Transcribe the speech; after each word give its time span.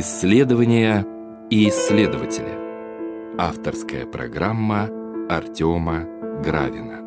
Исследования 0.00 1.06
и 1.50 1.68
исследователи. 1.68 3.36
Авторская 3.36 4.06
программа 4.06 4.88
Артема 5.28 6.06
Гравина. 6.42 7.00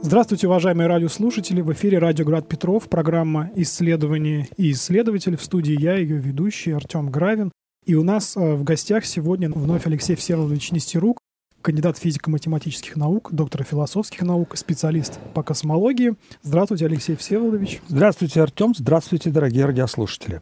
Здравствуйте, 0.00 0.46
уважаемые 0.46 0.86
радиослушатели. 0.86 1.60
В 1.60 1.70
эфире 1.74 1.98
Радио 1.98 2.24
Град 2.24 2.48
Петров, 2.48 2.88
программа 2.88 3.50
«Исследования 3.54 4.48
и 4.56 4.70
исследователи». 4.70 5.36
В 5.36 5.42
студии 5.42 5.78
я, 5.78 5.96
ее 5.96 6.16
ведущий 6.16 6.72
Артем 6.72 7.10
Гравин. 7.10 7.52
И 7.84 7.94
у 7.94 8.02
нас 8.02 8.34
э, 8.34 8.54
в 8.54 8.64
гостях 8.64 9.04
сегодня 9.04 9.50
вновь 9.50 9.86
Алексей 9.86 10.16
Всеволодович 10.16 10.72
Нестерук, 10.72 11.19
кандидат 11.62 11.98
физико-математических 11.98 12.96
наук, 12.96 13.30
доктор 13.32 13.64
философских 13.64 14.22
наук, 14.22 14.56
специалист 14.56 15.18
по 15.34 15.42
космологии. 15.42 16.14
Здравствуйте, 16.42 16.86
Алексей 16.86 17.16
Всеволодович. 17.16 17.80
Здравствуйте, 17.88 18.42
Артем. 18.42 18.72
Здравствуйте, 18.76 19.30
дорогие 19.30 19.64
радиослушатели. 19.64 20.40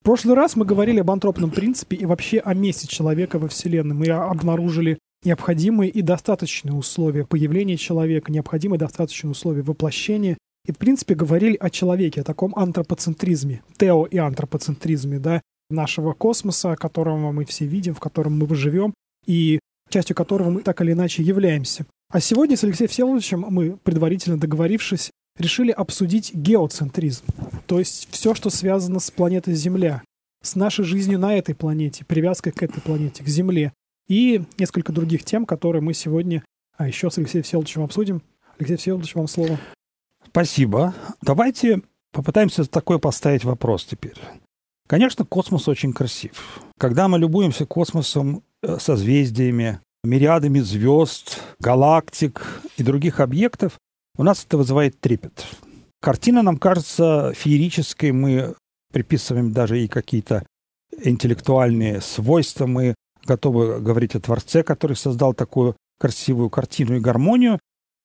В 0.00 0.04
прошлый 0.04 0.34
раз 0.34 0.56
мы 0.56 0.64
говорили 0.64 1.00
об 1.00 1.10
антропном 1.10 1.50
принципе 1.50 1.96
и 1.96 2.06
вообще 2.06 2.38
о 2.38 2.54
месте 2.54 2.88
человека 2.88 3.38
во 3.38 3.48
Вселенной. 3.48 3.94
Мы 3.94 4.08
обнаружили 4.08 4.98
необходимые 5.24 5.90
и 5.90 6.02
достаточные 6.02 6.74
условия 6.74 7.24
появления 7.24 7.76
человека, 7.76 8.32
необходимые 8.32 8.78
и 8.78 8.80
достаточные 8.80 9.30
условия 9.30 9.62
воплощения. 9.62 10.36
И, 10.66 10.72
в 10.72 10.78
принципе, 10.78 11.14
говорили 11.14 11.56
о 11.56 11.70
человеке, 11.70 12.20
о 12.20 12.24
таком 12.24 12.54
антропоцентризме, 12.56 13.62
тео- 13.78 14.06
и 14.06 14.18
антропоцентризме, 14.18 15.18
да, 15.18 15.40
нашего 15.70 16.12
космоса, 16.12 16.76
которого 16.76 17.32
мы 17.32 17.44
все 17.44 17.66
видим, 17.66 17.94
в 17.94 18.00
котором 18.00 18.38
мы 18.38 18.54
живем, 18.54 18.94
и 19.26 19.58
частью 19.92 20.16
которого 20.16 20.50
мы 20.50 20.62
так 20.62 20.80
или 20.80 20.92
иначе 20.92 21.22
являемся. 21.22 21.86
А 22.10 22.20
сегодня 22.20 22.56
с 22.56 22.64
Алексеем 22.64 22.88
Всеволодовичем 22.88 23.46
мы, 23.48 23.76
предварительно 23.76 24.38
договорившись, 24.38 25.10
решили 25.38 25.70
обсудить 25.70 26.34
геоцентризм, 26.34 27.24
то 27.66 27.78
есть 27.78 28.08
все, 28.10 28.34
что 28.34 28.50
связано 28.50 29.00
с 29.00 29.10
планетой 29.10 29.54
Земля, 29.54 30.02
с 30.42 30.56
нашей 30.56 30.84
жизнью 30.84 31.18
на 31.18 31.34
этой 31.34 31.54
планете, 31.54 32.04
привязкой 32.04 32.52
к 32.52 32.62
этой 32.62 32.82
планете, 32.82 33.24
к 33.24 33.28
Земле, 33.28 33.72
и 34.08 34.42
несколько 34.58 34.92
других 34.92 35.24
тем, 35.24 35.46
которые 35.46 35.80
мы 35.80 35.94
сегодня 35.94 36.42
а 36.76 36.88
еще 36.88 37.10
с 37.10 37.18
Алексеем 37.18 37.44
Всеволодовичем 37.44 37.82
обсудим. 37.82 38.22
Алексей 38.58 38.76
Всеволодович, 38.76 39.14
вам 39.14 39.28
слово. 39.28 39.58
Спасибо. 40.26 40.94
Давайте 41.20 41.82
попытаемся 42.10 42.64
такой 42.64 42.98
поставить 42.98 43.44
вопрос 43.44 43.84
теперь. 43.84 44.16
Конечно, 44.88 45.24
космос 45.24 45.68
очень 45.68 45.92
красив. 45.92 46.60
Когда 46.78 47.08
мы 47.08 47.18
любуемся 47.18 47.66
космосом, 47.66 48.42
созвездиями, 48.78 49.80
мириадами 50.04 50.60
звезд, 50.60 51.40
галактик 51.60 52.62
и 52.76 52.82
других 52.82 53.20
объектов, 53.20 53.78
у 54.16 54.24
нас 54.24 54.44
это 54.44 54.58
вызывает 54.58 55.00
трепет. 55.00 55.46
Картина 56.00 56.42
нам 56.42 56.58
кажется 56.58 57.32
феерической, 57.34 58.12
мы 58.12 58.54
приписываем 58.92 59.52
даже 59.52 59.82
и 59.82 59.88
какие-то 59.88 60.44
интеллектуальные 61.02 62.00
свойства, 62.00 62.66
мы 62.66 62.94
готовы 63.24 63.80
говорить 63.80 64.14
о 64.14 64.20
Творце, 64.20 64.62
который 64.62 64.96
создал 64.96 65.32
такую 65.32 65.76
красивую 65.98 66.50
картину 66.50 66.96
и 66.96 67.00
гармонию. 67.00 67.58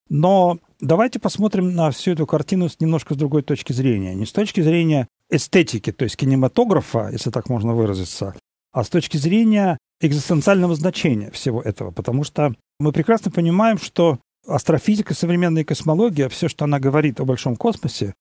Но 0.10 0.60
давайте 0.80 1.20
посмотрим 1.20 1.76
на 1.76 1.92
всю 1.92 2.12
эту 2.12 2.26
картину 2.26 2.70
с 2.70 2.80
немножко 2.80 3.14
с 3.14 3.18
другой 3.18 3.42
точки 3.42 3.74
зрения. 3.74 4.16
Не 4.16 4.26
с 4.26 4.32
точки 4.32 4.62
зрения 4.62 5.08
эстетики, 5.30 5.92
то 5.92 6.04
есть 6.04 6.16
кинематографа, 6.16 7.10
если 7.12 7.32
так 7.32 7.50
можно 7.50 7.74
выразиться, 7.74 8.36
а 8.72 8.84
с 8.84 8.90
точки 8.90 9.18
зрения 9.18 9.78
экзистенциального 10.02 10.76
значения 10.76 11.32
всего 11.32 11.62
этого. 11.62 11.92
Потому 11.92 12.24
что 12.24 12.54
мы 12.80 12.92
прекрасно 12.92 13.32
понимаем, 13.32 13.78
что 13.78 14.20
астрофизика, 14.48 15.14
современная 15.14 15.64
космология, 15.64 16.30
все, 16.30 16.48
что 16.48 16.66
она 16.66 16.80
говорит 16.80 17.20
о 17.20 17.26
большом 17.26 17.56
космосе, 17.56 18.14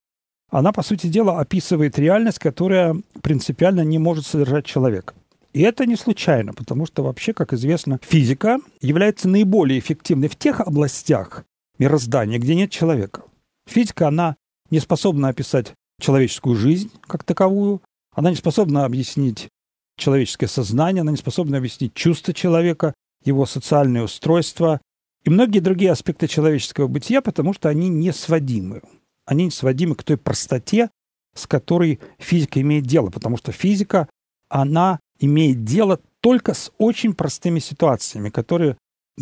она, 0.51 0.73
по 0.73 0.83
сути 0.83 1.09
дела, 1.09 1.41
описывает 1.41 1.99
реальность, 1.99 2.39
которая 2.39 2.97
принципиально 3.23 3.83
не 3.83 3.99
может 3.99 4.27
содержать 4.27 4.65
человека. 4.65 5.15
И 5.53 5.63
это 5.63 5.87
не 5.87 5.97
случайно, 5.97 6.53
потому 6.53 6.87
что 6.87 7.03
вообще, 7.03 7.33
как 7.33 7.53
известно, 7.53 7.99
физика 8.03 8.59
является 8.81 9.29
наиболее 9.29 9.79
эффективной 9.79 10.29
в 10.29 10.37
тех 10.37 10.61
областях 10.61 11.45
мироздания, 11.79 12.39
где 12.39 12.55
нет 12.55 12.71
человека. 12.71 13.23
Физика, 13.67 14.09
она 14.09 14.37
не 14.71 14.81
способна 14.81 15.29
описать 15.29 15.73
человеческую 16.01 16.57
жизнь 16.57 16.91
как 17.07 17.25
таковую, 17.25 17.83
она 18.15 18.31
не 18.31 18.37
способна 18.37 18.85
объяснить 18.85 19.49
человеческое 19.97 20.49
сознание, 20.49 21.03
она 21.03 21.11
не 21.11 21.17
способна 21.17 21.59
объяснить 21.59 21.95
чувства 21.95 22.35
человека, 22.35 22.95
его 23.25 23.47
социальное 23.47 24.03
устройство 24.03 24.81
и 25.25 25.31
многие 25.31 25.59
другие 25.59 25.91
аспекты 25.91 26.29
человеческого 26.29 26.87
бытия, 26.87 27.21
потому 27.21 27.53
что 27.53 27.69
они 27.69 27.89
не 27.89 28.13
сводимы. 28.13 28.83
Они 29.25 29.47
не 29.47 29.51
сводимы 29.51 29.97
к 29.97 30.05
той 30.05 30.17
простоте, 30.17 30.89
с 31.35 31.49
которой 31.49 31.99
физика 32.19 32.61
имеет 32.61 32.87
дело, 32.87 33.11
потому 33.11 33.37
что 33.37 33.51
физика, 33.51 34.09
она 34.49 35.01
имеет 35.19 35.65
дело 35.65 36.01
только 36.21 36.55
с 36.55 36.71
очень 36.79 37.13
простыми 37.13 37.59
ситуациями, 37.59 38.31
которые 38.31 38.77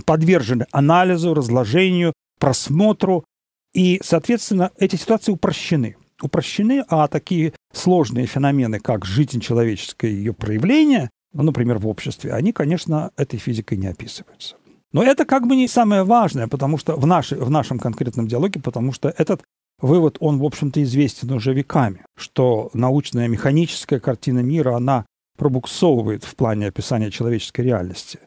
подвержены 0.04 0.66
анализу, 0.72 1.32
разложению, 1.32 2.12
просмотру, 2.38 3.24
и, 3.72 4.00
соответственно, 4.04 4.70
эти 4.78 4.96
ситуации 4.96 5.32
упрощены. 5.32 5.96
Упрощены, 6.24 6.84
а 6.88 7.06
такие 7.06 7.52
сложные 7.72 8.26
феномены, 8.26 8.80
как 8.80 9.04
жизнь 9.04 9.40
человеческая 9.40 10.10
и 10.10 10.14
ее 10.14 10.32
проявление, 10.32 11.10
ну, 11.34 11.42
например, 11.42 11.78
в 11.78 11.86
обществе, 11.86 12.32
они, 12.32 12.52
конечно, 12.52 13.10
этой 13.16 13.38
физикой 13.38 13.76
не 13.76 13.88
описываются. 13.88 14.56
Но 14.92 15.02
это 15.02 15.24
как 15.24 15.46
бы 15.46 15.56
не 15.56 15.68
самое 15.68 16.04
важное, 16.04 16.46
потому 16.46 16.78
что 16.78 16.96
в, 16.96 17.06
нашей, 17.06 17.38
в 17.38 17.50
нашем 17.50 17.78
конкретном 17.78 18.28
диалоге, 18.28 18.60
потому 18.60 18.92
что 18.92 19.12
этот 19.18 19.42
вывод, 19.80 20.16
он, 20.20 20.38
в 20.38 20.44
общем-то, 20.44 20.82
известен 20.82 21.32
уже 21.32 21.52
веками, 21.52 22.04
что 22.16 22.70
научная 22.72 23.28
механическая 23.28 24.00
картина 24.00 24.38
мира, 24.38 24.76
она 24.76 25.04
пробуксовывает 25.36 26.24
в 26.24 26.36
плане 26.36 26.68
описания 26.68 27.10
человеческой 27.10 27.62
реальности. 27.62 28.20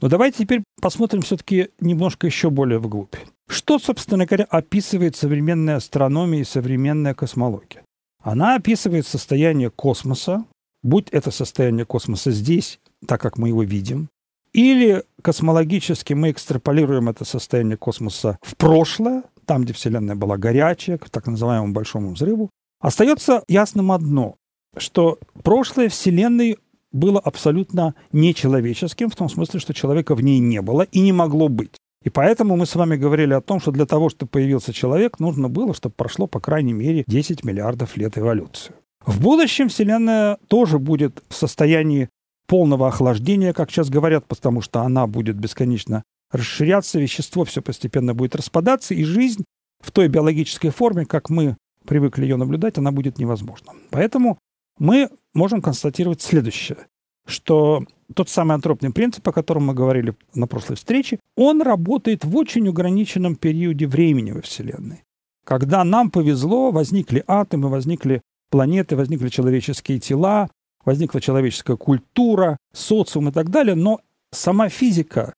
Но 0.00 0.08
давайте 0.08 0.44
теперь 0.44 0.62
посмотрим 0.80 1.22
все-таки 1.22 1.68
немножко 1.80 2.26
еще 2.26 2.50
более 2.50 2.78
вглубь. 2.78 3.16
Что, 3.48 3.78
собственно 3.78 4.26
говоря, 4.26 4.46
описывает 4.48 5.16
современная 5.16 5.76
астрономия 5.76 6.40
и 6.40 6.44
современная 6.44 7.14
космология? 7.14 7.82
Она 8.22 8.56
описывает 8.56 9.06
состояние 9.06 9.70
космоса, 9.70 10.44
будь 10.82 11.08
это 11.10 11.30
состояние 11.30 11.84
космоса 11.84 12.30
здесь, 12.30 12.80
так 13.06 13.20
как 13.20 13.38
мы 13.38 13.48
его 13.48 13.62
видим, 13.62 14.08
или 14.52 15.04
космологически 15.22 16.12
мы 16.12 16.30
экстраполируем 16.30 17.08
это 17.08 17.24
состояние 17.24 17.76
космоса 17.76 18.38
в 18.42 18.56
прошлое, 18.56 19.24
там, 19.46 19.62
где 19.62 19.72
Вселенная 19.72 20.16
была 20.16 20.36
горячая, 20.36 20.98
к 20.98 21.08
так 21.08 21.26
называемому 21.26 21.72
большому 21.72 22.12
взрыву, 22.12 22.50
остается 22.80 23.42
ясным 23.48 23.92
одно 23.92 24.36
что 24.76 25.18
прошлое 25.42 25.88
Вселенной 25.88 26.58
было 26.92 27.20
абсолютно 27.20 27.94
нечеловеческим, 28.12 29.10
в 29.10 29.16
том 29.16 29.28
смысле, 29.28 29.60
что 29.60 29.74
человека 29.74 30.14
в 30.14 30.22
ней 30.22 30.38
не 30.38 30.60
было 30.62 30.82
и 30.82 31.00
не 31.00 31.12
могло 31.12 31.48
быть. 31.48 31.76
И 32.02 32.08
поэтому 32.08 32.56
мы 32.56 32.64
с 32.64 32.74
вами 32.74 32.96
говорили 32.96 33.34
о 33.34 33.40
том, 33.40 33.60
что 33.60 33.72
для 33.72 33.84
того, 33.84 34.08
чтобы 34.08 34.30
появился 34.30 34.72
человек, 34.72 35.20
нужно 35.20 35.48
было, 35.48 35.74
чтобы 35.74 35.94
прошло, 35.94 36.26
по 36.26 36.40
крайней 36.40 36.72
мере, 36.72 37.04
10 37.06 37.44
миллиардов 37.44 37.96
лет 37.96 38.16
эволюции. 38.16 38.72
В 39.04 39.20
будущем 39.20 39.68
Вселенная 39.68 40.38
тоже 40.48 40.78
будет 40.78 41.22
в 41.28 41.34
состоянии 41.34 42.08
полного 42.46 42.88
охлаждения, 42.88 43.52
как 43.52 43.70
сейчас 43.70 43.90
говорят, 43.90 44.26
потому 44.26 44.60
что 44.60 44.80
она 44.80 45.06
будет 45.06 45.36
бесконечно 45.36 46.02
расширяться, 46.32 46.98
вещество 46.98 47.44
все 47.44 47.60
постепенно 47.60 48.14
будет 48.14 48.34
распадаться, 48.34 48.94
и 48.94 49.04
жизнь 49.04 49.44
в 49.80 49.90
той 49.90 50.08
биологической 50.08 50.70
форме, 50.70 51.06
как 51.06 51.30
мы 51.30 51.56
привыкли 51.86 52.22
ее 52.22 52.36
наблюдать, 52.36 52.78
она 52.78 52.92
будет 52.92 53.18
невозможна. 53.18 53.72
Поэтому 53.90 54.38
мы 54.80 55.10
можем 55.34 55.62
констатировать 55.62 56.22
следующее, 56.22 56.78
что 57.26 57.84
тот 58.14 58.28
самый 58.28 58.54
антропный 58.54 58.90
принцип, 58.92 59.28
о 59.28 59.32
котором 59.32 59.66
мы 59.66 59.74
говорили 59.74 60.16
на 60.34 60.48
прошлой 60.48 60.76
встрече, 60.76 61.20
он 61.36 61.62
работает 61.62 62.24
в 62.24 62.34
очень 62.36 62.68
ограниченном 62.68 63.36
периоде 63.36 63.86
времени 63.86 64.32
во 64.32 64.40
Вселенной. 64.40 65.04
Когда 65.44 65.84
нам 65.84 66.10
повезло, 66.10 66.72
возникли 66.72 67.22
атомы, 67.26 67.68
возникли 67.68 68.22
планеты, 68.50 68.96
возникли 68.96 69.28
человеческие 69.28 70.00
тела, 70.00 70.48
возникла 70.84 71.20
человеческая 71.20 71.76
культура, 71.76 72.56
социум 72.72 73.28
и 73.28 73.32
так 73.32 73.50
далее, 73.50 73.74
но 73.74 74.00
сама 74.32 74.68
физика 74.68 75.34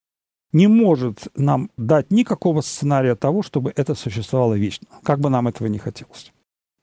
не 0.52 0.68
может 0.68 1.28
нам 1.34 1.70
дать 1.76 2.10
никакого 2.10 2.60
сценария 2.60 3.16
того, 3.16 3.42
чтобы 3.42 3.72
это 3.74 3.94
существовало 3.94 4.54
вечно, 4.54 4.86
как 5.02 5.18
бы 5.18 5.30
нам 5.30 5.48
этого 5.48 5.66
не 5.66 5.78
хотелось. 5.78 6.32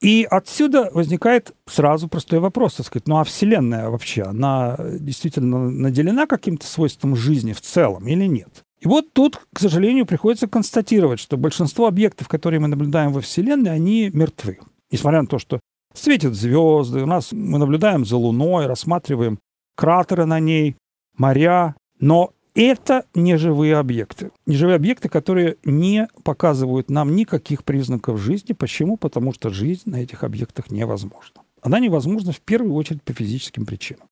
И 0.02 0.26
отсюда 0.30 0.90
возникает 0.94 1.54
сразу 1.66 2.08
простой 2.08 2.40
вопрос, 2.40 2.76
так 2.76 2.86
сказать, 2.86 3.08
ну 3.08 3.18
а 3.18 3.26
Вселенная 3.26 3.90
вообще, 3.90 4.24
она 4.24 4.78
действительно 5.00 5.70
наделена 5.70 6.26
каким-то 6.26 6.66
свойством 6.66 7.16
жизни 7.18 7.52
в 7.52 7.60
целом 7.60 8.08
или 8.08 8.26
нет? 8.26 8.64
И 8.80 8.88
вот 8.88 9.12
тут, 9.12 9.42
к 9.54 9.60
сожалению, 9.60 10.06
приходится 10.06 10.48
констатировать, 10.48 11.20
что 11.20 11.36
большинство 11.36 11.86
объектов, 11.86 12.30
которые 12.30 12.62
мы 12.62 12.70
наблюдаем 12.70 13.12
во 13.12 13.20
Вселенной, 13.20 13.72
они 13.72 14.10
мертвы. 14.14 14.60
Несмотря 14.90 15.22
на 15.22 15.28
то, 15.28 15.38
что 15.38 15.60
светят 15.94 16.34
звезды, 16.34 17.04
у 17.04 17.06
нас 17.06 17.34
мы 17.34 17.60
наблюдаем 17.60 18.06
за 18.06 18.16
Луной, 18.16 18.68
рассматриваем 18.68 19.38
кратеры 19.76 20.26
на 20.26 20.40
ней, 20.40 20.78
моря, 21.18 21.76
но 22.00 22.32
это 22.60 23.06
неживые 23.16 23.78
объекты. 23.78 24.32
Неживые 24.46 24.76
объекты, 24.76 25.08
которые 25.08 25.58
не 25.64 26.08
показывают 26.24 26.90
нам 26.90 27.16
никаких 27.16 27.64
признаков 27.64 28.20
жизни. 28.20 28.54
Почему? 28.54 28.98
Потому 28.98 29.34
что 29.34 29.50
жизнь 29.50 29.90
на 29.90 29.98
этих 29.98 30.24
объектах 30.24 30.70
невозможна. 30.70 31.42
Она 31.62 31.80
невозможна 31.80 32.32
в 32.32 32.42
первую 32.42 32.74
очередь 32.74 33.04
по 33.04 33.14
физическим 33.14 33.66
причинам. 33.66 34.08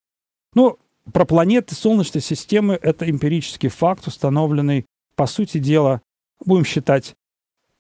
Ну, 0.54 0.78
про 1.12 1.26
планеты 1.26 1.76
Солнечной 1.76 2.22
системы 2.22 2.78
это 2.82 3.10
эмпирический 3.10 3.70
факт, 3.70 4.08
установленный, 4.08 4.86
по 5.16 5.26
сути 5.26 5.58
дела, 5.58 6.02
будем 6.46 6.66
считать, 6.66 7.16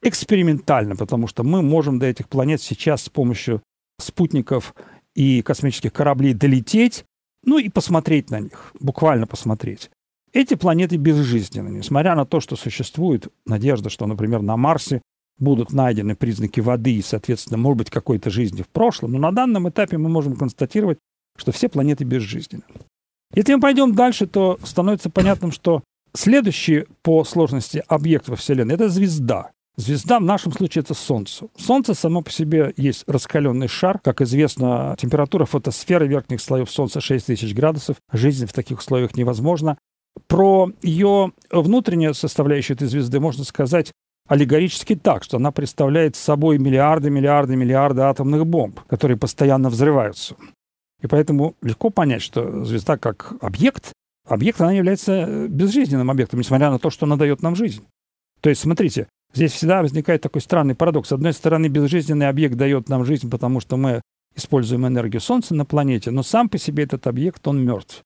экспериментально, 0.01 0.95
потому 0.95 1.27
что 1.27 1.43
мы 1.43 1.61
можем 1.61 1.99
до 1.99 2.05
этих 2.05 2.29
планет 2.29 2.61
сейчас 2.61 3.03
с 3.03 3.09
помощью 3.09 3.61
спутников 3.99 4.75
и 5.15 5.41
космических 5.41 5.91
кораблей 5.91 6.33
долететь, 6.33 7.05
ну 7.43 7.57
и 7.57 7.69
посмотреть 7.69 8.29
на 8.29 8.39
них, 8.39 8.71
буквально 8.79 9.27
посмотреть. 9.27 9.89
Эти 10.33 10.55
планеты 10.55 10.97
безжизненны, 10.97 11.69
несмотря 11.69 12.15
на 12.15 12.25
то, 12.25 12.39
что 12.39 12.55
существует 12.55 13.27
надежда, 13.45 13.89
что, 13.89 14.05
например, 14.05 14.41
на 14.41 14.57
Марсе 14.57 15.01
будут 15.39 15.71
найдены 15.71 16.15
признаки 16.15 16.59
воды 16.59 16.95
и, 16.95 17.01
соответственно, 17.01 17.57
может 17.57 17.77
быть, 17.77 17.89
какой-то 17.89 18.29
жизни 18.29 18.61
в 18.61 18.67
прошлом. 18.67 19.13
Но 19.13 19.19
на 19.19 19.31
данном 19.31 19.69
этапе 19.69 19.97
мы 19.97 20.09
можем 20.09 20.35
констатировать, 20.35 20.99
что 21.37 21.51
все 21.51 21.69
планеты 21.69 22.03
безжизненны. 22.03 22.63
Если 23.33 23.53
мы 23.53 23.61
пойдем 23.61 23.93
дальше, 23.93 24.25
то 24.25 24.59
становится 24.63 25.09
понятным, 25.09 25.51
что 25.51 25.83
следующий 26.13 26.85
по 27.03 27.23
сложности 27.23 27.83
объект 27.87 28.29
во 28.29 28.35
Вселенной– 28.35 28.73
это 28.75 28.89
звезда. 28.89 29.51
Звезда 29.75 30.19
в 30.19 30.23
нашем 30.23 30.51
случае 30.53 30.81
это 30.81 30.95
Солнце. 30.95 31.49
Солнце 31.55 31.93
само 31.93 32.23
по 32.23 32.31
себе 32.31 32.73
есть 32.77 33.03
раскаленный 33.05 33.67
шар. 33.67 33.99
Как 33.99 34.21
известно, 34.21 34.95
температура 34.97 35.45
фотосферы 35.45 36.07
верхних 36.07 36.41
слоев 36.41 36.71
Солнца 36.71 36.99
6000 36.99 37.53
градусов. 37.53 37.97
Жизнь 38.11 38.47
в 38.47 38.53
таких 38.53 38.79
условиях 38.79 39.15
невозможна. 39.15 39.77
Про 40.27 40.71
ее 40.81 41.31
внутреннюю 41.51 42.13
составляющую 42.13 42.75
этой 42.75 42.87
звезды 42.87 43.19
можно 43.19 43.43
сказать 43.43 43.91
аллегорически 44.27 44.95
так, 44.95 45.23
что 45.23 45.37
она 45.37 45.51
представляет 45.51 46.15
собой 46.15 46.57
миллиарды, 46.57 47.09
миллиарды, 47.09 47.55
миллиарды 47.55 48.01
атомных 48.01 48.45
бомб, 48.45 48.81
которые 48.81 49.17
постоянно 49.17 49.69
взрываются. 49.69 50.35
И 51.01 51.07
поэтому 51.07 51.55
легко 51.61 51.89
понять, 51.89 52.21
что 52.21 52.63
звезда 52.65 52.97
как 52.97 53.33
объект, 53.41 53.93
объект, 54.27 54.59
она 54.59 54.73
является 54.73 55.47
безжизненным 55.47 56.11
объектом, 56.11 56.39
несмотря 56.39 56.71
на 56.71 56.79
то, 56.79 56.89
что 56.89 57.05
она 57.05 57.15
дает 57.15 57.41
нам 57.41 57.55
жизнь. 57.55 57.83
То 58.41 58.49
есть, 58.49 58.61
смотрите, 58.61 59.07
здесь 59.33 59.53
всегда 59.53 59.81
возникает 59.81 60.21
такой 60.21 60.41
странный 60.41 60.75
парадокс. 60.75 61.09
С 61.09 61.13
одной 61.13 61.33
стороны, 61.33 61.67
безжизненный 61.67 62.27
объект 62.27 62.55
дает 62.55 62.89
нам 62.89 63.05
жизнь, 63.05 63.29
потому 63.29 63.59
что 63.59 63.77
мы 63.77 64.01
используем 64.35 64.85
энергию 64.85 65.21
Солнца 65.21 65.55
на 65.55 65.65
планете, 65.65 66.11
но 66.11 66.23
сам 66.23 66.49
по 66.49 66.57
себе 66.57 66.83
этот 66.83 67.07
объект, 67.07 67.47
он 67.47 67.63
мертв. 67.63 68.03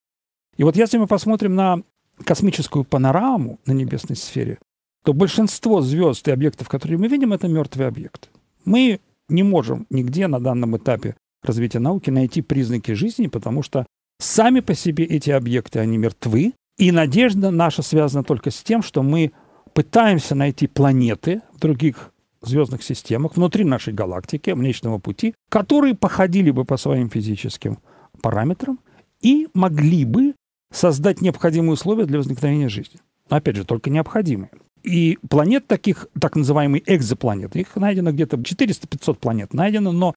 И 0.57 0.63
вот 0.63 0.75
если 0.75 0.97
мы 0.97 1.07
посмотрим 1.07 1.55
на 1.55 1.81
космическую 2.21 2.83
панораму 2.83 3.59
на 3.65 3.71
небесной 3.73 4.15
сфере, 4.15 4.59
то 5.03 5.13
большинство 5.13 5.81
звезд 5.81 6.27
и 6.27 6.31
объектов, 6.31 6.69
которые 6.69 6.97
мы 6.97 7.07
видим, 7.07 7.33
это 7.33 7.47
мертвые 7.47 7.87
объекты. 7.87 8.29
Мы 8.65 8.99
не 9.29 9.43
можем 9.43 9.87
нигде 9.89 10.27
на 10.27 10.39
данном 10.39 10.77
этапе 10.77 11.15
развития 11.43 11.79
науки 11.79 12.09
найти 12.09 12.41
признаки 12.41 12.91
жизни, 12.91 13.27
потому 13.27 13.63
что 13.63 13.85
сами 14.19 14.59
по 14.59 14.75
себе 14.75 15.05
эти 15.05 15.31
объекты, 15.31 15.79
они 15.79 15.97
мертвы, 15.97 16.53
и 16.77 16.91
надежда 16.91 17.51
наша 17.51 17.81
связана 17.81 18.23
только 18.23 18.51
с 18.51 18.61
тем, 18.63 18.83
что 18.83 19.03
мы 19.03 19.31
пытаемся 19.73 20.35
найти 20.35 20.67
планеты 20.67 21.41
в 21.53 21.59
других 21.59 22.11
звездных 22.41 22.83
системах 22.83 23.35
внутри 23.35 23.63
нашей 23.63 23.93
галактики, 23.93 24.51
Млечного 24.51 24.97
Пути, 24.97 25.33
которые 25.49 25.95
походили 25.95 26.51
бы 26.51 26.65
по 26.65 26.77
своим 26.77 27.09
физическим 27.09 27.79
параметрам 28.21 28.79
и 29.21 29.47
могли 29.53 30.05
бы 30.05 30.33
создать 30.71 31.21
необходимые 31.21 31.73
условия 31.73 32.05
для 32.05 32.17
возникновения 32.17 32.69
жизни. 32.69 32.99
Опять 33.29 33.57
же, 33.57 33.65
только 33.65 33.89
необходимые. 33.89 34.51
И 34.83 35.19
планет 35.29 35.67
таких, 35.67 36.07
так 36.19 36.35
называемые 36.35 36.83
экзопланеты, 36.85 37.59
их 37.59 37.75
найдено 37.75 38.11
где-то 38.11 38.37
400-500 38.37 39.15
планет 39.15 39.53
найдено, 39.53 39.91
но 39.91 40.15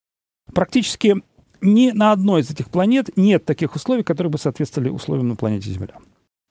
практически 0.53 1.23
ни 1.61 1.91
на 1.91 2.13
одной 2.13 2.43
из 2.43 2.51
этих 2.51 2.71
планет 2.71 3.11
нет 3.17 3.45
таких 3.45 3.75
условий, 3.75 4.03
которые 4.03 4.31
бы 4.31 4.39
соответствовали 4.39 4.89
условиям 4.89 5.29
на 5.29 5.37
планете 5.37 5.71
Земля. 5.71 5.95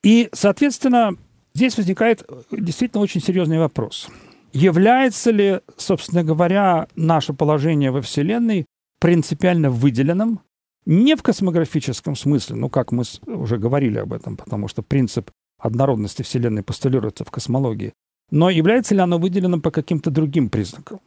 И, 0.04 0.30
соответственно, 0.34 1.16
здесь 1.54 1.78
возникает 1.78 2.28
действительно 2.52 3.02
очень 3.02 3.22
серьезный 3.22 3.60
вопрос. 3.60 4.10
Является 4.52 5.32
ли, 5.32 5.62
собственно 5.78 6.24
говоря, 6.24 6.88
наше 6.96 7.34
положение 7.34 7.90
во 7.90 8.02
Вселенной 8.02 8.66
принципиально 9.00 9.70
выделенным 9.72 10.42
не 10.86 11.16
в 11.16 11.24
космографическом 11.24 12.16
смысле, 12.16 12.56
ну, 12.56 12.70
как 12.70 12.92
мы 12.92 13.04
уже 13.26 13.58
говорили 13.58 14.00
об 14.00 14.14
этом, 14.14 14.38
потому 14.38 14.68
что 14.68 14.82
принцип 14.82 15.32
однородности 15.58 16.22
Вселенной 16.22 16.64
постулируется 16.64 17.24
в 17.24 17.32
космологии, 17.32 17.94
но 18.32 18.50
является 18.50 18.96
ли 18.96 19.02
оно 19.02 19.18
выделенным 19.18 19.62
по 19.62 19.72
каким-то 19.72 20.12
другим 20.12 20.50
признакам? 20.50 21.00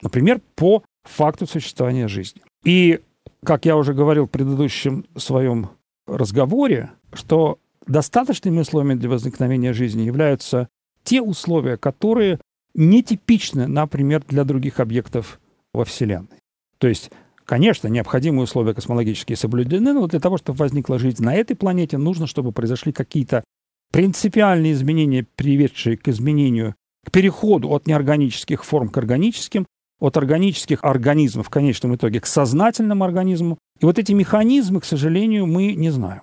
Например, 0.00 0.40
по 0.54 0.84
факту 1.02 1.46
существования 1.46 2.08
жизни. 2.08 2.42
И, 2.64 3.00
как 3.44 3.64
я 3.64 3.76
уже 3.76 3.94
говорил 3.94 4.26
в 4.26 4.30
предыдущем 4.30 5.04
своем 5.16 5.70
разговоре, 6.06 6.90
что 7.12 7.58
достаточными 7.86 8.60
условиями 8.60 8.98
для 8.98 9.08
возникновения 9.08 9.72
жизни 9.72 10.02
являются 10.02 10.68
те 11.02 11.20
условия, 11.20 11.76
которые 11.76 12.38
нетипичны, 12.74 13.66
например, 13.66 14.22
для 14.28 14.44
других 14.44 14.78
объектов 14.78 15.40
во 15.72 15.84
Вселенной. 15.84 16.38
То 16.78 16.86
есть 16.86 17.10
Конечно, 17.48 17.88
необходимые 17.88 18.44
условия 18.44 18.74
космологические 18.74 19.34
соблюдены, 19.34 19.94
но 19.94 20.06
для 20.06 20.20
того, 20.20 20.36
чтобы 20.36 20.58
возникла 20.58 20.98
жизнь 20.98 21.24
на 21.24 21.34
этой 21.34 21.56
планете, 21.56 21.96
нужно, 21.96 22.26
чтобы 22.26 22.52
произошли 22.52 22.92
какие-то 22.92 23.42
принципиальные 23.90 24.74
изменения, 24.74 25.26
приведшие 25.34 25.96
к 25.96 26.08
изменению, 26.08 26.74
к 27.06 27.10
переходу 27.10 27.70
от 27.70 27.86
неорганических 27.86 28.62
форм 28.66 28.90
к 28.90 28.98
органическим, 28.98 29.64
от 29.98 30.18
органических 30.18 30.84
организмов 30.84 31.46
в 31.46 31.50
конечном 31.50 31.96
итоге 31.96 32.20
к 32.20 32.26
сознательному 32.26 33.02
организму. 33.02 33.56
И 33.80 33.86
вот 33.86 33.98
эти 33.98 34.12
механизмы, 34.12 34.82
к 34.82 34.84
сожалению, 34.84 35.46
мы 35.46 35.72
не 35.72 35.88
знаем. 35.88 36.20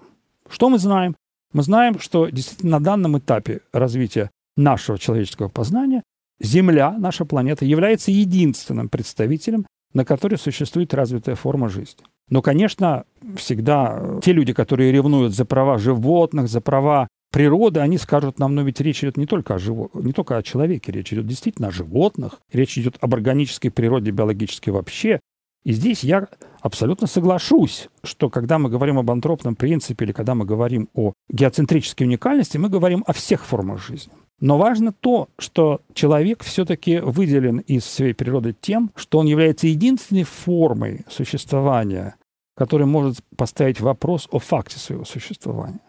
Что 0.47 0.69
мы 0.69 0.77
знаем? 0.77 1.15
Мы 1.53 1.63
знаем, 1.63 1.97
что 1.97 2.29
действительно 2.29 2.77
на 2.77 2.83
данном 2.83 3.17
этапе 3.17 3.61
развития 3.73 4.29
нашего 4.55 4.99
человеческого 4.99 5.49
познания 5.49 6.03
Земля, 6.39 6.91
наша 6.91 7.25
планета, 7.25 7.65
является 7.65 8.11
единственным 8.11 8.89
представителем 8.89 9.65
на 9.95 10.05
которой 10.05 10.35
существует 10.35 10.93
развитая 10.93 11.35
форма 11.35 11.69
жизни. 11.69 12.03
Но, 12.29 12.41
конечно, 12.41 13.05
всегда 13.37 14.19
те 14.21 14.33
люди, 14.33 14.53
которые 14.53 14.91
ревнуют 14.91 15.33
за 15.33 15.45
права 15.45 15.77
животных, 15.77 16.49
за 16.49 16.59
права 16.61 17.07
природы, 17.31 17.79
они 17.79 17.97
скажут 17.97 18.37
нам, 18.37 18.55
но 18.55 18.61
ведь 18.61 18.81
речь 18.81 19.03
идет 19.03 19.17
не 19.17 19.25
только 19.25 19.55
о, 19.55 19.57
живо... 19.57 19.89
не 19.93 20.11
только 20.11 20.37
о 20.37 20.43
человеке, 20.43 20.91
речь 20.91 21.13
идет 21.13 21.25
действительно 21.25 21.69
о 21.69 21.71
животных, 21.71 22.39
речь 22.51 22.77
идет 22.77 22.97
об 22.99 23.13
органической 23.13 23.69
природе, 23.69 24.11
биологической 24.11 24.69
вообще. 24.69 25.21
И 25.63 25.71
здесь 25.71 26.03
я 26.03 26.27
абсолютно 26.61 27.07
соглашусь, 27.07 27.89
что 28.03 28.29
когда 28.29 28.59
мы 28.59 28.69
говорим 28.69 28.99
об 28.99 29.09
антропном 29.09 29.55
принципе 29.55 30.05
или 30.05 30.11
когда 30.11 30.35
мы 30.35 30.45
говорим 30.45 30.89
о 30.93 31.13
геоцентрической 31.29 32.05
уникальности, 32.05 32.57
мы 32.57 32.69
говорим 32.69 33.03
о 33.07 33.13
всех 33.13 33.45
формах 33.45 33.81
жизни. 33.81 34.13
Но 34.39 34.57
важно 34.57 34.91
то, 34.91 35.29
что 35.37 35.81
человек 35.93 36.43
все-таки 36.43 36.99
выделен 36.99 37.59
из 37.59 37.85
своей 37.85 38.13
природы 38.13 38.53
тем, 38.59 38.91
что 38.95 39.19
он 39.19 39.27
является 39.27 39.67
единственной 39.67 40.23
формой 40.23 41.05
существования, 41.09 42.15
которая 42.55 42.87
может 42.87 43.19
поставить 43.37 43.79
вопрос 43.79 44.27
о 44.31 44.39
факте 44.39 44.77
своего 44.77 45.05
существования. 45.05 45.79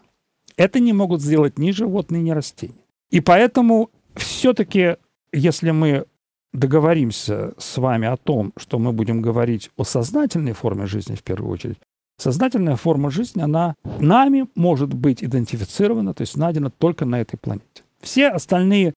Это 0.55 0.79
не 0.79 0.93
могут 0.93 1.21
сделать 1.21 1.59
ни 1.59 1.71
животные, 1.71 2.21
ни 2.21 2.31
растения. 2.31 2.85
И 3.11 3.19
поэтому 3.19 3.89
все-таки, 4.15 4.95
если 5.31 5.71
мы 5.71 6.05
договоримся 6.53 7.53
с 7.57 7.77
вами 7.77 8.07
о 8.07 8.17
том, 8.17 8.53
что 8.57 8.79
мы 8.79 8.91
будем 8.91 9.21
говорить 9.21 9.69
о 9.77 9.83
сознательной 9.83 10.53
форме 10.53 10.87
жизни 10.87 11.15
в 11.15 11.23
первую 11.23 11.51
очередь, 11.51 11.77
сознательная 12.17 12.75
форма 12.75 13.11
жизни, 13.11 13.41
она 13.41 13.75
нами 13.99 14.47
может 14.55 14.93
быть 14.93 15.23
идентифицирована, 15.23 16.13
то 16.13 16.21
есть 16.21 16.37
найдена 16.37 16.69
только 16.69 17.05
на 17.05 17.21
этой 17.21 17.37
планете. 17.37 17.83
Все 18.01 18.29
остальные 18.29 18.93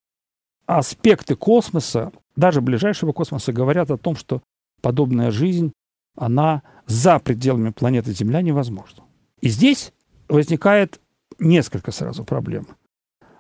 аспекты 0.67 1.35
космоса, 1.37 2.13
даже 2.37 2.61
ближайшего 2.61 3.13
космоса, 3.13 3.53
говорят 3.53 3.91
о 3.91 3.97
том, 3.97 4.17
что 4.17 4.43
подобная 4.81 5.31
жизнь, 5.31 5.73
она 6.17 6.63
за 6.87 7.19
пределами 7.19 7.71
планеты 7.71 8.13
Земля 8.13 8.43
невозможна. 8.43 9.05
И 9.41 9.49
здесь 9.49 9.93
возникает 10.29 11.01
несколько 11.39 11.93
сразу 11.93 12.25
проблем. 12.25 12.67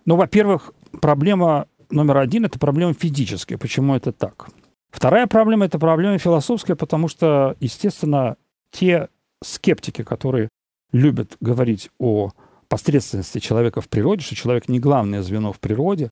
Ну, 0.06 0.16
во-первых, 0.16 0.72
проблема 1.00 1.68
номер 1.90 2.18
один– 2.18 2.44
это 2.46 2.58
проблема 2.58 2.94
физическая. 2.94 3.58
Почему 3.58 3.94
это 3.94 4.12
так? 4.12 4.48
Вторая 4.90 5.26
проблема– 5.26 5.64
это 5.66 5.78
проблема 5.78 6.18
философская, 6.18 6.76
потому 6.76 7.08
что, 7.08 7.56
естественно, 7.60 8.36
те 8.70 9.08
скептики, 9.42 10.02
которые 10.02 10.48
любят 10.92 11.36
говорить 11.40 11.90
о 11.98 12.32
посредственности 12.70 13.40
человека 13.40 13.82
в 13.82 13.88
природе, 13.88 14.22
что 14.22 14.34
человек 14.34 14.68
не 14.68 14.78
главное 14.78 15.22
звено 15.22 15.52
в 15.52 15.58
природе, 15.58 16.10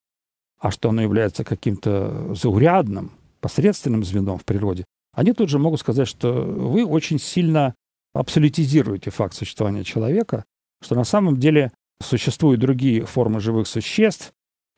а 0.58 0.70
что 0.70 0.90
оно 0.90 1.00
является 1.00 1.44
каким-то 1.44 2.34
заурядным, 2.34 3.12
посредственным 3.40 4.04
звеном 4.04 4.38
в 4.38 4.44
природе, 4.44 4.84
они 5.14 5.32
тут 5.32 5.48
же 5.48 5.58
могут 5.58 5.80
сказать, 5.80 6.08
что 6.08 6.32
вы 6.32 6.84
очень 6.84 7.20
сильно 7.20 7.74
абсолютизируете 8.12 9.10
факт 9.10 9.34
существования 9.34 9.84
человека, 9.84 10.44
что 10.82 10.96
на 10.96 11.04
самом 11.04 11.38
деле 11.38 11.70
существуют 12.02 12.60
другие 12.60 13.06
формы 13.06 13.40
живых 13.40 13.68
существ, 13.68 14.32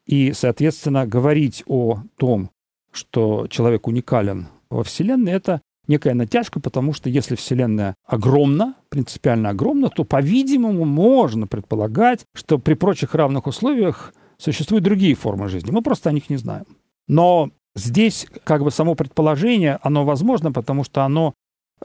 и, 0.07 0.33
соответственно, 0.33 1.07
говорить 1.07 1.63
о 1.67 2.03
том, 2.17 2.51
что 2.93 3.47
человек 3.49 3.87
уникален 3.87 4.49
во 4.69 4.83
Вселенной, 4.83 5.33
это 5.33 5.63
некая 5.91 6.15
натяжка, 6.15 6.61
потому 6.61 6.95
что 6.95 7.11
если 7.11 7.35
Вселенная 7.35 7.97
огромна, 8.07 8.77
принципиально 8.89 9.51
огромна, 9.51 9.91
то, 9.91 10.05
по-видимому, 10.05 10.85
можно 10.87 11.47
предполагать, 11.47 12.21
что 12.35 12.59
при 12.59 12.75
прочих 12.75 13.15
равных 13.15 13.47
условиях 13.47 14.15
существуют 14.39 14.85
другие 14.85 15.15
формы 15.15 15.49
жизни. 15.49 15.71
Мы 15.71 15.83
просто 15.83 16.09
о 16.09 16.13
них 16.13 16.31
не 16.31 16.37
знаем. 16.37 16.65
Но 17.09 17.51
здесь 17.75 18.27
как 18.45 18.63
бы 18.63 18.71
само 18.71 18.95
предположение, 18.95 19.79
оно 19.83 20.05
возможно, 20.05 20.53
потому 20.53 20.85
что 20.85 21.03
оно 21.03 21.35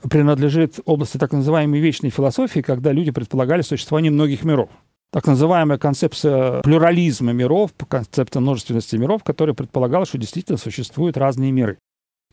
принадлежит 0.10 0.80
области 0.86 1.18
так 1.18 1.32
называемой 1.32 1.80
вечной 1.80 2.12
философии, 2.12 2.60
когда 2.60 2.92
люди 2.92 3.12
предполагали 3.12 3.62
существование 3.62 4.12
многих 4.12 4.44
миров. 4.44 4.70
Так 5.12 5.26
называемая 5.26 5.78
концепция 5.78 6.62
плюрализма 6.62 7.32
миров, 7.32 7.72
концепция 7.88 8.42
множественности 8.42 8.98
миров, 8.98 9.24
которая 9.24 9.56
предполагала, 9.56 10.06
что 10.06 10.18
действительно 10.18 10.58
существуют 10.58 11.18
разные 11.18 11.52
миры. 11.52 11.78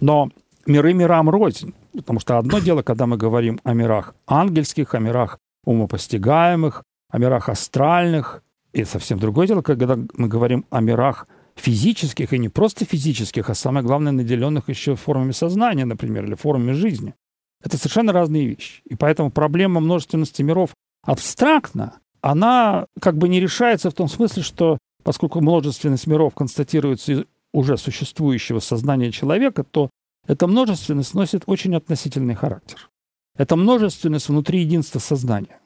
Но 0.00 0.31
миры 0.66 0.92
мирам 0.92 1.28
рознь. 1.31 1.75
Потому 1.95 2.21
что 2.21 2.38
одно 2.38 2.59
дело, 2.59 2.83
когда 2.83 3.07
мы 3.07 3.16
говорим 3.16 3.61
о 3.64 3.75
мирах 3.75 4.14
ангельских, 4.26 4.95
о 4.95 4.99
мирах 4.99 5.38
умопостигаемых, 5.64 6.83
о 7.11 7.19
мирах 7.19 7.49
астральных, 7.49 8.42
и 8.73 8.85
совсем 8.85 9.19
другое 9.19 9.47
дело, 9.47 9.62
когда 9.62 9.99
мы 10.14 10.28
говорим 10.28 10.64
о 10.71 10.81
мирах 10.81 11.28
физических, 11.54 12.33
и 12.33 12.38
не 12.38 12.49
просто 12.49 12.85
физических, 12.85 13.50
а 13.50 13.54
самое 13.54 13.85
главное, 13.85 14.12
наделенных 14.12 14.69
еще 14.69 14.97
формами 14.97 15.33
сознания, 15.33 15.85
например, 15.85 16.25
или 16.25 16.35
формами 16.35 16.73
жизни. 16.73 17.14
Это 17.62 17.76
совершенно 17.76 18.12
разные 18.12 18.47
вещи. 18.47 18.83
И 18.88 18.95
поэтому 18.95 19.31
проблема 19.31 19.81
множественности 19.81 20.42
миров 20.42 20.71
абстрактна, 21.04 21.99
она 22.23 22.87
как 23.00 23.19
бы 23.19 23.28
не 23.28 23.40
решается 23.40 23.90
в 23.90 23.95
том 23.95 24.09
смысле, 24.09 24.42
что 24.42 24.78
поскольку 25.04 25.40
множественность 25.40 26.07
миров 26.07 26.35
констатируется 26.35 27.12
из 27.12 27.25
уже 27.52 27.76
существующего 27.76 28.61
сознания 28.61 29.12
человека, 29.12 29.62
то 29.62 29.90
эта 30.26 30.47
множественность 30.47 31.14
носит 31.14 31.43
очень 31.47 31.75
относительный 31.75 32.35
характер. 32.35 32.91
Это 33.37 33.57
множественность 33.57 34.29
внутри 34.29 34.61
единства 34.61 34.99
сознания. 34.99 35.61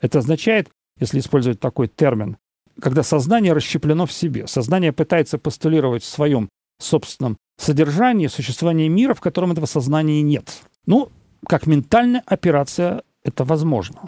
Это 0.00 0.18
означает, 0.18 0.70
если 0.98 1.18
использовать 1.18 1.60
такой 1.60 1.88
термин, 1.88 2.36
когда 2.80 3.02
сознание 3.02 3.52
расщеплено 3.52 4.06
в 4.06 4.12
себе. 4.12 4.46
Сознание 4.46 4.92
пытается 4.92 5.38
постулировать 5.38 6.02
в 6.02 6.06
своем 6.08 6.48
собственном 6.78 7.38
содержании 7.58 8.26
существование 8.26 8.88
мира, 8.88 9.14
в 9.14 9.20
котором 9.20 9.52
этого 9.52 9.66
сознания 9.66 10.22
нет. 10.22 10.62
Ну, 10.84 11.10
как 11.46 11.66
ментальная 11.66 12.22
операция 12.26 13.02
это 13.24 13.44
возможно. 13.44 14.02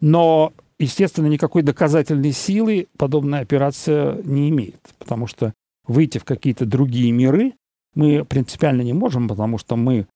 Но, 0.00 0.52
естественно, 0.78 1.26
никакой 1.26 1.62
доказательной 1.62 2.32
силы 2.32 2.88
подобная 2.98 3.40
операция 3.40 4.20
не 4.22 4.50
имеет, 4.50 4.80
потому 4.98 5.26
что 5.26 5.54
выйти 5.86 6.18
в 6.18 6.24
какие-то 6.24 6.66
другие 6.66 7.10
миры 7.10 7.54
мы 7.94 8.24
принципиально 8.24 8.82
не 8.82 8.92
можем, 8.92 9.28
потому 9.28 9.58
что 9.58 9.76
мы 9.76 10.06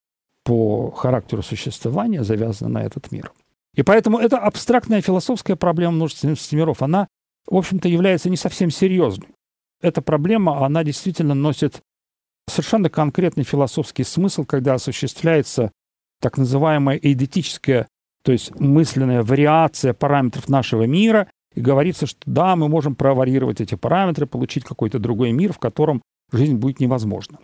по 0.45 0.91
характеру 0.93 1.43
существования 1.43 2.23
завязаны 2.25 2.71
на 2.71 2.83
этот 2.85 3.11
мир. 3.11 3.33
И 3.75 3.83
поэтому 3.83 4.19
эта 4.19 4.39
абстрактная 4.39 5.03
философская 5.03 5.57
проблема 5.57 5.93
множественности 5.93 6.55
миров, 6.55 6.83
она, 6.83 7.09
в 7.47 7.57
общем-то, 7.57 7.89
является 7.89 8.31
не 8.31 8.37
совсем 8.37 8.71
серьезной. 8.71 9.29
Эта 9.83 10.01
проблема, 10.01 10.65
она 10.65 10.83
действительно 10.83 11.35
носит 11.35 11.83
совершенно 12.49 12.89
конкретный 12.89 13.45
философский 13.45 14.05
смысл, 14.05 14.45
когда 14.45 14.75
осуществляется 14.75 15.73
так 16.21 16.39
называемая 16.39 16.99
эйдетическая, 17.03 17.89
то 18.23 18.33
есть 18.33 18.59
мысленная 18.59 19.23
вариация 19.23 19.93
параметров 19.93 20.49
нашего 20.49 20.85
мира, 20.85 21.29
и 21.55 21.61
говорится, 21.61 22.07
что 22.07 22.21
да, 22.27 22.55
мы 22.55 22.69
можем 22.69 22.95
проварьировать 22.95 23.61
эти 23.61 23.75
параметры, 23.75 24.27
получить 24.27 24.65
какой-то 24.65 24.99
другой 24.99 25.33
мир, 25.33 25.53
в 25.53 25.59
котором 25.59 26.03
жизнь 26.31 26.57
будет 26.57 26.81
невозможна. 26.81 27.39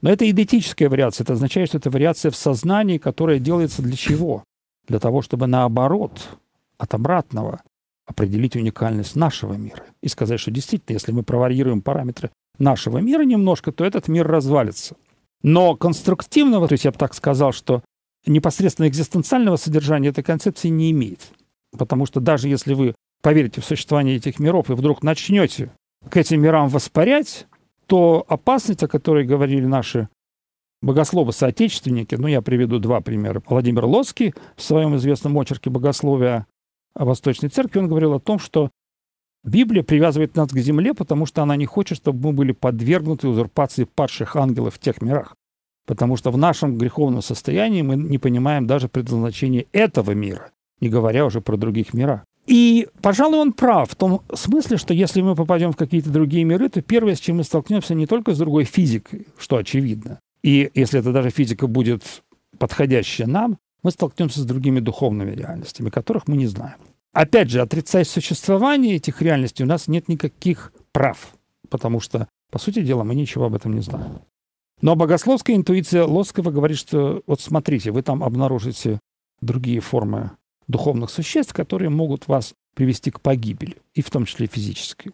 Но 0.00 0.10
это 0.10 0.28
идентическая 0.28 0.88
вариация. 0.88 1.24
Это 1.24 1.32
означает, 1.32 1.68
что 1.68 1.78
это 1.78 1.90
вариация 1.90 2.30
в 2.30 2.36
сознании, 2.36 2.98
которая 2.98 3.38
делается 3.38 3.82
для 3.82 3.96
чего? 3.96 4.44
Для 4.86 5.00
того, 5.00 5.22
чтобы 5.22 5.46
наоборот, 5.46 6.38
от 6.78 6.94
обратного, 6.94 7.60
определить 8.06 8.56
уникальность 8.56 9.16
нашего 9.16 9.54
мира. 9.54 9.82
И 10.02 10.08
сказать, 10.08 10.40
что 10.40 10.50
действительно, 10.50 10.94
если 10.94 11.12
мы 11.12 11.22
проварьируем 11.22 11.82
параметры 11.82 12.30
нашего 12.58 12.98
мира 12.98 13.22
немножко, 13.22 13.72
то 13.72 13.84
этот 13.84 14.08
мир 14.08 14.26
развалится. 14.26 14.96
Но 15.42 15.76
конструктивного, 15.76 16.68
то 16.68 16.72
есть 16.72 16.84
я 16.84 16.92
бы 16.92 16.98
так 16.98 17.14
сказал, 17.14 17.52
что 17.52 17.82
непосредственно 18.26 18.88
экзистенциального 18.88 19.56
содержания 19.56 20.08
этой 20.08 20.24
концепции 20.24 20.68
не 20.68 20.90
имеет. 20.90 21.32
Потому 21.76 22.06
что 22.06 22.20
даже 22.20 22.48
если 22.48 22.74
вы 22.74 22.94
поверите 23.20 23.60
в 23.60 23.64
существование 23.64 24.16
этих 24.16 24.38
миров 24.38 24.70
и 24.70 24.74
вдруг 24.74 25.02
начнете 25.02 25.70
к 26.08 26.16
этим 26.16 26.40
мирам 26.40 26.68
воспарять, 26.68 27.46
то 27.88 28.24
опасность, 28.28 28.82
о 28.82 28.88
которой 28.88 29.24
говорили 29.24 29.64
наши 29.64 30.08
богословы-соотечественники, 30.82 32.14
ну, 32.14 32.28
я 32.28 32.42
приведу 32.42 32.78
два 32.78 33.00
примера. 33.00 33.42
Владимир 33.48 33.86
Лоцкий 33.86 34.34
в 34.56 34.62
своем 34.62 34.94
известном 34.96 35.36
очерке 35.38 35.70
«Богословия 35.70 36.46
о 36.94 37.04
Восточной 37.06 37.48
Церкви» 37.48 37.80
он 37.80 37.88
говорил 37.88 38.12
о 38.12 38.20
том, 38.20 38.38
что 38.38 38.70
Библия 39.42 39.82
привязывает 39.82 40.36
нас 40.36 40.50
к 40.50 40.58
земле, 40.58 40.92
потому 40.92 41.24
что 41.24 41.42
она 41.42 41.56
не 41.56 41.64
хочет, 41.64 41.96
чтобы 41.96 42.28
мы 42.28 42.32
были 42.34 42.52
подвергнуты 42.52 43.26
узурпации 43.26 43.84
падших 43.84 44.36
ангелов 44.36 44.74
в 44.74 44.78
тех 44.78 45.00
мирах. 45.00 45.34
Потому 45.86 46.16
что 46.16 46.30
в 46.30 46.36
нашем 46.36 46.76
греховном 46.76 47.22
состоянии 47.22 47.80
мы 47.80 47.96
не 47.96 48.18
понимаем 48.18 48.66
даже 48.66 48.88
предназначения 48.88 49.64
этого 49.72 50.10
мира, 50.10 50.50
не 50.80 50.90
говоря 50.90 51.24
уже 51.24 51.40
про 51.40 51.56
других 51.56 51.94
мирах. 51.94 52.24
И, 52.48 52.88
пожалуй, 53.02 53.40
он 53.40 53.52
прав 53.52 53.90
в 53.90 53.94
том 53.94 54.22
смысле, 54.32 54.78
что 54.78 54.94
если 54.94 55.20
мы 55.20 55.34
попадем 55.34 55.72
в 55.72 55.76
какие-то 55.76 56.08
другие 56.08 56.44
миры, 56.44 56.70
то 56.70 56.80
первое, 56.80 57.14
с 57.14 57.20
чем 57.20 57.36
мы 57.36 57.44
столкнемся, 57.44 57.94
не 57.94 58.06
только 58.06 58.34
с 58.34 58.38
другой 58.38 58.64
физикой, 58.64 59.26
что 59.36 59.58
очевидно. 59.58 60.18
И 60.42 60.70
если 60.74 61.00
это 61.00 61.12
даже 61.12 61.28
физика 61.28 61.66
будет 61.66 62.22
подходящая 62.58 63.28
нам, 63.28 63.58
мы 63.82 63.90
столкнемся 63.90 64.40
с 64.40 64.46
другими 64.46 64.80
духовными 64.80 65.32
реальностями, 65.32 65.90
которых 65.90 66.26
мы 66.26 66.38
не 66.38 66.46
знаем. 66.46 66.78
Опять 67.12 67.50
же, 67.50 67.60
отрицать 67.60 68.08
существование 68.08 68.96
этих 68.96 69.20
реальностей 69.20 69.64
у 69.64 69.66
нас 69.66 69.86
нет 69.86 70.08
никаких 70.08 70.72
прав, 70.92 71.34
потому 71.68 72.00
что, 72.00 72.28
по 72.50 72.58
сути 72.58 72.80
дела, 72.80 73.04
мы 73.04 73.14
ничего 73.14 73.44
об 73.44 73.56
этом 73.56 73.74
не 73.74 73.82
знаем. 73.82 74.20
Но 74.80 74.96
богословская 74.96 75.54
интуиция 75.54 76.04
Лоскова 76.04 76.50
говорит, 76.50 76.78
что 76.78 77.22
вот 77.26 77.42
смотрите, 77.42 77.90
вы 77.90 78.00
там 78.00 78.24
обнаружите 78.24 79.00
другие 79.42 79.80
формы 79.80 80.30
духовных 80.68 81.10
существ, 81.10 81.52
которые 81.52 81.90
могут 81.90 82.28
вас 82.28 82.54
привести 82.74 83.10
к 83.10 83.20
погибели, 83.20 83.76
и 83.94 84.02
в 84.02 84.10
том 84.10 84.24
числе 84.24 84.46
физической. 84.46 85.12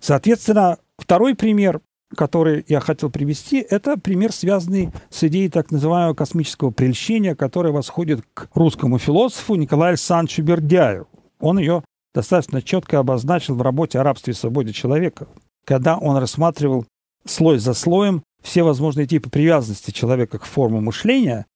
Соответственно, 0.00 0.78
второй 0.96 1.34
пример, 1.34 1.80
который 2.16 2.64
я 2.68 2.80
хотел 2.80 3.10
привести, 3.10 3.58
это 3.58 3.96
пример, 3.98 4.32
связанный 4.32 4.90
с 5.10 5.22
идеей 5.24 5.50
так 5.50 5.70
называемого 5.70 6.14
космического 6.14 6.70
прельщения, 6.70 7.34
которое 7.34 7.72
восходит 7.72 8.22
к 8.34 8.48
русскому 8.54 8.98
философу 8.98 9.54
Николаю 9.54 9.90
Александровичу 9.90 10.42
Бердяеву. 10.42 11.08
Он 11.38 11.58
ее 11.58 11.84
достаточно 12.14 12.62
четко 12.62 12.98
обозначил 12.98 13.54
в 13.54 13.62
работе 13.62 13.98
о 13.98 14.02
рабстве 14.02 14.32
и 14.32 14.36
свободе 14.36 14.72
человека, 14.72 15.28
когда 15.64 15.98
он 15.98 16.16
рассматривал 16.16 16.86
слой 17.26 17.58
за 17.58 17.74
слоем 17.74 18.22
все 18.42 18.62
возможные 18.62 19.06
типы 19.06 19.28
привязанности 19.28 19.90
человека 19.90 20.38
к 20.38 20.44
форме 20.44 20.80
мышления, 20.80 21.46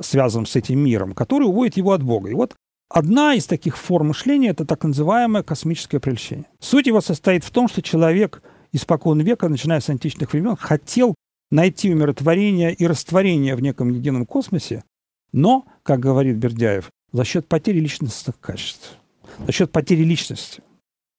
связанным 0.00 0.46
с 0.46 0.56
этим 0.56 0.78
миром, 0.78 1.14
который 1.14 1.44
уводит 1.44 1.76
его 1.76 1.92
от 1.92 2.02
Бога. 2.02 2.30
И 2.30 2.34
вот 2.34 2.54
Одна 2.94 3.34
из 3.34 3.46
таких 3.46 3.78
форм 3.78 4.08
мышления– 4.08 4.48
это 4.50 4.66
так 4.66 4.84
называемое 4.84 5.42
космическое 5.42 5.98
прельщение. 5.98 6.44
Суть 6.60 6.86
его 6.86 7.00
состоит 7.00 7.42
в 7.42 7.50
том, 7.50 7.66
что 7.66 7.80
человек 7.80 8.42
испокон 8.70 9.18
века, 9.20 9.48
начиная 9.48 9.80
с 9.80 9.88
античных 9.88 10.34
времен, 10.34 10.56
хотел 10.56 11.14
найти 11.50 11.90
умиротворение 11.90 12.74
и 12.74 12.86
растворение 12.86 13.56
в 13.56 13.62
неком 13.62 13.88
едином 13.88 14.26
космосе, 14.26 14.84
но, 15.32 15.64
как 15.82 16.00
говорит 16.00 16.36
Бердяев, 16.36 16.90
за 17.12 17.24
счет 17.24 17.48
потери 17.48 17.80
личностных 17.80 18.38
качеств, 18.38 18.98
за 19.46 19.52
счет 19.52 19.72
потери 19.72 20.02
личности. 20.02 20.62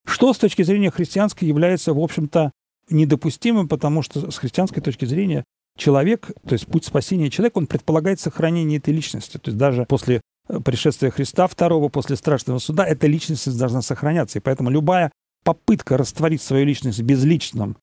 Что 0.05 0.31
с 0.31 0.37
точки 0.37 0.61
зрения 0.61 0.91
христианской 0.91 1.47
является, 1.47 1.95
в 1.95 1.99
общем-то, 1.99 2.51
недопустимым, 2.91 3.67
потому 3.67 4.03
что 4.03 4.29
с 4.29 4.37
христианской 4.37 4.83
точки 4.83 5.05
зрения 5.05 5.43
человек, 5.75 6.29
то 6.47 6.53
есть 6.53 6.67
путь 6.67 6.85
спасения 6.85 7.31
человека, 7.31 7.57
он 7.57 7.65
предполагает 7.65 8.19
сохранение 8.19 8.77
этой 8.77 8.93
личности. 8.93 9.39
То 9.39 9.49
есть 9.49 9.57
даже 9.57 9.85
после 9.85 10.21
пришествия 10.63 11.09
Христа 11.09 11.47
второго 11.47 11.89
после 11.89 12.15
страшного 12.15 12.59
суда, 12.59 12.85
эта 12.85 13.07
личность 13.07 13.57
должна 13.57 13.81
сохраняться. 13.81 14.39
И 14.39 14.41
поэтому 14.41 14.69
любая 14.69 15.11
попытка 15.43 15.97
растворить 15.97 16.41
свою 16.41 16.65
личность 16.65 16.99
в 16.99 17.03
безличном 17.03 17.77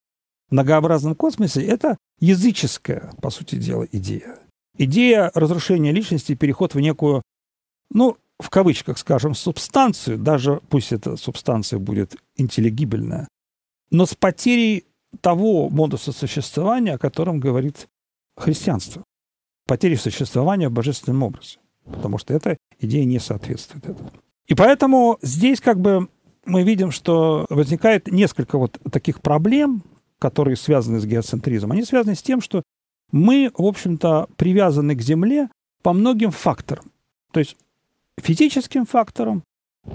многообразном 0.51 1.15
космосе– 1.15 1.63
это 1.67 1.97
языческая, 2.19 3.13
по 3.23 3.31
сути 3.31 3.57
дела, 3.57 3.87
идея. 3.93 4.39
Идея 4.77 5.31
разрушения 5.35 5.93
личности, 5.93 6.35
переход 6.35 6.75
в 6.75 6.81
некую, 6.81 7.23
ну, 7.91 8.17
в 8.39 8.51
кавычках 8.51 8.99
скажем, 8.99 9.35
субстанцию, 9.35 10.19
даже 10.19 10.61
пусть 10.71 10.93
эта 10.93 11.17
субстанция 11.17 11.79
будет 11.79 12.17
интеллигибельная, 12.37 13.29
но 13.91 14.07
с 14.07 14.15
потерей 14.15 14.87
того 15.21 15.69
модуса 15.69 16.13
существования, 16.13 16.95
о 16.95 16.99
котором 16.99 17.41
говорит 17.41 17.89
христианство. 18.37 19.05
Потери 19.67 19.95
существования 19.97 20.69
в 20.69 20.73
божественном 20.73 21.23
образе 21.23 21.60
потому 21.85 22.19
что 22.19 22.35
эта 22.35 22.57
идея 22.79 23.05
не 23.05 23.19
соответствует 23.19 23.85
этому. 23.85 24.11
И 24.47 24.55
поэтому 24.55 25.19
здесь 25.23 25.61
как 25.61 25.81
бы 25.81 26.09
мы 26.45 26.63
видим, 26.63 26.91
что 26.91 27.47
возникает 27.51 28.11
несколько 28.11 28.59
вот 28.59 28.79
таких 28.91 29.21
проблем, 29.21 29.83
которые 30.19 30.57
связаны 30.57 31.01
с 31.01 31.07
геоцентризмом. 31.07 31.73
Они 31.73 31.85
связаны 31.85 32.15
с 32.15 32.23
тем, 32.23 32.41
что 32.41 32.63
мы, 33.13 33.51
в 33.57 33.65
общем-то, 33.65 34.29
привязаны 34.37 34.95
к 34.95 35.03
Земле 35.03 35.49
по 35.83 35.93
многим 35.93 36.31
факторам. 36.31 36.91
То 37.33 37.41
есть 37.41 37.57
физическим 38.19 38.87
факторам 38.87 39.43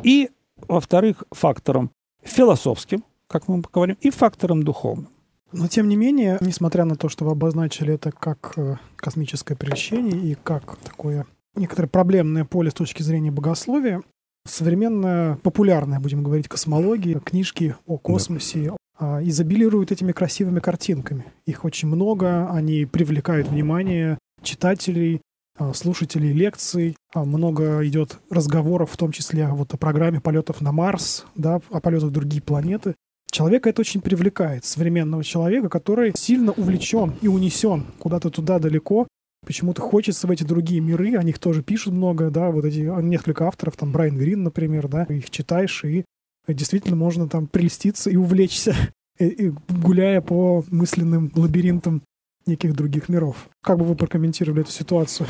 и, 0.04 0.30
во-вторых, 0.68 1.24
факторам 1.32 1.92
философским, 2.24 3.04
как 3.28 3.48
мы 3.48 3.62
говорим, 3.62 3.98
и 4.02 4.10
фактором 4.10 4.64
духовным. 4.64 5.10
Но 5.52 5.68
тем 5.68 5.88
не 5.88 5.96
менее, 5.96 6.38
несмотря 6.42 6.86
на 6.86 6.96
то, 6.96 7.08
что 7.08 7.24
вы 7.24 7.32
обозначили 7.32 7.94
это 7.94 8.12
как 8.12 8.54
э, 8.58 8.78
космическое 8.96 9.56
прельщение 9.56 10.32
и 10.32 10.36
как 10.36 10.76
такое 10.78 11.26
некоторое 11.56 11.88
проблемное 11.88 12.46
поле 12.46 12.72
с 12.72 12.74
точки 12.74 13.02
зрения 13.02 13.32
богословия, 13.32 14.02
современная, 14.46 15.36
популярная, 15.38 16.00
будем 16.00 16.24
говорить, 16.24 16.48
космология, 16.48 17.20
книжки 17.20 17.76
о 17.86 17.98
космосе, 17.98 18.74
да. 19.00 19.24
изобилируют 19.24 19.92
этими 19.92 20.12
красивыми 20.12 20.60
картинками. 20.60 21.26
Их 21.46 21.66
очень 21.66 21.88
много, 21.88 22.50
они 22.52 22.86
привлекают 22.86 23.50
внимание 23.50 24.18
читателей, 24.42 25.22
а, 25.58 25.74
слушателей 25.74 26.34
лекций. 26.34 26.96
А, 27.14 27.24
много 27.24 27.86
идет 27.88 28.20
разговоров, 28.30 28.92
в 28.92 28.98
том 28.98 29.12
числе 29.12 29.48
вот 29.48 29.74
о 29.74 29.78
программе 29.78 30.20
полетов 30.20 30.62
на 30.62 30.72
Марс, 30.72 31.26
да, 31.36 31.62
о 31.70 31.80
полетах 31.80 32.10
в 32.10 32.12
другие 32.12 32.42
планеты. 32.42 32.96
Человека 33.32 33.70
это 33.70 33.82
очень 33.82 34.02
привлекает, 34.02 34.66
современного 34.66 35.24
человека, 35.24 35.68
который 35.70 36.14
сильно 36.16 36.52
увлечен 36.52 37.16
и 37.22 37.28
унесен 37.28 37.86
куда-то 38.00 38.30
туда 38.30 38.60
далеко. 38.60 39.08
Почему-то 39.46 39.82
хочется 39.82 40.28
в 40.28 40.32
эти 40.32 40.44
другие 40.44 40.82
миры, 40.82 41.16
о 41.16 41.24
них 41.24 41.40
тоже 41.40 41.64
пишут 41.64 41.94
много, 41.94 42.30
да, 42.30 42.52
вот 42.52 42.66
эти 42.66 42.80
несколько 43.02 43.48
авторов, 43.48 43.78
там 43.78 43.92
Брайан 43.92 44.18
Грин, 44.18 44.44
например, 44.44 44.88
да, 44.88 45.04
их 45.04 45.30
читаешь, 45.30 45.84
и 45.86 46.04
действительно 46.48 46.96
можно 46.96 47.28
там 47.28 47.48
прелеститься 47.48 48.10
и 48.10 48.16
увлечься, 48.16 48.76
гуляя 49.70 50.22
по 50.22 50.64
мысленным 50.70 51.32
лабиринтам 51.36 52.02
неких 52.46 52.76
других 52.76 53.10
миров. 53.10 53.50
Как 53.64 53.78
бы 53.78 53.86
вы 53.86 53.96
прокомментировали 53.96 54.62
эту 54.62 54.72
ситуацию? 54.72 55.28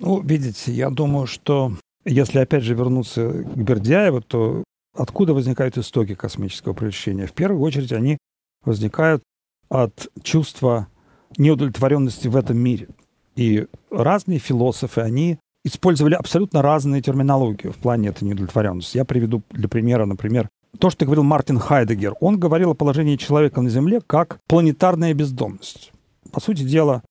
Ну, 0.00 0.20
видите, 0.20 0.72
я 0.72 0.90
думаю, 0.90 1.26
что 1.26 1.72
если 2.04 2.38
опять 2.38 2.62
же 2.62 2.74
вернуться 2.74 3.30
к 3.30 3.56
Бердяеву, 3.56 4.20
то 4.20 4.64
откуда 4.94 5.34
возникают 5.34 5.78
истоки 5.78 6.14
космического 6.14 6.72
прельщения? 6.72 7.26
В 7.26 7.32
первую 7.32 7.62
очередь 7.62 7.92
они 7.92 8.18
возникают 8.64 9.22
от 9.68 10.08
чувства 10.22 10.88
неудовлетворенности 11.36 12.28
в 12.28 12.36
этом 12.36 12.58
мире. 12.58 12.88
И 13.38 13.66
разные 13.90 14.40
философы, 14.40 15.00
они 15.00 15.38
использовали 15.64 16.14
абсолютно 16.14 16.60
разные 16.60 17.00
терминологии 17.02 17.68
в 17.68 17.76
плане 17.76 18.08
этой 18.08 18.24
неудовлетворенности. 18.24 18.96
Я 18.96 19.04
приведу 19.04 19.42
для 19.50 19.68
примера, 19.68 20.06
например, 20.06 20.48
то, 20.78 20.90
что 20.90 21.04
говорил 21.04 21.22
Мартин 21.22 21.58
Хайдегер. 21.58 22.14
Он 22.20 22.38
говорил 22.38 22.72
о 22.72 22.74
положении 22.74 23.16
человека 23.16 23.60
на 23.60 23.70
Земле 23.70 24.00
как 24.04 24.40
планетарная 24.48 25.14
бездомность 25.14 25.92
по 26.32 26.40
сути 26.40 26.62
дела, 26.62 27.02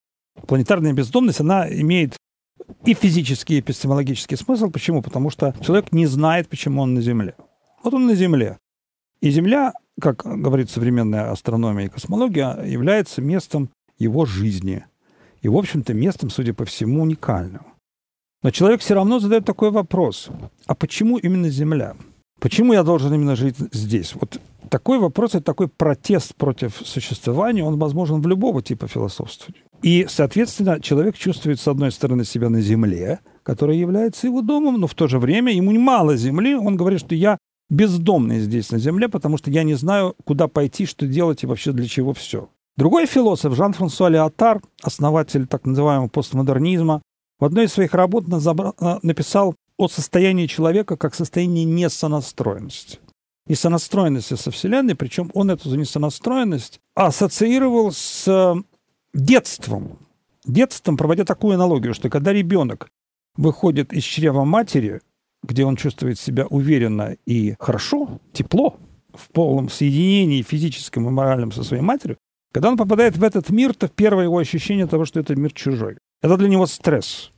планетарная 0.48 0.94
бездомность, 0.94 1.40
она 1.40 1.68
имеет 1.70 2.18
и 2.86 2.94
физический, 2.94 3.56
и 3.56 3.60
эпистемологический 3.60 4.38
смысл. 4.38 4.70
Почему? 4.70 5.02
Потому 5.02 5.30
что 5.30 5.56
человек 5.62 5.92
не 5.92 6.06
знает, 6.06 6.48
почему 6.50 6.82
он 6.82 6.94
на 6.94 7.02
Земле. 7.02 7.36
Вот 7.84 7.94
он 7.94 8.06
на 8.06 8.16
Земле. 8.16 8.58
И 9.22 9.30
Земля, 9.30 9.74
как 10.00 10.24
говорит 10.24 10.70
современная 10.70 11.32
астрономия 11.32 11.86
и 11.86 11.90
космология, 11.90 12.62
является 12.64 13.22
местом 13.22 13.70
его 13.98 14.26
жизни. 14.26 14.86
И, 15.48 15.50
в 15.50 15.56
общем-то, 15.56 15.94
местом, 15.94 16.30
судя 16.30 16.54
по 16.54 16.66
всему, 16.66 17.04
уникальным. 17.04 17.62
Но 18.44 18.52
человек 18.52 18.82
все 18.82 18.96
равно 18.96 19.20
задает 19.20 19.46
такой 19.46 19.72
вопрос. 19.72 20.28
А 20.66 20.76
почему 20.76 21.18
именно 21.18 21.50
Земля? 21.50 21.96
Почему 22.42 22.74
я 22.74 22.84
должен 22.84 23.14
именно 23.14 23.38
жить 23.38 23.56
здесь? 23.72 24.14
Вот 24.16 24.42
такой 24.70 25.00
вопрос, 25.00 25.36
это 25.36 25.46
такой 25.46 25.70
протест 25.70 26.36
против 26.36 26.82
существования, 26.84 27.64
он 27.64 27.80
возможен 27.80 28.22
в 28.22 28.28
любого 28.28 28.62
типа 28.62 28.90
философствования. 28.90 29.64
И, 29.82 30.06
соответственно, 30.10 30.82
человек 30.82 31.16
чувствует, 31.16 31.62
с 31.62 31.68
одной 31.70 31.94
стороны, 31.94 32.26
себя 32.26 32.50
на 32.50 32.60
земле, 32.60 33.20
которая 33.44 33.78
является 33.78 34.28
его 34.28 34.42
домом, 34.42 34.82
но 34.82 34.88
в 34.88 34.96
то 34.96 35.08
же 35.08 35.18
время 35.18 35.54
ему 35.54 35.72
мало 35.80 36.18
земли. 36.18 36.56
Он 36.56 36.76
говорит, 36.76 37.00
что 37.00 37.16
я 37.16 37.38
бездомный 37.70 38.42
здесь 38.42 38.70
на 38.70 38.80
земле, 38.80 39.08
потому 39.08 39.38
что 39.38 39.50
я 39.50 39.64
не 39.64 39.76
знаю, 39.76 40.14
куда 40.26 40.50
пойти, 40.50 40.86
что 40.86 41.08
делать 41.08 41.44
и 41.44 41.48
вообще 41.48 41.72
для 41.72 41.88
чего 41.88 42.14
все. 42.14 42.50
Другой 42.78 43.08
философ, 43.08 43.56
Жан-Франсуа 43.56 44.10
Леотар, 44.10 44.62
основатель 44.84 45.48
так 45.48 45.66
называемого 45.66 46.10
постмодернизма, 46.10 47.02
в 47.40 47.46
одной 47.46 47.66
из 47.66 47.74
своих 47.74 47.96
работ 47.96 48.28
написал 48.28 49.56
о 49.78 49.88
состоянии 49.88 50.46
человека 50.46 50.96
как 50.96 51.16
состоянии 51.16 51.64
несонастроенности. 51.64 53.00
Несонастроенности 53.48 54.36
со 54.36 54.52
Вселенной, 54.52 54.96
причем 54.96 55.32
он 55.34 55.50
эту 55.50 55.74
несонастроенность 55.76 56.80
ассоциировал 56.94 57.92
с 57.92 58.56
детством. 59.14 59.98
Детством, 60.46 60.98
проводя 60.98 61.26
такую 61.26 61.56
аналогию, 61.56 61.96
что 61.96 62.10
когда 62.10 62.32
ребенок 62.32 62.90
выходит 63.36 63.92
из 63.92 64.04
чрева 64.04 64.44
матери, 64.44 65.02
где 65.44 65.66
он 65.66 65.78
чувствует 65.78 66.20
себя 66.20 66.46
уверенно 66.46 67.16
и 67.26 67.56
хорошо, 67.60 68.20
тепло, 68.34 68.78
в 69.14 69.30
полном 69.30 69.70
соединении 69.70 70.44
физическом 70.44 71.08
и 71.08 71.12
моральном 71.12 71.52
со 71.52 71.64
своей 71.64 71.82
матерью, 71.82 72.18
когда 72.54 72.70
он 72.70 72.78
попадает 72.78 73.18
в 73.18 73.24
этот 73.24 73.50
мир, 73.50 73.74
то 73.74 73.88
первое 73.88 74.26
его 74.26 74.38
ощущение 74.38 74.88
того, 74.88 75.06
что 75.06 75.20
это 75.20 75.36
мир 75.36 75.54
чужой. 75.54 75.98
Это 76.22 76.38
для 76.38 76.50
него 76.50 76.66
стресс. 76.66 77.32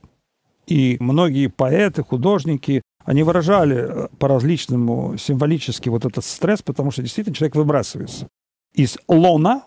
И 0.68 0.98
многие 1.00 1.48
поэты, 1.48 2.04
художники, 2.04 2.82
они 3.04 3.24
выражали 3.24 3.78
э, 3.78 4.08
по-различному 4.20 5.18
символически 5.18 5.90
вот 5.90 6.06
этот 6.06 6.24
стресс, 6.24 6.62
потому 6.62 6.92
что 6.92 7.02
действительно 7.02 7.36
человек 7.36 7.56
выбрасывается 7.56 8.28
из 8.74 8.98
лона, 9.08 9.64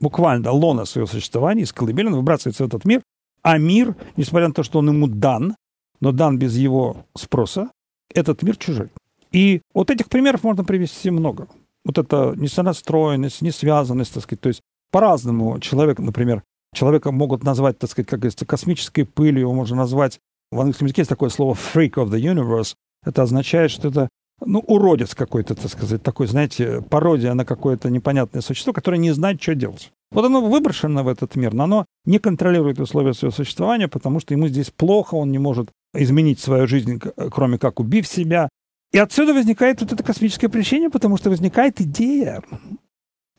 буквально 0.00 0.52
лона 0.52 0.84
своего 0.84 1.06
существования, 1.06 1.62
из 1.62 1.72
колыбели, 1.72 2.08
он 2.08 2.16
выбрасывается 2.16 2.64
в 2.64 2.66
этот 2.66 2.84
мир, 2.84 3.02
а 3.42 3.58
мир, 3.58 3.96
несмотря 4.16 4.48
на 4.48 4.54
то, 4.54 4.62
что 4.62 4.80
он 4.80 4.88
ему 4.88 5.06
дан, 5.06 5.56
но 6.00 6.12
дан 6.12 6.38
без 6.38 6.56
его 6.56 7.06
спроса, 7.16 7.70
этот 8.12 8.42
мир 8.42 8.56
чужой. 8.56 8.90
И 9.32 9.62
вот 9.72 9.90
этих 9.90 10.08
примеров 10.08 10.44
можно 10.44 10.64
привести 10.64 11.10
много. 11.10 11.48
Вот 11.84 11.98
это 11.98 12.34
несонастроенность, 12.36 13.42
несвязанность, 13.42 14.14
так 14.14 14.22
сказать, 14.22 14.40
то 14.40 14.48
есть 14.48 14.60
по-разному 14.94 15.58
человек, 15.58 15.98
например, 15.98 16.44
человека 16.72 17.10
могут 17.10 17.42
назвать, 17.42 17.80
так 17.80 17.90
сказать, 17.90 18.08
как 18.08 18.20
говорится, 18.20 18.46
космической 18.46 19.02
пылью, 19.02 19.40
его 19.40 19.52
можно 19.52 19.74
назвать 19.74 20.20
в 20.52 20.60
английском 20.60 20.86
языке 20.86 21.00
есть 21.00 21.08
такое 21.08 21.30
слово 21.30 21.54
freak 21.54 21.94
of 21.94 22.10
the 22.10 22.20
universe. 22.20 22.74
Это 23.04 23.22
означает, 23.22 23.72
что 23.72 23.88
это 23.88 24.08
ну, 24.40 24.60
уродец 24.60 25.16
какой-то, 25.16 25.56
так 25.56 25.68
сказать, 25.68 26.00
такой, 26.04 26.28
знаете, 26.28 26.80
пародия 26.80 27.34
на 27.34 27.44
какое-то 27.44 27.90
непонятное 27.90 28.40
существо, 28.40 28.72
которое 28.72 28.98
не 28.98 29.10
знает, 29.10 29.42
что 29.42 29.56
делать. 29.56 29.90
Вот 30.12 30.24
оно 30.24 30.40
выброшено 30.40 31.02
в 31.02 31.08
этот 31.08 31.34
мир, 31.34 31.54
но 31.54 31.64
оно 31.64 31.86
не 32.04 32.20
контролирует 32.20 32.78
условия 32.78 33.14
своего 33.14 33.34
существования, 33.34 33.88
потому 33.88 34.20
что 34.20 34.32
ему 34.32 34.46
здесь 34.46 34.70
плохо, 34.70 35.16
он 35.16 35.32
не 35.32 35.38
может 35.38 35.70
изменить 35.92 36.38
свою 36.38 36.68
жизнь, 36.68 37.00
кроме 37.32 37.58
как 37.58 37.80
убив 37.80 38.06
себя. 38.06 38.48
И 38.92 38.98
отсюда 38.98 39.34
возникает 39.34 39.80
вот 39.80 39.92
это 39.92 40.04
космическое 40.04 40.48
прещение, 40.48 40.88
потому 40.88 41.16
что 41.16 41.30
возникает 41.30 41.80
идея, 41.80 42.44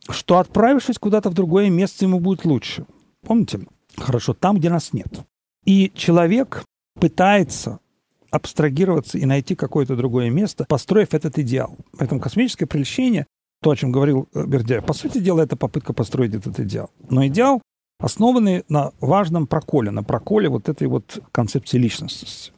что 0.09 0.37
отправившись 0.37 0.97
куда-то 0.97 1.29
в 1.29 1.33
другое 1.33 1.69
место, 1.69 2.05
ему 2.05 2.19
будет 2.19 2.45
лучше. 2.45 2.85
Помните? 3.25 3.61
Хорошо, 3.97 4.33
там, 4.33 4.57
где 4.57 4.69
нас 4.69 4.93
нет. 4.93 5.25
И 5.65 5.91
человек 5.95 6.63
пытается 6.99 7.79
абстрагироваться 8.29 9.17
и 9.17 9.25
найти 9.25 9.55
какое-то 9.55 9.95
другое 9.95 10.29
место, 10.29 10.65
построив 10.67 11.13
этот 11.13 11.39
идеал. 11.39 11.77
Поэтому 11.97 12.19
космическое 12.19 12.65
прельщение, 12.65 13.25
то, 13.61 13.71
о 13.71 13.75
чем 13.75 13.91
говорил 13.91 14.27
э, 14.33 14.45
Бердяев, 14.45 14.85
по 14.85 14.93
сути 14.93 15.19
дела, 15.19 15.41
это 15.41 15.55
попытка 15.55 15.93
построить 15.93 16.35
этот 16.35 16.59
идеал. 16.59 16.91
Но 17.09 17.25
идеал, 17.27 17.61
основанный 17.99 18.65
на 18.67 18.91
важном 18.99 19.47
проколе, 19.47 19.91
на 19.91 20.03
проколе 20.03 20.49
вот 20.49 20.67
этой 20.67 20.87
вот 20.87 21.19
концепции 21.31 21.77
личности. 21.77 22.51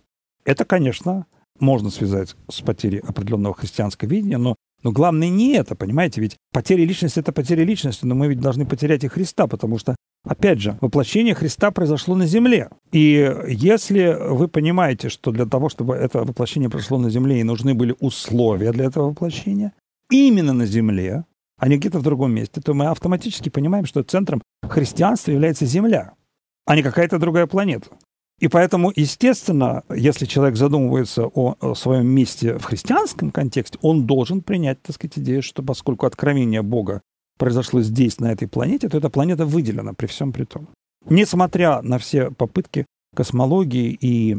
Это, 0.43 0.65
конечно, 0.65 1.27
можно 1.59 1.89
связать 1.89 2.35
с 2.49 2.61
потерей 2.61 2.99
определенного 2.99 3.53
христианского 3.53 4.09
видения, 4.09 4.37
но 4.37 4.55
но 4.83 4.91
главное 4.91 5.29
не 5.29 5.53
это, 5.53 5.75
понимаете? 5.75 6.21
Ведь 6.21 6.37
потеря 6.53 6.85
личности– 6.85 7.19
это 7.21 7.31
потеря 7.31 7.63
личности, 7.63 8.05
но 8.05 8.15
мы 8.15 8.27
ведь 8.27 8.39
должны 8.39 8.65
потерять 8.65 9.03
и 9.03 9.07
Христа, 9.07 9.47
потому 9.47 9.77
что, 9.77 9.95
опять 10.25 10.59
же, 10.59 10.77
воплощение 10.81 11.33
Христа 11.33 11.71
произошло 11.71 12.15
на 12.15 12.27
земле. 12.27 12.69
И 12.91 13.33
если 13.47 14.15
вы 14.29 14.47
понимаете, 14.47 15.09
что 15.09 15.31
для 15.31 15.45
того, 15.45 15.69
чтобы 15.69 15.95
это 15.95 16.19
воплощение 16.19 16.69
произошло 16.69 16.97
на 16.97 17.09
земле, 17.09 17.39
и 17.39 17.43
нужны 17.43 17.73
были 17.73 17.95
условия 17.99 18.71
для 18.71 18.85
этого 18.85 19.09
воплощения, 19.09 19.73
именно 20.09 20.53
на 20.53 20.65
земле, 20.65 21.25
а 21.59 21.67
не 21.67 21.77
где-то 21.77 21.99
в 21.99 22.03
другом 22.03 22.33
месте, 22.33 22.61
то 22.61 22.73
мы 22.73 22.85
автоматически 22.85 23.49
понимаем, 23.49 23.85
что 23.85 24.03
центром 24.03 24.41
христианства 24.61 25.31
является 25.31 25.65
Земля, 25.65 26.13
а 26.65 26.75
не 26.75 26.83
какая-то 26.83 27.17
другая 27.17 27.47
планета. 27.47 27.89
И 28.39 28.47
поэтому, 28.47 28.91
естественно, 28.95 29.83
если 29.89 30.25
человек 30.25 30.57
задумывается 30.57 31.25
о, 31.25 31.73
своем 31.73 32.07
месте 32.07 32.57
в 32.59 32.65
христианском 32.65 33.31
контексте, 33.31 33.79
он 33.81 34.05
должен 34.05 34.41
принять, 34.41 34.81
так 34.83 34.95
сказать, 34.95 35.17
идею, 35.17 35.41
что 35.41 35.63
поскольку 35.63 36.05
откровение 36.05 36.61
Бога 36.61 37.01
произошло 37.39 37.81
здесь, 37.81 38.19
на 38.19 38.31
этой 38.31 38.47
планете, 38.47 38.89
то 38.89 38.97
эта 38.97 39.09
планета 39.09 39.45
выделена 39.45 39.93
при 39.93 40.05
всем 40.05 40.31
при 40.33 40.43
том. 40.43 40.67
Несмотря 41.09 41.81
на 41.81 41.97
все 41.97 42.29
попытки 42.29 42.85
космологии 43.15 43.97
и 43.99 44.37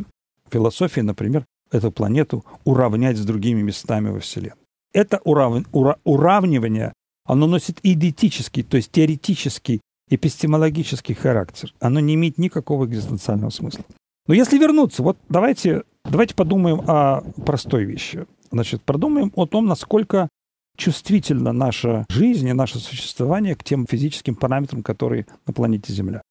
философии, 0.51 1.01
например, 1.01 1.45
эту 1.73 1.91
планету 1.91 2.45
уравнять 2.65 3.17
с 3.17 3.25
другими 3.25 3.63
местами 3.63 4.11
во 4.11 4.21
Вселенной. 4.21 4.57
это 4.93 5.21
урав... 5.25 5.65
ура... 5.73 5.97
уравнивание, 6.05 6.93
оно 7.25 7.47
носит 7.47 7.79
идентический, 7.83 8.63
то 8.63 8.77
есть 8.77 8.91
теоретический, 8.93 9.81
эпистемологический 10.11 11.15
характер. 11.15 11.75
Оно 11.81 12.01
не 12.01 12.15
имеет 12.15 12.39
никакого 12.39 12.87
экзистенциального 12.87 13.51
смысла. 13.51 13.85
Но 14.27 14.35
если 14.35 14.59
вернуться, 14.59 15.03
вот 15.03 15.17
давайте, 15.29 15.83
давайте 16.05 16.35
подумаем 16.35 16.83
о 16.87 17.23
простой 17.45 17.85
вещи. 17.85 18.27
Значит, 18.51 18.83
подумаем 18.83 19.33
о 19.35 19.47
том, 19.47 19.67
насколько 19.67 20.29
чувствительна 20.77 21.53
наша 21.53 22.07
жизнь 22.09 22.49
и 22.49 22.53
наше 22.53 22.79
существование 22.79 23.57
к 23.57 23.65
тем 23.65 23.87
физическим 23.87 24.37
параметрам, 24.37 24.83
которые 24.83 25.27
на 25.47 25.53
планете 25.53 25.93
Земля. 25.93 26.23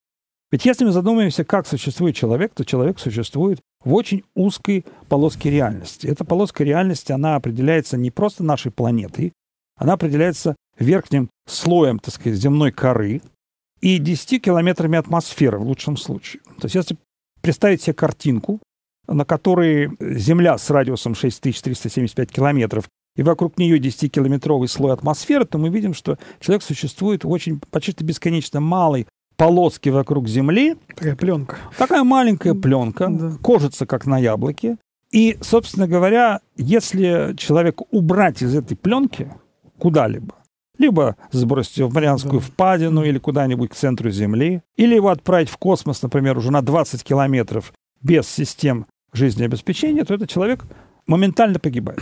Ведь 0.50 0.66
если 0.66 0.86
мы 0.86 0.92
задумаемся, 0.92 1.44
как 1.44 1.68
существует 1.68 2.16
человек, 2.16 2.54
то 2.54 2.63
человек 2.63 3.00
существует 3.00 3.60
в 3.84 3.94
очень 3.94 4.24
узкой 4.34 4.86
полоске 5.10 5.50
реальности. 5.52 6.08
Эта 6.08 6.24
полоска 6.24 6.63
реальности, 6.63 7.12
она 7.12 7.36
определяется 7.36 7.98
не 7.98 8.12
просто 8.12 8.44
нашей 8.44 8.72
планетой, 8.72 9.34
она 9.76 9.94
определяется 9.94 10.56
верхним 10.80 11.30
слоем, 11.48 12.00
так 12.00 12.13
сказать, 12.13 12.40
земной 12.40 12.72
коры 12.72 13.22
и 13.82 13.98
10 13.98 14.42
километрами 14.42 14.98
атмосферы 14.98 15.60
в 15.60 15.63
лучшем 15.63 15.98
случае. 15.98 16.42
То 16.60 16.66
есть 16.66 16.76
если 16.76 16.98
представить 17.42 17.82
себе 17.82 17.94
картинку, 17.94 18.60
на 19.08 19.26
которой 19.26 19.92
Земля 20.00 20.58
с 20.58 20.70
радиусом 20.70 21.16
6375 21.16 22.32
километров 22.32 22.90
и 23.16 23.24
вокруг 23.24 23.58
нее 23.58 23.80
10-километровый 23.80 24.68
слой 24.68 24.94
атмосферы, 24.94 25.46
то 25.46 25.58
мы 25.58 25.70
видим, 25.70 25.94
что 25.94 26.18
человек 26.40 26.63
существует 26.63 27.24
в 27.24 27.30
очень 27.30 27.60
почти 27.72 28.04
бесконечно 28.04 28.60
малой 28.60 29.08
полоске 29.38 29.92
вокруг 29.92 30.28
Земли. 30.28 30.76
Такая 30.96 31.16
пленка. 31.16 31.58
Такая 31.78 32.04
маленькая 32.04 32.54
пленка, 32.54 33.08
да. 33.10 33.32
кожица, 33.42 33.86
как 33.86 34.06
на 34.06 34.18
яблоке. 34.18 34.78
И, 35.12 35.38
собственно 35.42 35.88
говоря, 35.88 36.42
если 36.58 37.34
человека 37.38 37.86
убрать 37.92 38.42
из 38.42 38.54
этой 38.54 38.76
пленки 38.76 39.32
куда-либо, 39.80 40.36
либо 40.78 41.16
сбросить 41.32 41.78
его 41.78 41.90
в 41.90 41.94
Марианскую 41.94 42.40
да. 42.40 42.46
впадину 42.46 43.04
или 43.04 43.18
куда-нибудь 43.18 43.72
к 43.72 43.76
центру 43.76 44.10
Земли, 44.10 44.62
или 44.76 44.96
его 44.96 45.10
отправить 45.10 45.50
в 45.50 45.58
космос, 45.58 46.02
например, 46.02 46.38
уже 46.38 46.52
на 46.52 46.62
20 46.62 47.04
километров 47.04 47.74
без 48.02 48.28
систем 48.28 48.86
жизнеобеспечения, 49.13 50.04
то 50.06 50.13
этот 50.13 50.30
человек 50.30 50.66
моментально 51.08 51.60
погибает. 51.60 52.02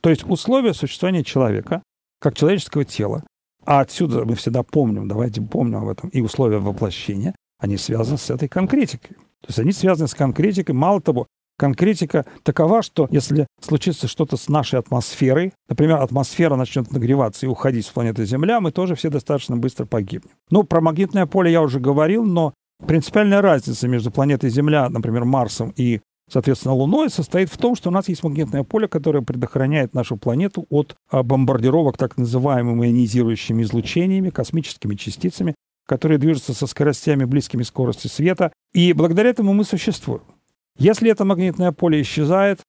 То 0.00 0.10
есть 0.10 0.24
условия 0.28 0.74
существования 0.74 1.24
человека, 1.24 1.82
как 2.20 2.36
человеческого 2.36 2.84
тела, 2.84 3.24
а 3.64 3.80
отсюда 3.80 4.24
мы 4.24 4.34
всегда 4.34 4.62
помним, 4.62 5.08
давайте 5.08 5.42
помним 5.42 5.78
об 5.78 5.88
этом, 5.88 6.08
и 6.10 6.20
условия 6.20 6.58
воплощения, 6.58 7.34
они 7.58 7.76
связаны 7.76 8.18
с 8.18 8.30
этой 8.30 8.48
конкретикой. 8.48 9.16
То 9.40 9.48
есть 9.48 9.58
они 9.58 9.72
связаны 9.72 10.08
с 10.08 10.14
конкретикой. 10.14 10.74
Мало 10.74 11.00
того, 11.00 11.26
конкретика 11.58 12.24
такова, 12.42 12.82
что 12.82 13.08
если 13.10 13.46
случится 13.60 14.08
что-то 14.08 14.36
с 14.36 14.48
нашей 14.48 14.78
атмосферой, 14.78 15.52
например, 15.68 15.96
атмосфера 15.96 16.56
начнет 16.56 16.90
нагреваться 16.90 17.44
и 17.44 17.48
уходить 17.48 17.84
с 17.84 17.90
планеты 17.90 18.24
Земля, 18.24 18.60
мы 18.60 18.70
тоже 18.70 18.94
все 18.94 19.10
достаточно 19.10 19.56
быстро 19.56 19.84
погибнем. 19.84 20.30
Ну, 20.50 20.62
про 20.62 20.80
магнитное 20.80 21.26
поле 21.26 21.52
я 21.52 21.60
уже 21.60 21.80
говорил, 21.80 22.24
но 22.24 22.54
принципиальная 22.86 23.42
разница 23.42 23.88
между 23.88 24.10
планетой 24.10 24.50
Земля, 24.50 24.88
например, 24.88 25.24
Марсом 25.24 25.74
и 25.76 26.00
соответственно, 26.30 26.74
Луной, 26.74 27.10
состоит 27.10 27.50
в 27.50 27.56
том, 27.56 27.74
что 27.74 27.88
у 27.88 27.92
нас 27.92 28.08
есть 28.08 28.22
магнитное 28.22 28.62
поле, 28.62 28.86
которое 28.86 29.22
предохраняет 29.22 29.94
нашу 29.94 30.16
планету 30.16 30.66
от 30.68 30.94
а, 31.10 31.22
бомбардировок 31.22 31.96
так 31.96 32.18
называемыми 32.18 32.86
ионизирующими 32.86 33.62
излучениями, 33.62 34.28
космическими 34.28 34.94
частицами, 34.94 35.54
которые 35.86 36.18
движутся 36.18 36.52
со 36.52 36.66
скоростями 36.66 37.24
близкими 37.24 37.62
скорости 37.62 38.08
света. 38.08 38.52
И 38.74 38.92
благодаря 38.92 39.30
этому 39.30 39.54
мы 39.54 39.64
существуем. 39.64 40.20
Если 40.78 41.10
это 41.10 41.24
магнитное 41.24 41.72
поле 41.72 42.00
исчезает, 42.00 42.60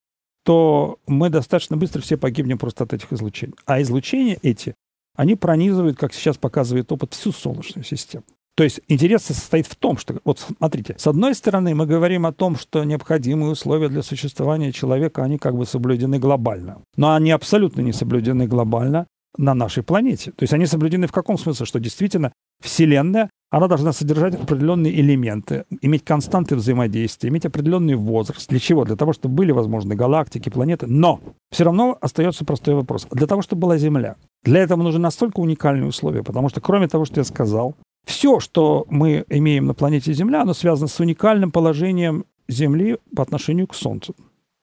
то 0.44 0.98
мы 1.06 1.30
достаточно 1.30 1.76
быстро 1.76 2.00
все 2.00 2.16
погибнем 2.16 2.58
просто 2.58 2.84
от 2.84 2.92
этих 2.92 3.12
излучений. 3.12 3.54
А 3.66 3.80
излучения 3.82 4.38
эти, 4.42 4.74
они 5.16 5.36
пронизывают, 5.36 5.96
как 5.96 6.12
сейчас 6.12 6.36
показывает 6.36 6.90
опыт, 6.90 7.14
всю 7.14 7.32
Солнечную 7.32 7.84
систему. 7.84 8.24
То 8.56 8.64
есть 8.64 8.80
интерес 8.88 9.22
состоит 9.22 9.66
в 9.66 9.76
том, 9.76 9.96
что, 9.96 10.16
вот 10.24 10.40
смотрите, 10.40 10.94
с 10.98 11.06
одной 11.06 11.34
стороны 11.34 11.74
мы 11.74 11.86
говорим 11.86 12.26
о 12.26 12.32
том, 12.32 12.56
что 12.56 12.84
необходимые 12.84 13.52
условия 13.52 13.88
для 13.88 14.02
существования 14.02 14.72
человека, 14.72 15.22
они 15.22 15.38
как 15.38 15.56
бы 15.56 15.64
соблюдены 15.64 16.18
глобально. 16.18 16.82
Но 16.96 17.14
они 17.14 17.30
абсолютно 17.30 17.80
не 17.80 17.92
соблюдены 17.92 18.46
глобально 18.46 19.06
на 19.38 19.54
нашей 19.54 19.82
планете. 19.82 20.32
То 20.32 20.42
есть 20.42 20.52
они 20.52 20.66
соблюдены 20.66 21.06
в 21.06 21.12
каком 21.12 21.38
смысле? 21.38 21.64
Что 21.64 21.78
действительно 21.78 22.32
Вселенная, 22.62 23.30
она 23.50 23.66
должна 23.66 23.92
содержать 23.92 24.34
определенные 24.34 24.98
элементы, 25.00 25.64
иметь 25.80 26.04
константы 26.04 26.54
взаимодействия, 26.54 27.30
иметь 27.30 27.44
определенный 27.44 27.96
возраст. 27.96 28.48
Для 28.48 28.60
чего? 28.60 28.84
Для 28.84 28.94
того, 28.94 29.12
чтобы 29.12 29.34
были 29.34 29.50
возможны 29.50 29.96
галактики, 29.96 30.48
планеты. 30.48 30.86
Но 30.86 31.20
все 31.50 31.64
равно 31.64 31.98
остается 32.00 32.44
простой 32.44 32.74
вопрос. 32.74 33.08
Для 33.10 33.26
того, 33.26 33.42
чтобы 33.42 33.62
была 33.62 33.76
Земля. 33.76 34.16
Для 34.44 34.60
этого 34.60 34.82
нужны 34.82 35.00
настолько 35.00 35.40
уникальные 35.40 35.88
условия, 35.88 36.22
потому 36.22 36.48
что 36.48 36.60
кроме 36.60 36.86
того, 36.86 37.04
что 37.04 37.20
я 37.20 37.24
сказал, 37.24 37.74
все, 38.06 38.38
что 38.38 38.86
мы 38.88 39.24
имеем 39.28 39.66
на 39.66 39.74
планете 39.74 40.12
Земля, 40.12 40.42
оно 40.42 40.54
связано 40.54 40.86
с 40.86 41.00
уникальным 41.00 41.50
положением 41.50 42.24
Земли 42.48 42.98
по 43.14 43.22
отношению 43.22 43.66
к 43.66 43.74
Солнцу. 43.74 44.14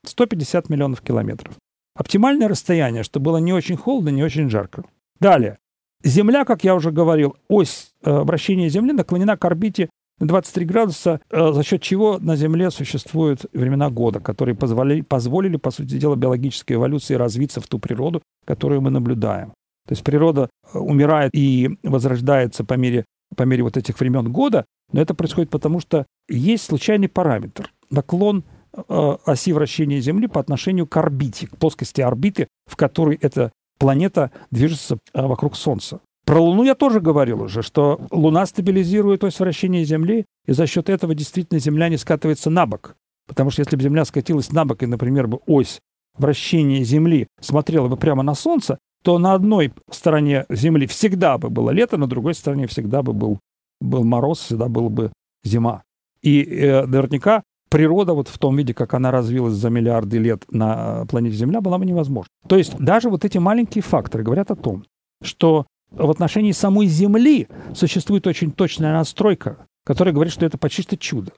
150 0.05 0.69
миллионов 0.69 1.01
километров. 1.01 1.55
Оптимальное 1.93 2.47
расстояние, 2.47 3.03
чтобы 3.03 3.25
было 3.25 3.37
не 3.37 3.51
очень 3.51 3.75
холодно, 3.75 4.09
не 4.09 4.23
очень 4.23 4.49
жарко. 4.49 4.85
Далее. 5.19 5.57
Земля, 6.03 6.45
как 6.45 6.63
я 6.63 6.75
уже 6.75 6.91
говорил, 6.91 7.35
ось 7.47 7.93
э, 8.03 8.11
вращения 8.11 8.69
Земли 8.69 8.91
наклонена 8.91 9.37
к 9.37 9.45
орбите 9.45 9.89
на 10.19 10.27
23 10.27 10.65
градуса, 10.65 11.21
э, 11.29 11.51
за 11.51 11.63
счет 11.63 11.81
чего 11.81 12.19
на 12.19 12.35
Земле 12.35 12.71
существуют 12.71 13.45
времена 13.53 13.89
года, 13.89 14.19
которые 14.19 14.55
позволили, 14.55 15.01
позволили, 15.01 15.57
по 15.57 15.71
сути 15.71 15.97
дела, 15.97 16.15
биологической 16.15 16.73
эволюции 16.73 17.15
развиться 17.15 17.61
в 17.61 17.67
ту 17.67 17.79
природу, 17.79 18.21
которую 18.45 18.81
мы 18.81 18.91
наблюдаем. 18.91 19.53
То 19.87 19.93
есть 19.93 20.03
природа 20.03 20.49
э, 20.73 20.77
умирает 20.77 21.31
и 21.33 21.77
возрождается 21.83 22.63
по 22.63 22.75
мере 22.75 23.05
по 23.35 23.43
мере 23.43 23.61
вот 23.61 23.75
этих 23.75 23.99
времен 23.99 24.31
года, 24.31 24.63
но 24.93 25.01
это 25.01 25.13
происходит 25.13 25.49
потому, 25.49 25.81
что 25.81 26.05
есть 26.29 26.63
случайный 26.63 27.09
параметр– 27.09 27.73
наклон 27.89 28.45
оси 28.71 29.51
вращения 29.51 29.99
Земли 29.99 30.27
по 30.27 30.39
отношению 30.39 30.87
к 30.87 30.95
орбите, 30.95 31.47
к 31.47 31.57
плоскости 31.57 32.01
орбиты, 32.01 32.47
в 32.65 32.75
которой 32.75 33.17
эта 33.21 33.51
планета 33.77 34.31
движется 34.51 34.97
э, 35.13 35.21
вокруг 35.21 35.55
Солнца. 35.55 35.99
Про 36.25 36.41
Луну 36.41 36.63
я 36.63 36.75
тоже 36.75 36.99
говорил 36.99 37.43
уже, 37.43 37.61
что 37.61 38.01
Луна 38.11 38.45
стабилизирует 38.45 39.23
ось 39.23 39.39
вращения 39.39 39.85
Земли, 39.85 40.25
и 40.45 40.51
за 40.51 40.67
счет 40.67 40.89
этого 40.89 41.15
действительно 41.15 41.59
Земля 41.59 41.87
не 41.87 41.97
скатывается 41.97 42.49
на 42.49 42.65
бок. 42.65 42.95
Потому 43.27 43.49
что 43.49 43.61
если 43.61 43.75
бы 43.75 43.83
Земля 43.83 44.03
скатилась 44.03 44.51
на 44.51 44.65
бок, 44.65 44.83
и, 44.83 44.87
например, 44.87 45.27
бы 45.27 45.39
ось 45.45 45.79
вращения 46.17 46.83
Земли 46.83 47.27
смотрела 47.39 47.87
бы 47.87 47.95
прямо 47.95 48.23
на 48.23 48.35
Солнце, 48.35 48.77
то 49.03 49.19
на 49.19 49.33
одной 49.33 49.73
стороне 49.89 50.45
Земли 50.49 50.85
всегда 50.87 51.37
бы 51.37 51.49
было 51.49 51.69
лето, 51.69 51.97
на 51.97 52.07
другой 52.07 52.33
стороне 52.33 52.67
всегда 52.67 53.03
бы 53.03 53.13
был, 53.13 53.39
был 53.79 54.03
мороз, 54.03 54.39
всегда 54.39 54.67
была 54.67 54.89
бы 54.89 55.11
зима. 55.45 55.83
И 56.21 56.43
э, 56.43 56.85
наверняка 56.85 57.43
природа 57.77 58.13
вот 58.15 58.27
в 58.27 58.39
том 58.39 58.55
виде, 58.57 58.73
как 58.73 58.95
она 58.95 59.11
развилась 59.11 59.53
за 59.53 59.69
миллиарды 59.69 60.17
лет 60.17 60.45
на 60.49 61.05
планете 61.05 61.35
Земля, 61.35 61.61
была 61.61 61.77
бы 61.77 61.85
невозможна. 61.85 62.31
То 62.47 62.57
есть 62.57 62.75
даже 62.79 63.07
вот 63.07 63.23
эти 63.23 63.37
маленькие 63.37 63.83
факторы 63.83 64.23
говорят 64.23 64.49
о 64.49 64.55
том, 64.55 64.83
что 65.21 65.67
в 65.91 66.09
отношении 66.09 66.53
самой 66.53 66.87
Земли 66.87 67.47
существует 67.75 68.25
очень 68.25 68.51
точная 68.51 68.93
настройка, 68.93 69.67
которая 69.85 70.11
говорит, 70.11 70.33
что 70.33 70.43
это 70.43 70.57
почти 70.57 70.81
что 70.81 70.97
чудо. 70.97 71.33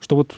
Что 0.00 0.16
вот 0.16 0.34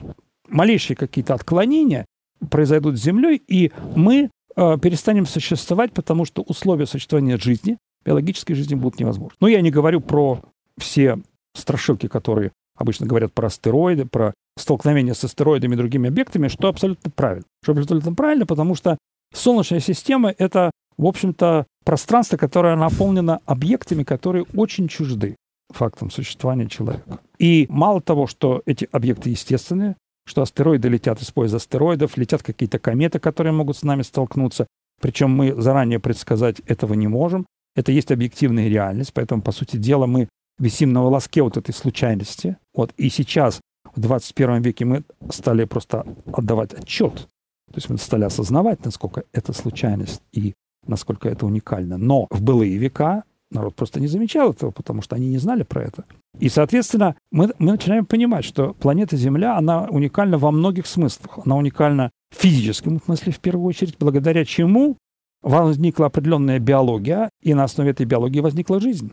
малейшие 0.48 0.96
какие-то 0.96 1.34
отклонения 1.34 2.04
произойдут 2.50 2.98
с 2.98 3.02
Землей, 3.04 3.40
и 3.46 3.70
мы 3.94 4.30
э, 4.56 4.78
перестанем 4.82 5.24
существовать, 5.24 5.92
потому 5.92 6.24
что 6.24 6.42
условия 6.42 6.86
существования 6.86 7.36
жизни, 7.36 7.78
биологической 8.04 8.54
жизни 8.54 8.74
будут 8.74 8.98
невозможны. 8.98 9.36
Но 9.38 9.46
я 9.46 9.60
не 9.60 9.70
говорю 9.70 10.00
про 10.00 10.40
все 10.78 11.20
страшилки, 11.54 12.08
которые 12.08 12.50
обычно 12.76 13.06
говорят 13.06 13.32
про 13.32 13.46
астероиды, 13.46 14.04
про 14.04 14.34
столкновение 14.56 15.14
с 15.14 15.24
астероидами 15.24 15.74
и 15.74 15.78
другими 15.78 16.08
объектами, 16.08 16.48
что 16.48 16.68
абсолютно 16.68 17.10
правильно. 17.10 17.44
Что 17.62 17.72
абсолютно 17.72 18.14
правильно, 18.14 18.46
потому 18.46 18.74
что 18.74 18.98
Солнечная 19.34 19.80
система— 19.80 20.32
это, 20.38 20.70
в 20.96 21.06
общем-то, 21.06 21.66
пространство, 21.84 22.36
которое 22.36 22.76
наполнено 22.76 23.40
объектами, 23.46 24.04
которые 24.04 24.46
очень 24.54 24.88
чужды 24.88 25.36
фактам 25.70 26.10
существования 26.10 26.68
человека. 26.68 27.18
И 27.38 27.66
мало 27.68 28.00
того, 28.00 28.26
что 28.26 28.62
эти 28.64 28.88
объекты 28.92 29.30
естественные, 29.30 29.96
что 30.26 30.42
астероиды 30.42 30.88
летят 30.88 31.20
из 31.20 31.30
поезда 31.30 31.56
астероидов, 31.56 32.16
летят 32.16 32.42
какие-то 32.42 32.78
кометы, 32.78 33.18
которые 33.18 33.52
могут 33.52 33.76
с 33.76 33.82
нами 33.82 34.02
столкнуться. 34.02 34.66
Причем 35.00 35.30
мы 35.30 35.52
заранее 35.60 35.98
предсказать 35.98 36.60
этого 36.60 36.94
не 36.94 37.08
можем. 37.08 37.46
Это 37.74 37.90
есть 37.90 38.12
объективная 38.12 38.68
реальность, 38.68 39.12
поэтому, 39.12 39.42
по 39.42 39.50
сути 39.50 39.76
дела, 39.76 40.06
мы 40.06 40.28
висим 40.58 40.92
на 40.92 41.02
волоске 41.02 41.42
вот 41.42 41.56
этой 41.56 41.74
случайности. 41.74 42.56
Вот. 42.72 42.92
И 42.96 43.10
сейчас, 43.10 43.60
в 43.94 44.00
21 44.00 44.62
веке, 44.62 44.84
мы 44.84 45.04
стали 45.30 45.64
просто 45.64 46.06
отдавать 46.32 46.74
отчет. 46.74 47.28
То 47.68 47.76
есть 47.76 47.88
мы 47.88 47.98
стали 47.98 48.24
осознавать, 48.24 48.84
насколько 48.84 49.24
это 49.32 49.52
случайность 49.52 50.22
и 50.32 50.54
насколько 50.86 51.28
это 51.28 51.46
уникально. 51.46 51.96
Но 51.96 52.26
в 52.30 52.42
былые 52.42 52.76
века 52.76 53.24
Народ 53.54 53.76
просто 53.76 54.00
не 54.00 54.08
замечал 54.08 54.50
этого, 54.50 54.72
потому 54.72 55.00
что 55.00 55.14
они 55.14 55.28
не 55.28 55.38
знали 55.38 55.62
про 55.62 55.84
это. 55.84 56.04
И, 56.40 56.48
соответственно, 56.48 57.14
мы, 57.30 57.52
мы 57.60 57.72
начинаем 57.72 58.04
понимать, 58.04 58.44
что 58.44 58.74
планета 58.74 59.16
Земля, 59.16 59.56
она 59.56 59.84
уникальна 59.84 60.38
во 60.38 60.50
многих 60.50 60.88
смыслах. 60.88 61.38
Она 61.46 61.56
уникальна 61.56 62.10
в 62.30 62.40
физическом 62.40 63.00
смысле, 63.00 63.32
в 63.32 63.38
первую 63.38 63.66
очередь, 63.66 63.96
благодаря 63.98 64.44
чему 64.44 64.96
возникла 65.40 66.06
определенная 66.06 66.58
биология, 66.58 67.30
и 67.42 67.54
на 67.54 67.64
основе 67.64 67.92
этой 67.92 68.06
биологии 68.06 68.40
возникла 68.40 68.80
жизнь. 68.80 69.12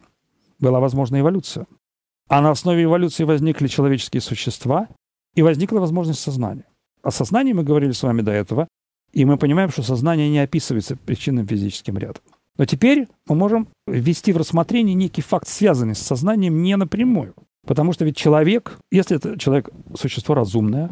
Была 0.59 0.79
возможна 0.79 1.19
эволюция. 1.19 1.67
А 2.31 2.39
на 2.39 2.51
основе 2.51 2.85
эволюции 2.85 3.25
возникли 3.25 3.67
человеческие 3.67 4.21
существа, 4.21 4.87
и 5.35 5.41
возникла 5.41 5.79
возможность 5.81 6.21
сознания. 6.21 6.63
О 7.03 7.11
сознании 7.11 7.51
мы 7.51 7.63
говорили 7.63 7.91
с 7.91 8.03
вами 8.03 8.21
до 8.21 8.31
этого, 8.31 8.69
и 9.11 9.25
мы 9.25 9.37
понимаем, 9.37 9.69
что 9.69 9.83
сознание 9.83 10.29
не 10.29 10.39
описывается 10.39 10.95
причинным 10.95 11.45
физическим 11.45 11.97
рядом. 11.97 12.23
Но 12.57 12.63
теперь 12.63 13.09
мы 13.27 13.35
можем 13.35 13.67
ввести 13.85 14.31
в 14.31 14.37
рассмотрение 14.37 14.95
некий 14.95 15.21
факт, 15.21 15.49
связанный 15.49 15.93
с 15.93 15.99
сознанием 15.99 16.63
не 16.63 16.77
напрямую. 16.77 17.33
Потому 17.67 17.91
что 17.91 18.05
ведь 18.05 18.15
человек, 18.15 18.79
если 18.91 19.17
это 19.17 19.37
человек 19.37 19.69
существо 19.99 20.33
разумное, 20.33 20.89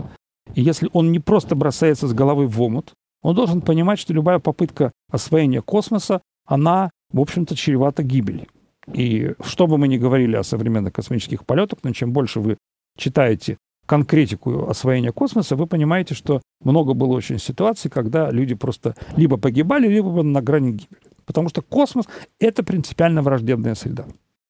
и 0.55 0.61
если 0.61 0.89
он 0.91 1.13
не 1.13 1.19
просто 1.19 1.55
бросается 1.55 2.09
с 2.09 2.13
головы 2.13 2.47
в 2.47 2.61
омут, 2.61 2.91
он 3.21 3.33
должен 3.33 3.61
понимать, 3.61 3.99
что 3.99 4.11
любая 4.11 4.39
попытка 4.39 4.91
освоения 5.09 5.61
космоса, 5.61 6.21
она, 6.45 6.89
в 7.13 7.21
общем-то, 7.21 7.55
чревата 7.55 8.03
гибелью. 8.03 8.47
И 8.93 9.33
что 9.43 9.67
бы 9.67 9.77
мы 9.77 9.87
ни 9.87 9.97
говорили 9.97 10.35
о 10.35 10.43
современных 10.43 10.93
космических 10.93 11.45
полетах, 11.45 11.79
но 11.83 11.91
чем 11.91 12.11
больше 12.11 12.39
вы 12.39 12.57
читаете 12.97 13.57
конкретику 13.85 14.69
освоения 14.69 15.11
космоса, 15.11 15.55
вы 15.55 15.65
понимаете, 15.65 16.13
что 16.13 16.41
много 16.63 16.93
было 16.93 17.13
очень 17.13 17.39
ситуаций, 17.39 17.89
когда 17.89 18.29
люди 18.29 18.53
просто 18.53 18.95
либо 19.17 19.37
погибали, 19.37 19.87
либо 19.87 20.21
на 20.21 20.41
грани 20.41 20.71
гибели. 20.71 20.99
Потому 21.25 21.49
что 21.49 21.61
космос— 21.61 22.05
это 22.39 22.63
принципиально 22.63 23.21
враждебная 23.21 23.75
среда. 23.75 24.05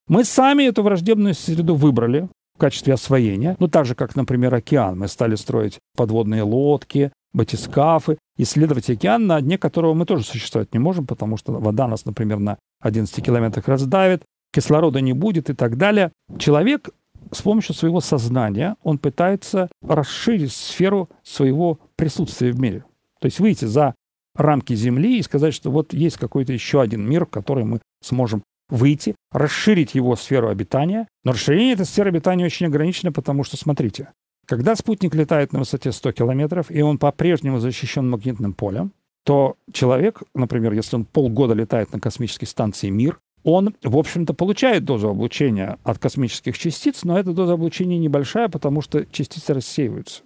Мы 0.08 0.24
сами 0.24 0.64
эту 0.64 0.82
враждебную 0.82 1.34
среду 1.34 1.74
выбрали 1.74 2.28
в 2.54 2.58
качестве 2.58 2.94
освоения. 2.94 3.56
Ну, 3.60 3.68
так 3.68 3.86
же, 3.86 3.94
как, 3.94 4.16
например, 4.16 4.54
океан. 4.54 4.98
Мы 4.98 5.08
стали 5.08 5.36
строить 5.36 5.78
подводные 5.96 6.42
лодки, 6.42 7.12
батискафы, 7.32 8.18
исследовать 8.36 8.90
океан, 8.90 9.26
на 9.26 9.40
дне 9.40 9.56
которого 9.58 9.94
мы 9.94 10.04
тоже 10.04 10.24
существовать 10.24 10.72
не 10.74 10.80
можем, 10.80 11.06
потому 11.06 11.36
что 11.36 11.52
вода 11.52 11.86
нас, 11.86 12.04
например, 12.04 12.38
на 12.38 12.58
11 12.80 13.24
километрах 13.24 13.68
раздавит, 13.68 14.22
кислорода 14.52 15.00
не 15.00 15.12
будет 15.12 15.50
и 15.50 15.54
так 15.54 15.76
далее. 15.76 16.12
Человек 16.38 16.90
с 17.32 17.42
помощью 17.42 17.74
своего 17.74 18.00
сознания 18.00 18.76
он 18.82 18.98
пытается 18.98 19.68
расширить 19.82 20.52
сферу 20.52 21.08
своего 21.22 21.78
присутствия 21.96 22.52
в 22.52 22.58
мире. 22.58 22.84
То 23.20 23.26
есть 23.26 23.38
выйти 23.38 23.66
за 23.66 23.94
рамки 24.34 24.74
Земли 24.74 25.18
и 25.18 25.22
сказать, 25.22 25.54
что 25.54 25.70
вот 25.70 25.92
есть 25.92 26.16
какой-то 26.16 26.52
еще 26.52 26.80
один 26.80 27.08
мир, 27.08 27.26
в 27.26 27.30
который 27.30 27.64
мы 27.64 27.80
сможем 28.02 28.42
выйти, 28.68 29.14
расширить 29.32 29.94
его 29.94 30.16
сферу 30.16 30.48
обитания. 30.48 31.08
Но 31.24 31.32
расширение 31.32 31.74
этой 31.74 31.86
сферы 31.86 32.10
обитания 32.10 32.44
очень 32.44 32.66
ограничено, 32.66 33.12
потому 33.12 33.44
что, 33.44 33.56
смотрите, 33.56 34.12
когда 34.46 34.74
спутник 34.74 35.14
летает 35.14 35.52
на 35.52 35.60
высоте 35.60 35.92
100 35.92 36.12
километров, 36.12 36.70
и 36.70 36.80
он 36.82 36.98
по-прежнему 36.98 37.58
защищен 37.58 38.08
магнитным 38.08 38.52
полем, 38.52 38.92
то 39.24 39.56
человек, 39.72 40.22
например, 40.34 40.72
если 40.72 40.96
он 40.96 41.04
полгода 41.04 41.54
летает 41.54 41.92
на 41.92 42.00
космической 42.00 42.46
станции 42.46 42.88
«Мир», 42.88 43.18
он, 43.42 43.74
в 43.82 43.96
общем-то, 43.96 44.34
получает 44.34 44.84
дозу 44.84 45.08
облучения 45.08 45.78
от 45.82 45.98
космических 45.98 46.58
частиц, 46.58 47.04
но 47.04 47.18
эта 47.18 47.32
доза 47.32 47.54
облучения 47.54 47.98
небольшая, 47.98 48.48
потому 48.48 48.82
что 48.82 49.06
частицы 49.06 49.54
рассеиваются. 49.54 50.22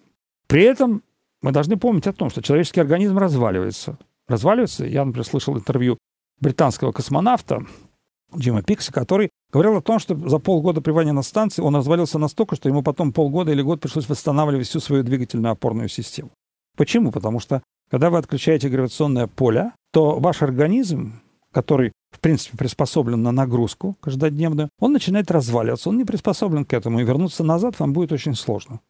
При 0.47 0.63
этом 0.63 1.03
мы 1.43 1.53
должны 1.53 1.77
помнить 1.77 2.07
о 2.07 2.13
том, 2.13 2.31
что 2.31 2.43
человеческий 2.43 2.81
организм 2.81 3.19
разваливается. 3.19 3.99
Разваливается, 4.27 4.87
я, 4.87 5.05
например, 5.05 5.27
слышал 5.27 5.57
интервью 5.57 5.99
британского 6.41 6.93
космонавта 6.93 7.65
Джима 8.37 8.63
Пикса, 8.63 8.93
который 8.93 9.31
говорил 9.53 9.77
о 9.77 9.83
том, 9.83 9.99
что 9.99 10.17
за 10.17 10.39
полгода 10.39 10.81
пребывания 10.81 11.13
на 11.13 11.23
станции 11.23 11.63
он 11.63 11.77
развалился 11.77 12.19
настолько, 12.19 12.57
что 12.57 12.69
ему 12.69 12.83
потом 12.83 13.13
полгода 13.13 13.53
или 13.53 13.63
год 13.63 13.81
пришлось 13.81 14.09
восстанавливать 14.09 14.67
всю 14.67 14.81
свою 14.81 15.03
двигательную 15.03 15.53
опорную 15.53 15.89
систему. 15.89 16.31
Почему? 16.77 17.13
Потому 17.13 17.39
что 17.39 17.63
когда 17.91 18.11
вы 18.11 18.19
отключаете 18.19 18.69
гравитационное 18.69 19.29
поле, 19.29 19.73
то 19.93 20.19
ваш 20.19 20.43
организм, 20.43 21.21
который 21.53 21.93
в 22.15 22.21
принципе, 22.21 22.57
приспособлен 22.57 23.23
на 23.23 23.33
нагрузку 23.33 23.97
каждодневную, 24.01 24.71
он 24.79 24.93
начинает 24.93 25.31
разваливаться. 25.31 25.89
Он 25.89 25.99
не 25.99 26.05
приспособлен 26.05 26.65
к 26.65 26.73
этому, 26.73 27.01
и 27.01 27.05
вернуться 27.05 27.43
назад 27.43 27.79
вам 27.81 27.93
будет 27.93 28.13
очень 28.13 28.35
сложно. 28.35 28.81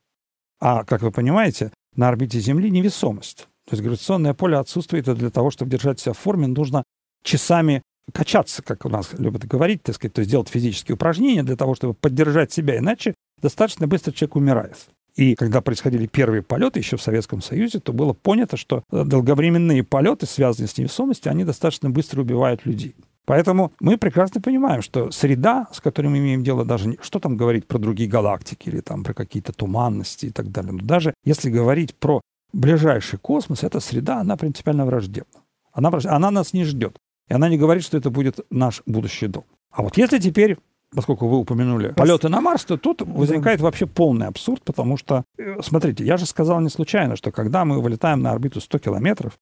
А, 0.60 0.84
как 0.84 1.02
вы 1.02 1.10
понимаете, 1.10 1.72
на 1.96 2.08
орбите 2.08 2.38
Земли 2.38 2.70
невесомость. 2.70 3.48
То 3.66 3.72
есть 3.72 3.82
гравитационное 3.82 4.34
поле 4.34 4.58
отсутствует, 4.58 5.08
и 5.08 5.14
для 5.14 5.30
того, 5.30 5.50
чтобы 5.50 5.70
держать 5.70 6.00
себя 6.00 6.12
в 6.12 6.18
форме, 6.18 6.46
нужно 6.46 6.84
часами 7.22 7.82
качаться, 8.12 8.62
как 8.62 8.84
у 8.84 8.90
нас 8.90 9.14
любят 9.14 9.46
говорить, 9.46 9.82
так 9.82 9.94
сказать, 9.94 10.12
то 10.12 10.20
есть 10.20 10.30
делать 10.30 10.48
физические 10.48 10.94
упражнения 10.94 11.42
для 11.42 11.56
того, 11.56 11.74
чтобы 11.74 11.94
поддержать 11.94 12.52
себя, 12.52 12.76
иначе 12.76 13.14
достаточно 13.40 13.86
быстро 13.86 14.12
человек 14.12 14.36
умирает. 14.36 14.76
И 15.16 15.34
когда 15.34 15.62
происходили 15.62 16.06
первые 16.06 16.42
полеты 16.42 16.80
еще 16.80 16.98
в 16.98 17.02
Советском 17.02 17.40
Союзе, 17.40 17.78
то 17.78 17.94
было 17.94 18.12
понято, 18.12 18.56
что 18.58 18.82
долговременные 18.90 19.82
полеты, 19.82 20.26
связанные 20.26 20.68
с 20.68 20.76
невесомостью, 20.76 21.30
они 21.30 21.44
достаточно 21.44 21.88
быстро 21.88 22.20
убивают 22.20 22.66
людей. 22.66 22.94
Поэтому 23.26 23.72
мы 23.80 23.96
прекрасно 23.96 24.40
понимаем, 24.40 24.82
что 24.82 25.10
среда, 25.10 25.66
с 25.72 25.80
которой 25.80 26.08
мы 26.08 26.18
имеем 26.18 26.44
дело, 26.44 26.64
даже 26.64 26.96
что 27.00 27.18
там 27.20 27.36
говорить 27.36 27.66
про 27.66 27.78
другие 27.78 28.08
галактики 28.08 28.68
или 28.68 28.80
там 28.80 29.02
про 29.02 29.14
какие-то 29.14 29.52
туманности 29.52 30.26
и 30.26 30.30
так 30.30 30.50
далее. 30.50 30.72
Но 30.72 30.80
даже 30.80 31.14
если 31.24 31.50
говорить 31.50 31.94
про 31.94 32.20
ближайший 32.52 33.18
космос, 33.18 33.64
эта 33.64 33.80
среда, 33.80 34.20
она 34.20 34.36
принципиально 34.36 34.84
враждебна. 34.84 35.40
Она, 35.72 35.90
она 36.04 36.30
нас 36.30 36.52
не 36.52 36.64
ждет. 36.64 36.96
И 37.28 37.34
она 37.34 37.48
не 37.48 37.56
говорит, 37.56 37.82
что 37.82 37.96
это 37.96 38.10
будет 38.10 38.40
наш 38.50 38.82
будущий 38.86 39.26
дом. 39.26 39.44
А 39.70 39.82
вот 39.82 39.96
если 39.96 40.18
теперь 40.18 40.58
поскольку 40.94 41.26
вы 41.26 41.38
упомянули 41.38 41.88
полеты 41.88 42.28
на 42.28 42.40
Марс, 42.40 42.64
то 42.64 42.76
тут 42.76 43.02
возникает 43.02 43.60
вообще 43.60 43.86
полный 43.86 44.28
абсурд, 44.28 44.62
потому 44.62 44.96
что, 44.96 45.24
э, 45.36 45.60
смотрите, 45.60 46.04
я 46.04 46.16
же 46.16 46.26
сказал 46.26 46.60
не 46.60 46.68
случайно, 46.68 47.16
что 47.16 47.32
когда 47.32 47.64
мы 47.64 47.80
вылетаем 47.80 48.20
на 48.20 48.30
орбиту 48.30 48.60
100 48.60 48.78
километров, 48.78 49.32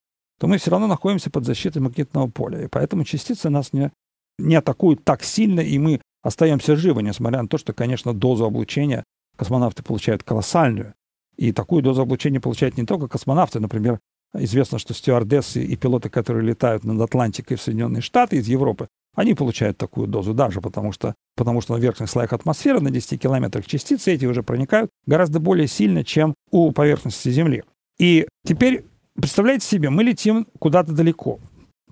то 0.43 0.49
мы 0.49 0.59
все 0.59 0.73
равно 0.73 0.89
находимся 0.89 1.31
под 1.31 1.47
защитой 1.47 1.79
магнитного 1.79 2.27
поля. 2.27 2.65
И 2.65 2.67
поэтому 2.67 3.05
частицы 3.05 3.49
нас 3.49 3.73
не, 3.73 3.93
не 4.39 4.57
атакуют 4.57 5.05
так 5.05 5.23
сильно, 5.23 5.61
и 5.61 5.79
мы 5.79 6.01
остаемся 6.21 6.75
живы, 6.75 7.05
несмотря 7.05 7.43
на 7.43 7.47
то, 7.47 7.59
что, 7.59 7.73
конечно, 7.73 8.13
дозу 8.13 8.45
облучения 8.45 9.05
космонавты 9.37 9.85
получают 9.85 10.25
колоссальную. 10.25 10.95
И 11.37 11.53
такую 11.53 11.85
дозу 11.85 12.03
облучения 12.03 12.41
получают 12.41 12.77
не 12.77 12.85
только 12.85 13.07
космонавты. 13.07 13.61
Например, 13.61 14.01
известно, 14.35 14.81
что 14.81 14.95
стюардессы 14.95 15.63
и 15.63 15.77
пилоты, 15.77 16.09
которые 16.11 16.45
летают 16.45 16.83
над 16.83 17.01
Атлантикой 17.01 17.57
в 17.57 17.63
Соединенные 17.63 18.03
Штаты 18.03 18.39
из 18.39 18.49
Европы, 18.49 18.89
они 19.15 19.35
получают 19.35 19.79
такую 19.79 20.09
дозу 20.09 20.35
даже 20.35 20.61
потому 20.61 20.91
что, 20.91 21.15
потому 21.37 21.61
что 21.61 21.75
на 21.75 21.79
верхних 21.79 22.11
слоях 22.11 22.33
атмосферы 22.33 22.81
на 22.81 22.91
10 22.91 23.23
километрах 23.23 23.65
частицы 23.67 24.13
эти 24.13 24.27
уже 24.27 24.43
проникают 24.43 24.91
гораздо 25.07 25.39
более 25.39 25.69
сильно, 25.69 26.03
чем 26.03 26.35
у 26.51 26.73
поверхности 26.73 27.29
Земли. 27.29 27.63
И 28.01 28.27
теперь 28.45 28.87
Представляете 29.15 29.67
себе, 29.67 29.91
мы 29.91 30.03
летим 30.03 30.47
куда-то 30.59 30.93
далеко. 30.93 31.39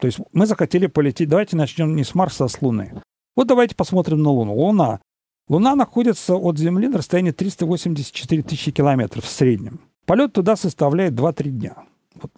То 0.01 0.07
есть 0.07 0.19
мы 0.33 0.47
захотели 0.47 0.87
полететь. 0.87 1.29
Давайте 1.29 1.57
начнем 1.57 1.95
не 1.95 2.05
с 2.05 2.15
Марса, 2.15 2.47
а 2.47 2.49
с 2.49 2.61
Луны. 2.63 2.93
Вот 3.37 3.47
давайте 3.47 3.75
посмотрим 3.77 4.23
на 4.23 4.31
Луну. 4.31 4.55
Луна. 4.55 5.01
Луна 5.49 5.75
находится 5.75 6.37
от 6.37 6.59
Земли 6.59 6.89
на 6.89 6.99
расстоянии 6.99 7.33
384 7.33 8.43
тысячи 8.43 8.71
километров 8.71 9.25
в 9.25 9.29
среднем. 9.29 9.81
Полет 10.07 10.33
туда 10.33 10.57
составляет 10.57 11.15
2-3 11.15 11.49
дня. 11.51 11.77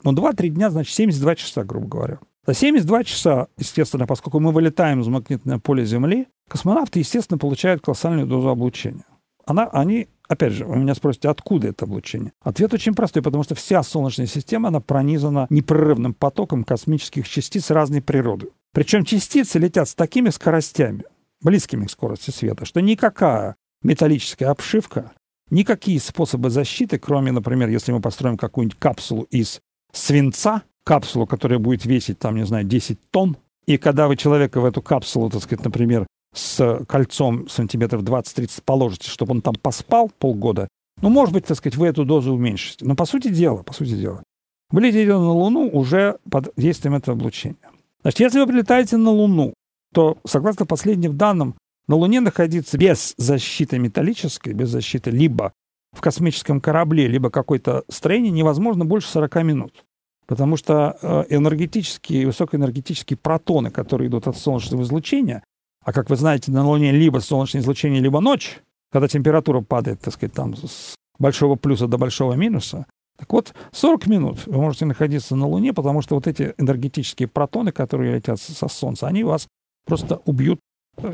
Ну, 0.02 0.12
2-3 0.12 0.48
дня, 0.48 0.70
значит, 0.70 0.94
72 0.94 1.36
часа, 1.36 1.64
грубо 1.64 1.86
говоря. 1.86 2.18
За 2.46 2.54
72 2.54 3.04
часа, 3.04 3.46
естественно, 3.56 4.06
поскольку 4.06 4.40
мы 4.40 4.50
вылетаем 4.50 5.00
из 5.00 5.08
магнитного 5.08 5.60
поля 5.60 5.84
Земли, 5.84 6.26
космонавты, 6.48 6.98
естественно, 6.98 7.38
получают 7.38 7.82
колоссальную 7.82 8.26
дозу 8.26 8.48
облучения. 8.48 9.04
Она, 9.46 9.68
они 9.68 10.08
Опять 10.32 10.54
же, 10.54 10.64
вы 10.64 10.78
меня 10.78 10.94
спросите, 10.94 11.28
откуда 11.28 11.68
это 11.68 11.84
облучение? 11.84 12.32
Ответ 12.40 12.72
очень 12.72 12.94
простой, 12.94 13.22
потому 13.22 13.44
что 13.44 13.54
вся 13.54 13.82
Солнечная 13.82 14.26
система, 14.26 14.68
она 14.68 14.80
пронизана 14.80 15.46
непрерывным 15.50 16.14
потоком 16.14 16.64
космических 16.64 17.28
частиц 17.28 17.70
разной 17.70 18.00
природы. 18.00 18.48
Причем 18.72 19.04
частицы 19.04 19.58
летят 19.58 19.90
с 19.90 19.94
такими 19.94 20.30
скоростями, 20.30 21.04
близкими 21.42 21.84
к 21.84 21.90
скорости 21.90 22.30
света, 22.30 22.64
что 22.64 22.80
никакая 22.80 23.56
металлическая 23.82 24.48
обшивка, 24.48 25.12
никакие 25.50 26.00
способы 26.00 26.48
защиты, 26.48 26.98
кроме, 26.98 27.30
например, 27.30 27.68
если 27.68 27.92
мы 27.92 28.00
построим 28.00 28.38
какую-нибудь 28.38 28.78
капсулу 28.78 29.24
из 29.24 29.60
свинца, 29.92 30.62
капсулу, 30.82 31.26
которая 31.26 31.58
будет 31.58 31.84
весить, 31.84 32.18
там, 32.18 32.36
не 32.36 32.46
знаю, 32.46 32.64
10 32.64 32.98
тонн, 33.10 33.36
и 33.66 33.76
когда 33.76 34.08
вы 34.08 34.16
человека 34.16 34.62
в 34.62 34.64
эту 34.64 34.80
капсулу, 34.80 35.28
так 35.28 35.42
сказать, 35.42 35.62
например, 35.62 36.06
с 36.34 36.84
кольцом 36.88 37.48
сантиметров 37.48 38.02
20-30 38.02 38.62
положите, 38.64 39.08
чтобы 39.08 39.32
он 39.32 39.42
там 39.42 39.54
поспал 39.54 40.10
полгода, 40.18 40.68
ну, 41.00 41.08
может 41.08 41.34
быть, 41.34 41.46
так 41.46 41.56
сказать, 41.56 41.76
вы 41.76 41.88
эту 41.88 42.04
дозу 42.04 42.32
уменьшите. 42.32 42.84
Но 42.84 42.94
по 42.94 43.04
сути 43.04 43.28
дела, 43.28 43.62
по 43.62 43.72
сути 43.72 43.96
дела, 43.96 44.22
вы 44.70 44.82
летите 44.82 45.12
на 45.12 45.32
Луну 45.32 45.68
уже 45.68 46.18
под 46.30 46.52
действием 46.56 46.94
этого 46.94 47.16
облучения. 47.16 47.56
Значит, 48.02 48.20
если 48.20 48.40
вы 48.40 48.46
прилетаете 48.46 48.96
на 48.96 49.10
Луну, 49.10 49.52
то, 49.92 50.18
согласно 50.24 50.64
последним 50.64 51.16
данным, 51.16 51.54
на 51.88 51.96
Луне 51.96 52.20
находиться 52.20 52.78
без 52.78 53.14
защиты 53.16 53.78
металлической, 53.78 54.52
без 54.54 54.70
защиты 54.70 55.10
либо 55.10 55.52
в 55.92 56.00
космическом 56.00 56.60
корабле, 56.60 57.06
либо 57.06 57.30
какое-то 57.30 57.84
строение 57.88 58.32
невозможно 58.32 58.84
больше 58.84 59.08
40 59.08 59.42
минут. 59.44 59.84
Потому 60.26 60.56
что 60.56 60.96
э, 61.02 61.24
энергетические, 61.28 62.26
высокоэнергетические 62.26 63.16
протоны, 63.16 63.70
которые 63.70 64.08
идут 64.08 64.28
от 64.28 64.36
солнечного 64.38 64.82
излучения, 64.82 65.42
а 65.84 65.92
как 65.92 66.10
вы 66.10 66.16
знаете, 66.16 66.50
на 66.52 66.66
Луне 66.66 66.92
либо 66.92 67.18
солнечное 67.18 67.60
излучение, 67.60 68.00
либо 68.00 68.20
ночь, 68.20 68.60
когда 68.90 69.08
температура 69.08 69.60
падает, 69.60 70.00
так 70.00 70.14
сказать, 70.14 70.34
там 70.34 70.56
с 70.56 70.94
большого 71.18 71.56
плюса 71.56 71.86
до 71.86 71.98
большого 71.98 72.34
минуса. 72.34 72.86
Так 73.18 73.32
вот, 73.32 73.54
40 73.72 74.06
минут 74.06 74.46
вы 74.46 74.60
можете 74.60 74.84
находиться 74.84 75.36
на 75.36 75.46
Луне, 75.46 75.72
потому 75.72 76.02
что 76.02 76.14
вот 76.14 76.26
эти 76.26 76.54
энергетические 76.58 77.28
протоны, 77.28 77.72
которые 77.72 78.16
летят 78.16 78.40
со 78.40 78.68
Солнца, 78.68 79.06
они 79.06 79.22
вас 79.22 79.46
просто 79.86 80.20
убьют, 80.24 80.58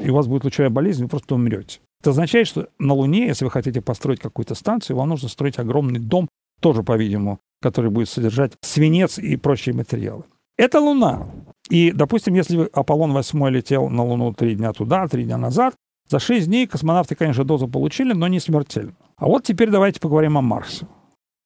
и 0.03 0.11
у 0.11 0.15
вас 0.15 0.27
будет 0.27 0.45
лучевая 0.45 0.71
болезнь, 0.71 1.03
вы 1.03 1.09
просто 1.09 1.35
умрете. 1.35 1.81
Это 2.01 2.11
означает, 2.11 2.47
что 2.47 2.69
на 2.79 2.95
Луне, 2.95 3.27
если 3.27 3.45
вы 3.45 3.51
хотите 3.51 3.81
построить 3.81 4.21
какую-то 4.21 4.55
станцию, 4.55 4.97
вам 4.97 5.09
нужно 5.09 5.29
строить 5.29 5.59
огромный 5.59 6.01
дом, 6.01 6.29
тоже, 6.61 6.83
по-видимому, 6.83 7.41
который 7.61 7.91
будет 7.91 8.09
содержать 8.09 8.53
свинец 8.63 9.19
и 9.19 9.37
прочие 9.37 9.75
материалы. 9.75 10.25
Это 10.57 10.81
Луна. 10.81 11.29
И, 11.71 11.93
допустим, 11.93 12.35
если 12.35 12.69
Аполлон 12.73 13.13
8 13.13 13.49
летел 13.49 13.89
на 13.89 14.05
Луну 14.05 14.33
три 14.33 14.55
дня 14.55 14.73
туда, 14.73 15.07
три 15.09 15.25
дня 15.25 15.37
назад, 15.37 15.75
за 16.09 16.19
шесть 16.19 16.47
дней 16.47 16.67
космонавты, 16.67 17.15
конечно, 17.15 17.45
дозу 17.45 17.69
получили, 17.69 18.15
но 18.15 18.29
не 18.29 18.41
смертельно. 18.41 18.95
А 19.17 19.27
вот 19.27 19.45
теперь 19.45 19.71
давайте 19.71 20.01
поговорим 20.01 20.39
о 20.39 20.43
Марсе. 20.43 20.87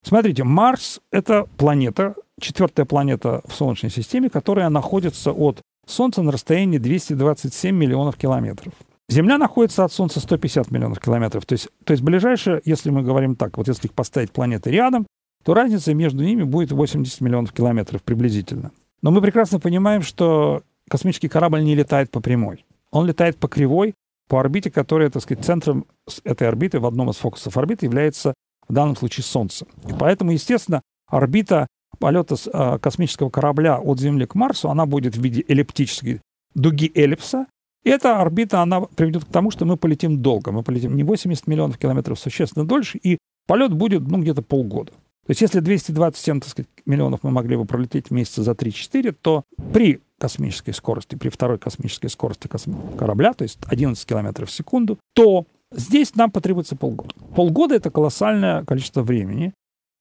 Смотрите, 0.05 0.45
Марс— 0.45 1.01
это 1.13 1.47
планета, 1.57 2.15
четвертая 2.41 2.87
планета 2.87 3.43
в 3.47 3.55
Солнечной 3.55 3.91
системе, 3.91 4.31
которая 4.31 4.69
находится 4.69 5.33
от 5.33 5.61
Солнца 5.87 6.23
на 6.23 6.33
расстоянии 6.33 6.79
227 6.79 7.75
миллионов 7.75 8.17
километров. 8.17 8.73
Земля 9.09 9.39
находится 9.39 9.85
от 9.85 9.93
Солнца 9.93 10.21
150 10.21 10.71
миллионов 10.71 11.01
километров. 11.01 11.45
То 11.45 11.55
есть, 11.55 11.69
то 11.85 11.93
есть 11.93 12.03
ближайшее, 12.03 12.63
если 12.65 12.91
мы 12.91 13.03
говорим 13.03 13.37
так, 13.37 13.57
вот 13.59 13.69
если 13.69 13.89
их 13.89 13.95
поставить 13.95 14.33
планеты 14.33 14.71
рядом, 14.71 15.07
то 15.45 15.55
разница 15.55 15.93
между 15.93 16.23
ними 16.23 16.45
будет 16.45 16.73
80 16.73 17.21
миллионов 17.21 17.53
километров 17.53 18.03
приблизительно. 18.03 18.71
Но 19.03 19.11
мы 19.11 19.21
прекрасно 19.21 19.59
понимаем, 19.59 20.03
что 20.03 20.62
космический 20.88 21.29
корабль 21.29 21.62
не 21.62 21.75
летает 21.75 22.11
по 22.11 22.21
прямой. 22.21 22.65
Он 22.91 23.07
летает 23.07 23.38
по 23.38 23.49
кривой, 23.49 23.95
по 24.29 24.41
орбите, 24.41 24.71
которая, 24.71 25.11
так 25.11 25.23
сказать, 25.23 25.45
центром 25.45 25.87
этой 26.25 26.49
орбиты, 26.49 26.79
в 26.81 26.87
одном 26.87 27.11
из 27.11 27.17
фокусов 27.17 27.57
орбиты, 27.57 27.87
является 27.87 28.35
в 28.69 28.73
данном 28.73 28.97
случае 28.97 29.25
Солнце. 29.25 29.67
И 29.88 29.93
поэтому, 29.99 30.31
естественно, 30.31 30.83
орбита 31.09 31.67
полета 31.99 32.37
а, 32.53 32.79
космического 32.79 33.31
корабля 33.31 33.79
от 33.79 34.01
Земли 34.01 34.27
к 34.27 34.35
Марсу, 34.35 34.71
она 34.71 34.87
будет 34.87 35.17
в 35.17 35.23
виде 35.23 35.45
эллиптической 35.47 36.21
дуги 36.55 36.91
эллипса. 36.95 37.47
И 37.85 37.91
эта 37.91 38.21
орбита, 38.21 38.62
она 38.62 38.81
приведет 38.83 39.25
к 39.25 39.29
тому, 39.29 39.51
что 39.51 39.65
мы 39.65 39.77
полетим 39.77 40.23
долго. 40.23 40.53
Мы 40.53 40.62
полетим 40.62 40.97
не 40.97 41.03
80 41.03 41.47
миллионов 41.47 41.79
километров, 41.79 42.19
существенно 42.19 42.65
дольше, 42.65 42.99
и 42.99 43.19
полет 43.47 43.73
будет, 43.73 44.03
ну, 44.03 44.21
где-то 44.21 44.43
полгода. 44.43 44.93
То 45.27 45.31
есть 45.31 45.41
если 45.41 45.61
227 45.61 46.41
так 46.41 46.51
сказать, 46.51 46.69
миллионов 46.85 47.21
мы 47.23 47.31
могли 47.31 47.57
бы 47.57 47.65
пролететь 47.65 48.11
месяца 48.11 48.43
за 48.43 48.53
3-4, 48.53 49.13
то 49.13 49.45
при 49.73 50.03
космической 50.19 50.73
скорости, 50.73 51.15
при 51.15 51.29
второй 51.29 51.59
космической 51.59 52.09
скорости 52.09 52.49
корабля, 52.99 53.33
то 53.33 53.43
есть 53.43 53.59
11 53.67 54.05
километров 54.05 54.49
в 54.49 54.53
секунду, 54.53 54.99
то 55.15 55.47
здесь 55.71 56.15
нам 56.17 56.31
потребуется 56.31 56.77
полгода. 56.77 57.15
Полгода— 57.35 57.75
это 57.77 57.91
колоссальное 57.91 58.65
количество 58.65 59.03
времени. 59.03 59.53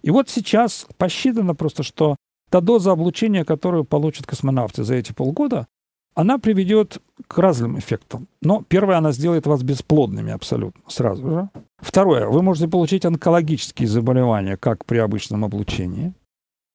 И 0.01 0.09
вот 0.09 0.29
сейчас 0.29 0.87
посчитано 0.97 1.53
просто, 1.53 1.83
что 1.83 2.15
та 2.49 2.59
доза 2.59 2.91
облучения, 2.91 3.45
которую 3.45 3.85
получат 3.85 4.25
космонавты 4.25 4.83
за 4.83 4.95
эти 4.95 5.11
полгода, 5.11 5.67
она 6.13 6.37
приведет 6.37 7.01
к 7.27 7.37
разным 7.37 7.79
эффектам. 7.79 8.27
Но 8.41 8.63
первое, 8.67 8.97
она 8.97 9.11
сделает 9.11 9.47
вас 9.47 9.63
бесплодными 9.63 10.31
абсолютно 10.31 10.81
сразу 10.87 11.29
же. 11.29 11.49
Второе, 11.77 12.27
вы 12.27 12.41
можете 12.41 12.67
получить 12.67 13.05
онкологические 13.05 13.87
заболевания, 13.87 14.57
как 14.57 14.85
при 14.85 14.97
обычном 14.97 15.45
облучении. 15.45 16.13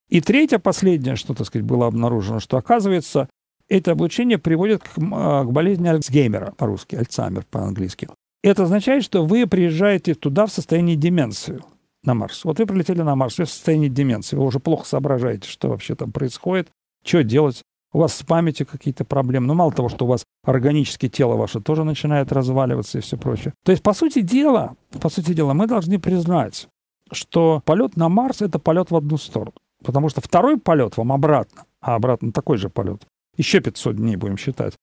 И 0.08 0.20
третье, 0.20 0.58
последнее, 0.58 1.16
что, 1.16 1.34
так 1.34 1.46
сказать, 1.46 1.66
было 1.66 1.86
обнаружено, 1.86 2.40
что, 2.40 2.56
оказывается, 2.56 3.28
это 3.68 3.92
облучение 3.92 4.38
приводит 4.38 4.82
к, 4.82 4.92
а, 5.12 5.44
к 5.44 5.52
болезни 5.52 5.88
Альцгеймера 5.88 6.52
по-русски, 6.56 6.94
Альцгеймер 6.94 7.44
по-английски. 7.50 8.08
Это 8.42 8.62
означает, 8.62 9.02
что 9.02 9.24
вы 9.24 9.46
приезжаете 9.46 10.14
туда 10.14 10.46
в 10.46 10.52
состоянии 10.52 10.94
деменции 10.94 11.60
на 12.04 12.14
Марс. 12.14 12.44
Вот 12.44 12.60
вы 12.60 12.66
прилетели 12.66 13.02
на 13.02 13.16
Марс, 13.16 13.38
вы 13.38 13.44
в 13.44 13.50
состоянии 13.50 13.88
деменции, 13.88 14.36
вы 14.36 14.44
уже 14.44 14.60
плохо 14.60 14.86
соображаете, 14.86 15.48
что 15.48 15.68
вообще 15.68 15.96
там 15.96 16.12
происходит, 16.12 16.68
что 17.04 17.24
делать 17.24 17.62
у 17.92 17.98
вас 17.98 18.14
с 18.14 18.22
памятью 18.22 18.66
какие-то 18.66 19.04
проблемы. 19.04 19.46
Ну, 19.46 19.54
мало 19.54 19.72
того, 19.72 19.88
что 19.88 20.04
у 20.04 20.08
вас 20.08 20.24
органическое 20.44 21.10
тело 21.10 21.36
ваше 21.36 21.60
тоже 21.60 21.84
начинает 21.84 22.32
разваливаться 22.32 22.98
и 22.98 23.00
все 23.00 23.16
прочее. 23.16 23.54
То 23.64 23.72
есть, 23.72 23.82
по 23.82 23.94
сути 23.94 24.20
дела, 24.20 24.76
по 25.00 25.08
сути 25.08 25.32
дела, 25.32 25.54
мы 25.54 25.66
должны 25.66 25.98
признать, 25.98 26.68
что 27.10 27.62
полет 27.64 27.96
на 27.96 28.08
Марс— 28.08 28.40
это 28.42 28.58
полет 28.58 28.90
в 28.90 28.96
одну 28.96 29.16
сторону. 29.16 29.54
Потому 29.84 30.08
что 30.08 30.20
второй 30.20 30.58
полет 30.58 30.96
вам 30.96 31.12
обратно, 31.12 31.64
а 31.80 31.94
обратно 31.94 32.32
такой 32.32 32.58
же 32.58 32.68
полет, 32.68 33.06
еще 33.36 33.60
500 33.60 33.96
дней 33.96 34.16
будем 34.16 34.36
считать, 34.36 34.74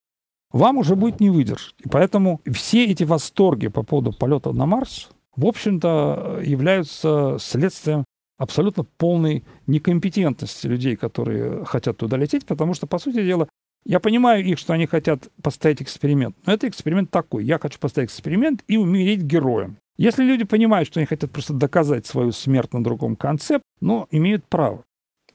вам 0.52 0.78
уже 0.78 0.94
будет 0.94 1.20
не 1.20 1.30
выдержать. 1.30 1.74
И 1.84 1.88
поэтому 1.88 2.40
все 2.52 2.86
эти 2.86 3.02
восторги 3.02 3.68
по 3.68 3.82
поводу 3.82 4.12
полета 4.12 4.52
на 4.52 4.66
Марс, 4.66 5.10
в 5.36 5.46
общем-то, 5.46 6.40
являются 6.44 7.38
следствием 7.40 8.04
абсолютно 8.38 8.84
полной 8.84 9.44
некомпетентности 9.66 10.66
людей, 10.66 10.96
которые 10.96 11.64
хотят 11.64 11.96
туда 11.96 12.16
лететь, 12.16 12.46
потому 12.46 12.74
что, 12.74 12.86
по 12.86 12.98
сути 12.98 13.24
дела, 13.24 13.48
я 13.86 14.00
понимаю 14.00 14.44
их, 14.44 14.58
что 14.58 14.72
они 14.72 14.86
хотят 14.86 15.28
поставить 15.42 15.82
эксперимент, 15.82 16.36
но 16.46 16.54
это 16.54 16.68
эксперимент 16.68 17.10
такой. 17.10 17.44
Я 17.44 17.58
хочу 17.58 17.78
поставить 17.78 18.10
эксперимент 18.10 18.64
и 18.66 18.76
умереть 18.76 19.20
героем. 19.20 19.76
Если 19.96 20.24
люди 20.24 20.44
понимают, 20.44 20.88
что 20.88 21.00
они 21.00 21.06
хотят 21.06 21.30
просто 21.30 21.52
доказать 21.52 22.06
свою 22.06 22.32
смерть 22.32 22.72
на 22.72 22.82
другом 22.82 23.14
конце, 23.14 23.60
ну, 23.80 24.08
имеют 24.10 24.44
право. 24.46 24.82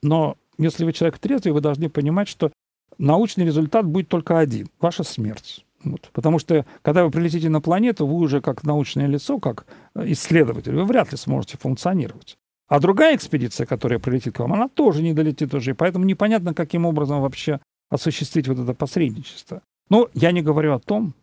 Но 0.02 0.36
если 0.58 0.84
вы 0.84 0.94
человек 0.94 1.20
трезвый, 1.20 1.54
вы 1.54 1.62
должны 1.62 1.90
понимать, 1.90 2.28
что 2.28 2.52
научный 2.98 3.46
результат 3.46 3.86
будет 3.86 4.10
только 4.10 4.40
один– 4.40 4.68
ваша 4.80 5.04
смерть. 5.04 5.66
Вот. 5.84 6.10
Потому 6.12 6.40
что, 6.40 6.66
когда 6.82 7.06
вы 7.06 7.12
прилетите 7.12 7.50
на 7.50 7.62
планету, 7.62 8.06
вы 8.06 8.16
уже 8.16 8.42
как 8.42 8.64
научное 8.64 9.08
лицо, 9.08 9.40
как 9.40 9.66
исследователь, 9.96 10.76
вы 10.76 10.84
вряд 10.86 11.12
ли 11.12 11.18
сможете 11.18 11.58
функционировать. 11.58 12.38
А 12.70 12.80
другая 12.80 13.16
экспедиция, 13.16 13.66
которая 13.66 14.00
прилетит 14.00 14.36
к 14.36 14.40
вам, 14.40 14.54
она 14.54 14.70
тоже 14.70 15.02
не 15.02 15.14
долетит 15.14 15.54
уже. 15.54 15.74
Поэтому 15.74 16.06
непонятно, 16.06 16.54
каким 16.54 16.86
образом 16.86 17.22
вообще 17.22 17.60
осуществить 17.90 18.48
вот 18.48 18.60
это 18.60 18.74
посредничество. 18.76 19.64
Но 19.90 20.08
я 20.14 20.32
не 20.32 20.44
говорю 20.44 20.74
о 20.74 20.80
том, 20.80 21.16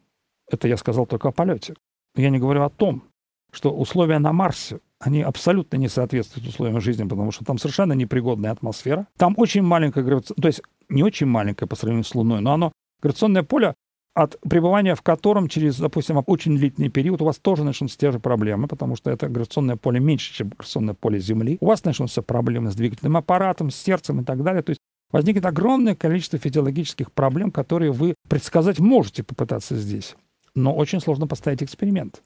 это 0.51 0.67
я 0.67 0.77
сказал 0.77 1.07
только 1.07 1.29
о 1.29 1.33
полете, 1.33 1.75
я 2.17 2.31
не 2.31 2.41
говорю 2.41 2.63
о 2.63 2.69
том, 2.71 3.05
что 3.53 3.73
условия 3.73 4.19
на 4.19 4.33
Марсе, 4.33 4.81
они 4.99 5.23
абсолютно 5.23 5.77
не 5.77 5.89
соответствуют 5.89 6.49
условиям 6.49 6.81
жизни, 6.81 7.05
потому 7.05 7.31
что 7.31 7.45
там 7.45 7.59
совершенно 7.59 7.93
непригодная 7.93 8.51
атмосфера. 8.51 9.07
Там 9.17 9.35
очень 9.37 9.63
маленькая 9.63 10.03
гравитационная, 10.03 10.43
то 10.43 10.49
есть 10.49 10.63
не 10.89 11.05
очень 11.05 11.27
маленькая 11.27 11.67
по 11.67 11.77
сравнению 11.77 12.05
с 12.05 12.15
Луной, 12.15 12.41
но 12.41 12.55
оно, 12.55 12.73
гравитационное 13.01 13.45
поле 13.45 13.75
от 14.17 14.41
пребывания 14.41 14.95
в 14.95 15.03
котором 15.03 15.47
через, 15.47 15.79
допустим, 15.79 16.23
очень 16.27 16.57
длительный 16.57 16.89
период 16.89 17.21
у 17.21 17.27
вас 17.27 17.37
тоже 17.39 17.65
начнутся 17.65 17.99
те 17.99 18.11
же 18.11 18.19
проблемы, 18.19 18.67
потому 18.67 18.97
что 18.97 19.11
это 19.11 19.29
гравитационное 19.29 19.77
поле 19.77 20.01
меньше, 20.01 20.33
чем 20.33 20.49
гравитационное 20.49 20.95
поле 20.95 21.19
Земли. 21.19 21.59
У 21.61 21.67
вас 21.67 21.85
начнутся 21.85 22.23
проблемы 22.23 22.71
с 22.71 22.75
двигательным 22.75 23.19
аппаратом, 23.19 23.71
с 23.71 23.77
сердцем 23.77 24.23
и 24.23 24.25
так 24.25 24.43
далее. 24.43 24.63
То 24.63 24.71
есть 24.71 24.81
возникнет 25.11 25.45
огромное 25.45 25.95
количество 25.95 26.39
физиологических 26.39 27.13
проблем, 27.13 27.51
которые 27.51 27.93
вы 27.93 28.15
предсказать 28.27 28.79
можете 28.79 29.23
попытаться 29.23 29.77
здесь. 29.77 30.17
Но 30.55 30.75
очень 30.75 31.01
сложно 31.01 31.27
поставить 31.27 31.63
эксперимент, 31.63 32.23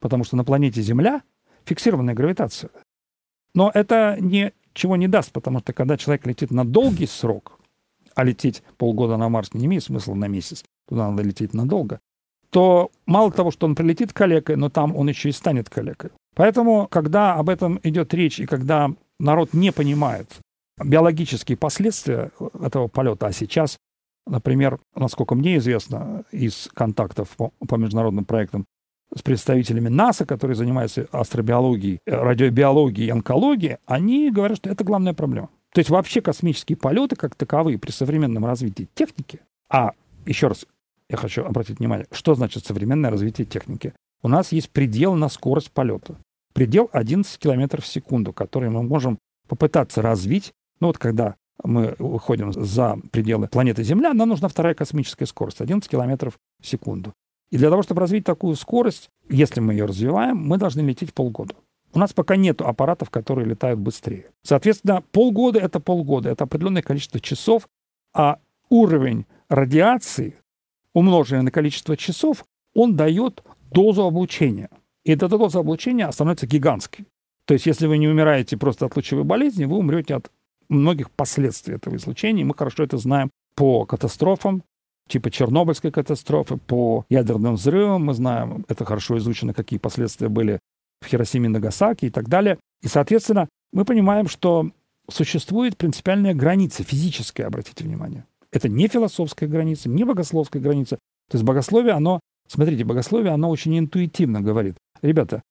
потому 0.00 0.24
что 0.24 0.36
на 0.36 0.44
планете 0.44 0.80
Земля 0.80 1.22
фиксированная 1.66 2.14
гравитация. 2.14 2.70
Но 3.54 3.70
это 3.74 4.16
ничего 4.18 4.96
не 4.96 5.08
даст, 5.08 5.30
потому 5.30 5.58
что 5.58 5.74
когда 5.74 5.98
человек 5.98 6.26
летит 6.26 6.50
на 6.50 6.64
долгий 6.64 7.06
срок, 7.06 7.60
а 8.14 8.24
лететь 8.24 8.62
полгода 8.78 9.18
на 9.18 9.28
Марс 9.28 9.52
не 9.52 9.66
имеет 9.66 9.84
смысла 9.84 10.14
на 10.14 10.26
месяц, 10.26 10.64
туда 10.88 11.10
надо 11.10 11.22
лететь 11.22 11.54
надолго, 11.54 12.00
то 12.50 12.90
мало 13.06 13.32
того, 13.32 13.50
что 13.50 13.66
он 13.66 13.74
прилетит 13.74 14.12
калекой, 14.12 14.56
но 14.56 14.68
там 14.68 14.94
он 14.94 15.08
еще 15.08 15.28
и 15.28 15.32
станет 15.32 15.68
калекой. 15.68 16.10
Поэтому, 16.34 16.86
когда 16.88 17.34
об 17.34 17.48
этом 17.48 17.80
идет 17.82 18.14
речь, 18.14 18.40
и 18.40 18.46
когда 18.46 18.90
народ 19.18 19.54
не 19.54 19.72
понимает 19.72 20.28
биологические 20.82 21.56
последствия 21.56 22.30
этого 22.60 22.88
полета, 22.88 23.26
а 23.26 23.32
сейчас, 23.32 23.76
например, 24.26 24.78
насколько 24.94 25.34
мне 25.34 25.56
известно 25.56 26.24
из 26.32 26.68
контактов 26.74 27.30
по, 27.36 27.52
по 27.66 27.74
международным 27.76 28.24
проектам 28.24 28.66
с 29.14 29.22
представителями 29.22 29.88
НАСА, 29.88 30.26
которые 30.26 30.56
занимаются 30.56 31.06
астробиологией, 31.12 32.00
радиобиологией 32.06 33.08
и 33.08 33.10
онкологией, 33.10 33.76
они 33.86 34.30
говорят, 34.30 34.58
что 34.58 34.70
это 34.70 34.82
главная 34.82 35.14
проблема. 35.14 35.50
То 35.72 35.80
есть 35.80 35.90
вообще 35.90 36.20
космические 36.20 36.76
полеты 36.76 37.16
как 37.16 37.34
таковые 37.34 37.78
при 37.78 37.90
современном 37.90 38.44
развитии 38.44 38.88
техники, 38.94 39.40
а 39.68 39.92
еще 40.26 40.48
раз, 40.48 40.66
я 41.08 41.16
хочу 41.16 41.44
обратить 41.44 41.78
внимание, 41.78 42.06
что 42.10 42.34
значит 42.34 42.64
современное 42.66 43.10
развитие 43.10 43.46
техники. 43.46 43.94
У 44.22 44.28
нас 44.28 44.52
есть 44.52 44.70
предел 44.70 45.14
на 45.14 45.28
скорость 45.28 45.70
полета. 45.70 46.16
Предел 46.54 46.88
11 46.92 47.38
км 47.38 47.80
в 47.80 47.86
секунду, 47.86 48.32
который 48.32 48.70
мы 48.70 48.82
можем 48.82 49.18
попытаться 49.48 50.02
развить. 50.02 50.52
Ну 50.80 50.88
вот 50.88 50.98
когда 50.98 51.36
мы 51.62 51.94
выходим 51.98 52.52
за 52.52 52.98
пределы 53.10 53.48
планеты 53.48 53.82
Земля, 53.82 54.14
нам 54.14 54.28
нужна 54.28 54.48
вторая 54.48 54.74
космическая 54.74 55.26
скорость, 55.26 55.60
11 55.60 55.88
км 55.88 56.30
в 56.30 56.66
секунду. 56.66 57.12
И 57.50 57.58
для 57.58 57.70
того, 57.70 57.82
чтобы 57.82 58.00
развить 58.00 58.24
такую 58.24 58.56
скорость, 58.56 59.10
если 59.28 59.60
мы 59.60 59.74
ее 59.74 59.84
развиваем, 59.84 60.36
мы 60.38 60.58
должны 60.58 60.80
лететь 60.80 61.12
полгода. 61.12 61.54
У 61.92 61.98
нас 61.98 62.12
пока 62.12 62.34
нет 62.34 62.60
аппаратов, 62.60 63.10
которые 63.10 63.46
летают 63.46 63.78
быстрее. 63.78 64.30
Соответственно, 64.42 65.02
полгода— 65.12 65.58
это 65.60 65.78
полгода, 65.78 66.30
это 66.30 66.44
определенное 66.44 66.82
количество 66.82 67.20
часов, 67.20 67.68
а 68.12 68.38
уровень 68.68 69.26
радиации, 69.48 70.36
умноженный 70.94 71.42
на 71.42 71.50
количество 71.50 71.96
часов, 71.96 72.44
он 72.74 72.96
дает 72.96 73.42
дозу 73.70 74.04
облучения. 74.04 74.70
И 75.04 75.12
эта 75.12 75.28
доза 75.28 75.58
облучения 75.60 76.10
становится 76.10 76.46
гигантской. 76.46 77.06
То 77.46 77.54
есть, 77.54 77.66
если 77.66 77.86
вы 77.86 77.98
не 77.98 78.08
умираете 78.08 78.56
просто 78.56 78.86
от 78.86 78.96
лучевой 78.96 79.24
болезни, 79.24 79.66
вы 79.66 79.76
умрете 79.76 80.14
от 80.14 80.30
многих 80.68 81.10
последствий 81.10 81.74
этого 81.74 81.96
излучения. 81.96 82.44
Мы 82.44 82.54
хорошо 82.54 82.84
это 82.84 82.96
знаем 82.96 83.30
по 83.54 83.84
катастрофам, 83.84 84.62
типа 85.08 85.30
Чернобыльской 85.30 85.90
катастрофы, 85.90 86.56
по 86.56 87.04
ядерным 87.10 87.54
взрывам. 87.54 88.06
Мы 88.06 88.14
знаем, 88.14 88.64
это 88.68 88.86
хорошо 88.86 89.18
изучено, 89.18 89.52
какие 89.52 89.78
последствия 89.78 90.28
были 90.28 90.58
в 91.02 91.06
Хиросиме, 91.06 91.50
Нагасаки 91.50 92.06
и 92.06 92.10
так 92.10 92.28
далее. 92.28 92.58
И, 92.82 92.88
соответственно, 92.88 93.48
мы 93.72 93.84
понимаем, 93.84 94.26
что 94.26 94.70
существует 95.10 95.76
принципиальная 95.76 96.34
граница, 96.34 96.82
физическая, 96.82 97.46
обратите 97.46 97.84
внимание. 97.84 98.24
Это 98.54 98.68
не 98.68 98.86
философская 98.86 99.48
граница, 99.48 99.88
не 99.88 100.04
богословская 100.04 100.62
граница. 100.62 100.96
То 101.28 101.36
есть 101.36 101.44
богословие, 101.44 101.92
оно, 101.92 102.20
смотрите, 102.46 102.84
богословие, 102.84 103.32
оно 103.32 103.50
очень 103.50 103.76
интуитивно 103.76 104.40
говорит. 104.40 104.76
Ребята, 105.02 105.42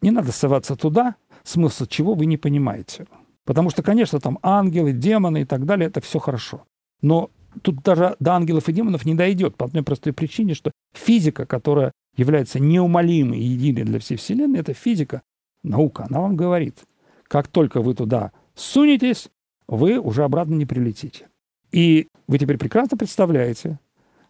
не 0.00 0.12
надо 0.12 0.30
соваться 0.30 0.76
туда, 0.76 1.16
смысл 1.42 1.86
чего 1.86 2.14
вы 2.14 2.26
не 2.26 2.36
понимаете. 2.36 3.06
Потому 3.44 3.70
что, 3.70 3.82
конечно, 3.82 4.20
там 4.20 4.38
ангелы, 4.40 4.92
демоны 4.92 5.42
и 5.42 5.44
так 5.44 5.66
далее, 5.66 5.88
это 5.88 6.00
все 6.00 6.20
хорошо. 6.20 6.62
Но 7.02 7.32
тут 7.62 7.82
даже 7.82 8.14
до 8.20 8.34
ангелов 8.34 8.68
и 8.68 8.72
демонов 8.72 9.04
не 9.04 9.16
дойдет 9.16 9.56
по 9.56 9.66
одной 9.66 9.82
простой 9.82 10.12
причине, 10.12 10.54
что 10.54 10.70
физика, 10.94 11.46
которая 11.46 11.90
является 12.16 12.60
неумолимой 12.60 13.40
и 13.40 13.44
единой 13.44 13.82
для 13.82 13.98
всей 13.98 14.16
Вселенной, 14.16 14.60
это 14.60 14.74
физика, 14.74 15.22
наука. 15.64 16.06
Она 16.08 16.20
вам 16.20 16.36
говорит, 16.36 16.84
как 17.24 17.48
только 17.48 17.82
вы 17.82 17.94
туда 17.94 18.30
сунетесь, 18.54 19.28
вы 19.66 19.98
уже 19.98 20.22
обратно 20.22 20.54
не 20.54 20.66
прилетите. 20.66 21.26
И 21.74 22.06
вы 22.28 22.38
теперь 22.38 22.56
прекрасно 22.56 22.96
представляете, 22.96 23.80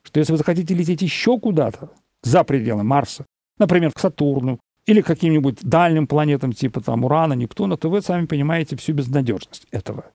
что 0.02 0.18
если 0.18 0.32
вы 0.32 0.38
захотите 0.38 0.74
лететь 0.74 1.02
еще 1.02 1.38
куда-то, 1.38 1.90
за 2.22 2.42
пределы 2.42 2.84
Марса, 2.84 3.26
например, 3.58 3.92
к 3.92 3.98
Сатурну, 3.98 4.60
или 4.86 5.02
каким-нибудь 5.02 5.58
дальним 5.62 6.06
планетам 6.06 6.54
типа 6.54 6.80
там 6.80 7.04
Урана, 7.04 7.34
Нептуна, 7.34 7.76
то 7.76 7.90
вы 7.90 8.00
сами 8.00 8.24
понимаете 8.24 8.76
всю 8.76 8.94
безнадежность 8.94 9.66
этого. 9.70 10.06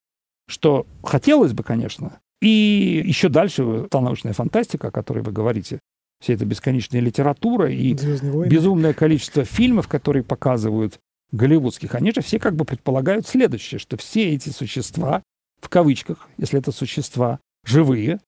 Что 0.48 0.88
хотелось 1.04 1.54
бы, 1.54 1.64
конечно. 1.64 2.20
И 2.42 3.04
еще 3.06 3.30
дальше 3.30 3.88
та 3.92 4.02
научная 4.02 4.34
фантастика, 4.34 4.88
о 4.88 4.92
которой 4.92 5.22
вы 5.22 5.32
говорите, 5.32 5.80
вся 6.20 6.34
эта 6.34 6.46
бесконечная 6.46 7.00
литература 7.00 7.72
и 7.72 7.94
безумное 7.94 8.94
количество 8.94 9.46
фильмов, 9.46 9.88
которые 9.88 10.24
показывают 10.24 11.00
голливудских, 11.32 11.94
они 11.94 12.12
же 12.12 12.22
все 12.22 12.40
как 12.40 12.56
бы 12.56 12.66
предполагают 12.66 13.28
следующее, 13.28 13.78
что 13.78 13.98
все 13.98 14.32
эти 14.34 14.50
существа, 14.50 15.22
в 15.62 15.70
кавычках, 15.70 16.28
если 16.38 16.60
это 16.60 16.72
существа 16.72 17.40
живые, 17.66 18.20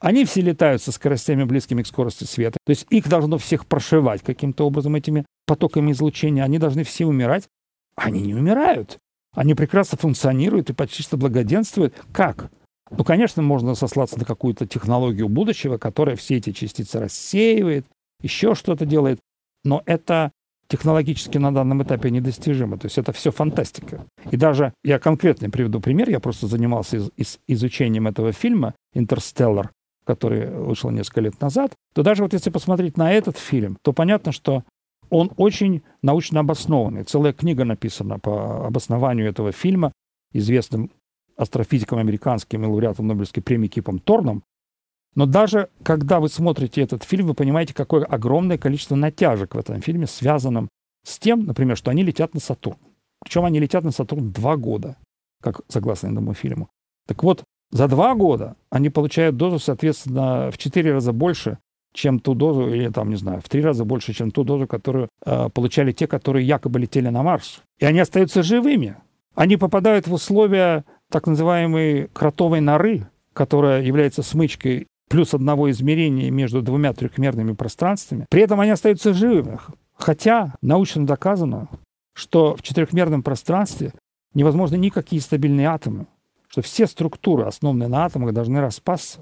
они 0.00 0.24
все 0.24 0.40
летают 0.40 0.82
со 0.82 0.92
скоростями, 0.92 1.44
близкими 1.44 1.82
к 1.82 1.86
скорости 1.86 2.24
света. 2.24 2.58
То 2.64 2.70
есть 2.70 2.86
их 2.90 3.08
должно 3.08 3.36
всех 3.36 3.66
прошивать 3.66 4.22
каким-то 4.22 4.66
образом 4.66 4.94
этими 4.96 5.26
потоками 5.46 5.92
излучения. 5.92 6.42
Они 6.42 6.58
должны 6.58 6.84
все 6.84 7.04
умирать. 7.04 7.48
Они 7.96 8.22
не 8.22 8.34
умирают. 8.34 8.98
Они 9.34 9.54
прекрасно 9.54 9.98
функционируют 9.98 10.70
и 10.70 10.72
почти 10.74 11.02
что 11.02 11.18
благоденствуют. 11.18 11.94
Как? 12.12 12.50
Ну, 12.90 13.04
конечно, 13.04 13.42
можно 13.42 13.74
сослаться 13.74 14.18
на 14.18 14.24
какую-то 14.24 14.66
технологию 14.66 15.28
будущего, 15.28 15.76
которая 15.76 16.16
все 16.16 16.38
эти 16.38 16.52
частицы 16.52 16.98
рассеивает, 16.98 17.86
еще 18.20 18.54
что-то 18.54 18.86
делает. 18.86 19.20
Но 19.64 19.82
это 19.86 20.32
технологически 20.70 21.36
на 21.36 21.52
данном 21.52 21.82
этапе 21.82 22.10
недостижимо. 22.10 22.78
То 22.78 22.86
есть 22.86 22.96
это 22.96 23.12
все 23.12 23.32
фантастика. 23.32 24.06
И 24.30 24.36
даже 24.36 24.72
я 24.84 24.98
конкретно 24.98 25.50
приведу 25.50 25.80
пример. 25.80 26.08
Я 26.08 26.20
просто 26.20 26.46
занимался 26.46 26.98
из, 26.98 27.10
из, 27.16 27.38
изучением 27.48 28.06
этого 28.06 28.32
фильма 28.32 28.74
«Интерстеллар», 28.94 29.72
который 30.04 30.46
вышел 30.48 30.90
несколько 30.90 31.22
лет 31.22 31.40
назад. 31.40 31.72
То 31.92 32.02
даже 32.02 32.22
вот 32.22 32.32
если 32.32 32.50
посмотреть 32.50 32.96
на 32.96 33.12
этот 33.12 33.36
фильм, 33.36 33.76
то 33.82 33.92
понятно, 33.92 34.30
что 34.30 34.62
он 35.10 35.32
очень 35.36 35.82
научно 36.02 36.40
обоснованный. 36.40 37.02
Целая 37.02 37.32
книга 37.32 37.64
написана 37.64 38.20
по 38.20 38.64
обоснованию 38.64 39.28
этого 39.28 39.50
фильма 39.50 39.92
известным 40.32 40.92
астрофизиком 41.36 41.98
американским 41.98 42.62
и 42.62 42.66
лауреатом 42.66 43.08
Нобелевской 43.08 43.42
премии 43.42 43.66
Кипом 43.66 43.98
Торном. 43.98 44.44
Но 45.14 45.26
даже 45.26 45.68
когда 45.82 46.20
вы 46.20 46.28
смотрите 46.28 46.82
этот 46.82 47.04
фильм, 47.04 47.26
вы 47.26 47.34
понимаете, 47.34 47.74
какое 47.74 48.04
огромное 48.04 48.58
количество 48.58 48.94
натяжек 48.94 49.54
в 49.54 49.58
этом 49.58 49.80
фильме, 49.80 50.06
связанном 50.06 50.68
с 51.04 51.18
тем, 51.18 51.44
например, 51.44 51.76
что 51.76 51.90
они 51.90 52.02
летят 52.02 52.34
на 52.34 52.40
Сатурн. 52.40 52.78
Причем 53.22 53.44
они 53.44 53.58
летят 53.58 53.84
на 53.84 53.90
Сатурн 53.90 54.30
два 54.30 54.56
года, 54.56 54.96
как 55.42 55.60
согласно 55.68 56.08
этому 56.08 56.34
фильму. 56.34 56.68
Так 57.06 57.22
вот, 57.22 57.44
за 57.70 57.88
два 57.88 58.14
года 58.14 58.56
они 58.70 58.90
получают 58.90 59.36
дозу, 59.36 59.58
соответственно, 59.58 60.50
в 60.50 60.58
четыре 60.58 60.92
раза 60.92 61.12
больше, 61.12 61.58
чем 61.92 62.20
ту 62.20 62.34
дозу, 62.34 62.68
или 62.72 62.88
там, 62.88 63.10
не 63.10 63.16
знаю, 63.16 63.40
в 63.40 63.48
три 63.48 63.62
раза 63.62 63.84
больше, 63.84 64.12
чем 64.12 64.30
ту 64.30 64.44
дозу, 64.44 64.66
которую 64.66 65.08
э, 65.24 65.48
получали 65.50 65.92
те, 65.92 66.06
которые 66.06 66.46
якобы 66.46 66.78
летели 66.78 67.08
на 67.08 67.22
Марс. 67.22 67.62
И 67.78 67.84
они 67.84 67.98
остаются 67.98 68.42
живыми. 68.42 68.96
Они 69.34 69.56
попадают 69.56 70.06
в 70.06 70.12
условия 70.12 70.84
так 71.10 71.26
называемой 71.26 72.08
кротовой 72.12 72.60
норы, 72.60 73.08
которая 73.32 73.82
является 73.82 74.22
смычкой 74.22 74.86
плюс 75.10 75.34
одного 75.34 75.70
измерения 75.72 76.30
между 76.30 76.62
двумя 76.62 76.92
трехмерными 76.92 77.52
пространствами. 77.52 78.26
При 78.30 78.42
этом 78.42 78.60
они 78.60 78.70
остаются 78.70 79.12
живыми. 79.12 79.58
Хотя 79.96 80.54
научно 80.62 81.04
доказано, 81.04 81.68
что 82.14 82.54
в 82.54 82.62
четырехмерном 82.62 83.24
пространстве 83.24 83.92
невозможны 84.34 84.76
никакие 84.76 85.20
стабильные 85.20 85.66
атомы, 85.66 86.06
что 86.48 86.62
все 86.62 86.86
структуры, 86.86 87.44
основанные 87.44 87.88
на 87.88 88.04
атомах, 88.04 88.32
должны 88.32 88.60
распасться. 88.60 89.20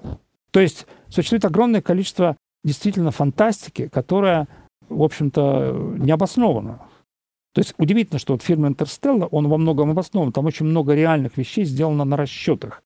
То 0.50 0.60
есть 0.60 0.86
существует 1.08 1.46
огромное 1.46 1.80
количество 1.80 2.36
действительно 2.64 3.10
фантастики, 3.10 3.88
которая, 3.88 4.46
в 4.90 5.02
общем-то, 5.02 5.96
не 5.98 6.10
обоснована. 6.10 6.82
То 7.54 7.60
есть 7.62 7.74
удивительно, 7.78 8.18
что 8.18 8.34
вот 8.34 8.42
фильм 8.42 8.66
«Интерстелла», 8.66 9.24
он 9.26 9.48
во 9.48 9.56
многом 9.56 9.90
обоснован. 9.90 10.32
Там 10.32 10.44
очень 10.44 10.66
много 10.66 10.94
реальных 10.94 11.38
вещей 11.38 11.64
сделано 11.64 12.04
на 12.04 12.16
расчетах. 12.18 12.82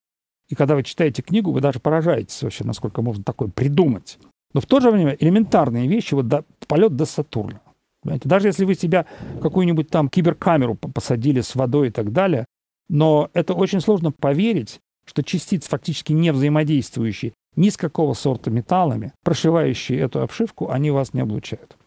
И 0.53 0.55
когда 0.55 0.75
вы 0.75 0.83
читаете 0.83 1.23
книгу, 1.23 1.51
вы 1.51 1.63
даже 1.63 1.81
поражаетесь 1.81 2.43
вообще, 2.43 2.63
насколько 2.65 3.01
можно 3.01 3.25
такое 3.25 3.49
придумать. 3.49 4.19
Но 4.53 4.61
в 4.61 4.67
то 4.67 4.81
же 4.81 4.91
время 4.91 5.17
элементарные 5.19 5.89
вещи, 5.89 6.13
вот 6.13 6.29
до, 6.29 6.45
полет 6.69 6.95
до 6.95 7.07
Сатурна. 7.07 7.63
Понимаете? 8.03 8.29
Даже 8.29 8.49
если 8.49 8.67
вы 8.67 8.75
себя 8.75 9.07
какую-нибудь 9.41 9.89
там 9.89 10.11
киберкамеру 10.11 10.75
посадили 10.75 11.41
с 11.41 11.55
водой 11.55 11.89
и 11.89 11.91
так 11.91 12.13
далее, 12.13 12.45
но 12.91 13.31
это 13.33 13.55
очень 13.55 13.81
сложно 13.81 14.13
поверить, 14.13 14.81
что 15.07 15.23
частицы, 15.23 15.71
фактически 15.71 16.13
не 16.13 16.31
взаимодействующие 16.33 17.33
ни 17.57 17.71
с 17.71 17.79
какого 17.79 18.13
сорта 18.13 18.51
металлами, 18.51 19.15
прошивающие 19.25 20.01
эту 20.01 20.21
обшивку, 20.21 20.69
они 20.69 20.91
вас 20.91 21.15
не 21.15 21.23
облучают. 21.23 21.79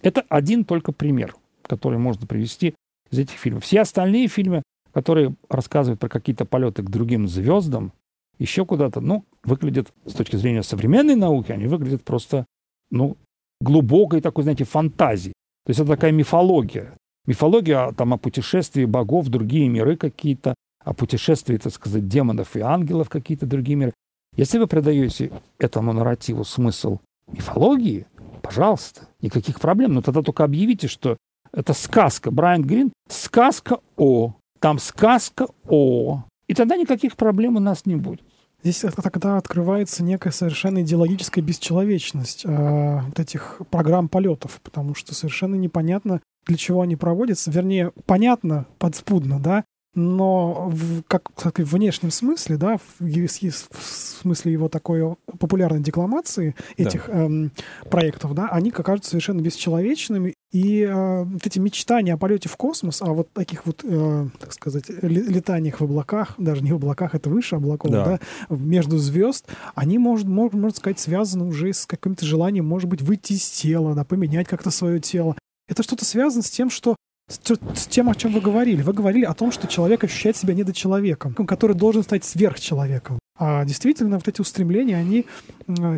Это 0.00 0.24
один 0.30 0.64
только 0.64 0.92
пример, 0.92 1.36
который 1.60 1.98
можно 1.98 2.26
привести 2.26 2.74
из 3.10 3.18
этих 3.18 3.36
фильмов. 3.36 3.64
Все 3.64 3.82
остальные 3.82 4.28
фильмы, 4.28 4.62
которые 4.94 5.34
рассказывают 5.50 6.00
про 6.00 6.08
какие-то 6.08 6.46
полеты 6.46 6.82
к 6.82 6.88
другим 6.88 7.28
звездам, 7.28 7.92
еще 8.38 8.64
куда-то, 8.64 9.00
ну, 9.00 9.24
выглядят 9.44 9.92
с 10.06 10.12
точки 10.12 10.36
зрения 10.36 10.62
современной 10.62 11.14
науки, 11.14 11.52
они 11.52 11.66
выглядят 11.66 12.04
просто, 12.04 12.46
ну, 12.90 13.16
глубокой 13.60 14.20
такой, 14.20 14.44
знаете, 14.44 14.64
фантазии. 14.64 15.32
То 15.64 15.70
есть 15.70 15.80
это 15.80 15.90
такая 15.90 16.12
мифология. 16.12 16.96
Мифология 17.26 17.92
там 17.92 18.12
о 18.12 18.18
путешествии 18.18 18.84
богов 18.84 19.28
другие 19.28 19.68
миры 19.68 19.96
какие-то, 19.96 20.54
о 20.84 20.92
путешествии, 20.92 21.56
так 21.56 21.72
сказать, 21.72 22.06
демонов 22.06 22.56
и 22.56 22.60
ангелов 22.60 23.08
какие-то 23.08 23.46
другие 23.46 23.76
миры. 23.76 23.92
Если 24.36 24.58
вы 24.58 24.66
придаете 24.66 25.30
этому 25.58 25.92
нарративу 25.92 26.44
смысл 26.44 26.98
мифологии, 27.28 28.06
пожалуйста, 28.42 29.08
никаких 29.22 29.60
проблем. 29.60 29.94
Но 29.94 30.02
тогда 30.02 30.22
только 30.22 30.44
объявите, 30.44 30.88
что 30.88 31.16
это 31.52 31.72
сказка. 31.72 32.30
Брайан 32.30 32.62
Грин– 32.62 32.92
сказка 33.08 33.78
о. 33.96 34.34
Там 34.58 34.78
сказка 34.78 35.46
о. 35.68 36.24
И 36.46 36.54
тогда 36.54 36.76
никаких 36.76 37.16
проблем 37.16 37.56
у 37.56 37.60
нас 37.60 37.86
не 37.86 37.96
будет. 37.96 38.22
Здесь 38.62 38.84
тогда 39.02 39.36
открывается 39.36 40.02
некая 40.02 40.30
совершенно 40.30 40.80
идеологическая 40.80 41.42
бесчеловечность 41.42 42.46
э, 42.46 43.00
вот 43.06 43.20
этих 43.20 43.60
программ 43.70 44.08
полетов, 44.08 44.58
потому 44.62 44.94
что 44.94 45.14
совершенно 45.14 45.54
непонятно, 45.54 46.22
для 46.46 46.56
чего 46.56 46.80
они 46.80 46.96
проводятся. 46.96 47.50
Вернее, 47.50 47.92
понятно, 48.06 48.66
подспудно, 48.78 49.38
да, 49.38 49.64
но 49.94 50.68
в, 50.70 51.02
как 51.02 51.30
сказать, 51.36 51.58
в 51.60 51.72
внешнем 51.72 52.10
смысле, 52.10 52.56
да, 52.56 52.78
в, 52.78 53.00
в 53.00 54.20
смысле 54.20 54.52
его 54.52 54.68
такой 54.68 55.16
популярной 55.38 55.80
декламации 55.80 56.54
этих 56.76 57.06
да. 57.06 57.24
эм, 57.24 57.52
проектов, 57.90 58.34
да, 58.34 58.48
они 58.48 58.70
кажутся 58.70 59.10
совершенно 59.10 59.40
бесчеловечными, 59.40 60.34
и 60.52 60.82
э, 60.82 61.24
вот 61.24 61.46
эти 61.46 61.58
мечтания 61.58 62.14
о 62.14 62.16
полете 62.16 62.48
в 62.48 62.56
космос, 62.56 63.02
о 63.02 63.06
вот 63.06 63.32
таких 63.32 63.66
вот, 63.66 63.80
э, 63.84 64.28
так 64.38 64.52
сказать, 64.52 64.84
летаниях 64.88 65.80
в 65.80 65.84
облаках, 65.84 66.34
даже 66.38 66.62
не 66.62 66.72
в 66.72 66.76
облаках, 66.76 67.14
это 67.14 67.28
выше 67.28 67.56
облаков, 67.56 67.90
да, 67.90 68.04
да 68.04 68.20
между 68.48 68.98
звезд, 68.98 69.46
они, 69.74 69.98
может, 69.98 70.26
можно, 70.26 70.58
можно 70.58 70.76
сказать, 70.76 70.98
связаны 70.98 71.44
уже 71.44 71.72
с 71.72 71.86
каким-то 71.86 72.24
желанием, 72.24 72.66
может 72.66 72.88
быть, 72.88 73.02
выйти 73.02 73.34
из 73.34 73.48
тела, 73.48 73.94
да, 73.94 74.04
поменять 74.04 74.48
как-то 74.48 74.70
свое 74.70 75.00
тело. 75.00 75.36
Это 75.68 75.82
что-то 75.82 76.04
связано 76.04 76.42
с 76.42 76.50
тем, 76.50 76.70
что 76.70 76.96
с 77.28 77.86
тем, 77.86 78.10
о 78.10 78.14
чем 78.14 78.32
вы 78.32 78.40
говорили. 78.40 78.82
Вы 78.82 78.92
говорили 78.92 79.24
о 79.24 79.34
том, 79.34 79.50
что 79.52 79.66
человек 79.66 80.04
ощущает 80.04 80.36
себя 80.36 80.54
недочеловеком, 80.54 81.34
который 81.34 81.74
должен 81.74 82.02
стать 82.02 82.24
сверхчеловеком. 82.24 83.18
А 83.36 83.64
действительно, 83.64 84.16
вот 84.16 84.28
эти 84.28 84.40
устремления, 84.40 84.96
они 84.96 85.26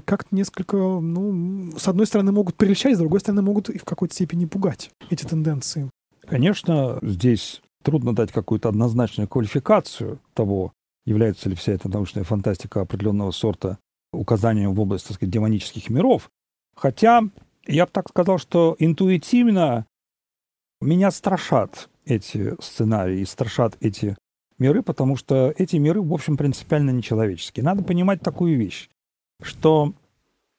как-то 0.04 0.34
несколько, 0.34 0.76
ну, 0.76 1.76
с 1.76 1.86
одной 1.88 2.06
стороны 2.06 2.32
могут 2.32 2.54
прельщать, 2.54 2.96
с 2.96 2.98
другой 2.98 3.20
стороны 3.20 3.42
могут 3.42 3.68
и 3.68 3.78
в 3.78 3.84
какой-то 3.84 4.14
степени 4.14 4.46
пугать 4.46 4.90
эти 5.10 5.24
тенденции. 5.24 5.90
Конечно, 6.26 6.98
здесь 7.02 7.60
трудно 7.82 8.14
дать 8.14 8.32
какую-то 8.32 8.68
однозначную 8.68 9.28
квалификацию 9.28 10.18
того, 10.32 10.72
является 11.04 11.48
ли 11.48 11.54
вся 11.54 11.72
эта 11.72 11.88
научная 11.88 12.24
фантастика 12.24 12.80
определенного 12.80 13.32
сорта 13.32 13.78
указанием 14.12 14.74
в 14.74 14.80
область, 14.80 15.06
так 15.06 15.16
сказать, 15.16 15.32
демонических 15.32 15.90
миров. 15.90 16.30
Хотя 16.74 17.22
я 17.66 17.84
бы 17.84 17.90
так 17.92 18.08
сказал, 18.08 18.38
что 18.38 18.76
интуитивно 18.78 19.86
меня 20.80 21.10
страшат 21.10 21.88
эти 22.04 22.54
сценарии, 22.62 23.24
страшат 23.24 23.76
эти 23.80 24.16
миры, 24.58 24.82
потому 24.82 25.16
что 25.16 25.52
эти 25.56 25.76
миры, 25.76 26.00
в 26.02 26.12
общем, 26.12 26.36
принципиально 26.36 26.90
нечеловеческие. 26.90 27.64
Надо 27.64 27.82
понимать 27.82 28.20
такую 28.20 28.58
вещь, 28.58 28.88
что 29.42 29.92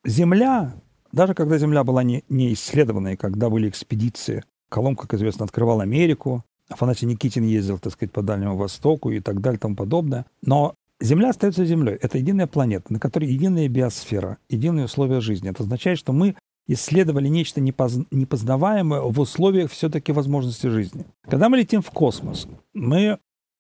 Земля, 0.06 0.74
даже 1.12 1.34
когда 1.34 1.58
Земля 1.58 1.84
была 1.84 2.04
не, 2.04 2.24
не 2.30 2.54
исследована, 2.54 3.18
когда 3.18 3.50
были 3.50 3.70
экспедиции, 3.70 4.44
Колумб, 4.70 5.00
как 5.00 5.14
известно, 5.14 5.46
открывал 5.46 5.82
Америку, 5.82 6.44
Афанасий 6.70 7.06
Никитин 7.06 7.44
ездил, 7.44 7.80
так 7.80 7.94
сказать, 7.94 8.12
по 8.12 8.22
Дальнему 8.22 8.58
Востоку 8.58 9.12
и 9.12 9.20
так 9.20 9.40
далее 9.40 9.58
и 9.58 9.62
тому 9.62 9.76
подобное. 9.76 10.26
Но 10.42 10.76
Земля 11.00 11.30
остается 11.30 11.64
Землей. 11.66 11.96
Это 12.02 12.18
единая 12.18 12.48
планета, 12.48 12.92
на 12.92 13.00
которой 13.00 13.30
единая 13.30 13.70
биосфера, 13.70 14.38
единые 14.50 14.86
условия 14.86 15.22
жизни. 15.22 15.50
Это 15.50 15.64
означает, 15.64 15.98
что 16.00 16.12
мы 16.12 16.36
исследовали 16.68 17.28
нечто 17.28 17.62
непоз... 17.62 17.98
непознаваемое 18.12 19.02
в 19.02 19.20
условиях 19.20 19.72
все-таки 19.72 20.12
возможности 20.12 20.68
жизни. 20.68 21.06
Когда 21.24 21.50
мы 21.50 21.58
летим 21.58 21.82
в 21.82 21.90
космос, 21.92 22.48
мы 22.74 23.20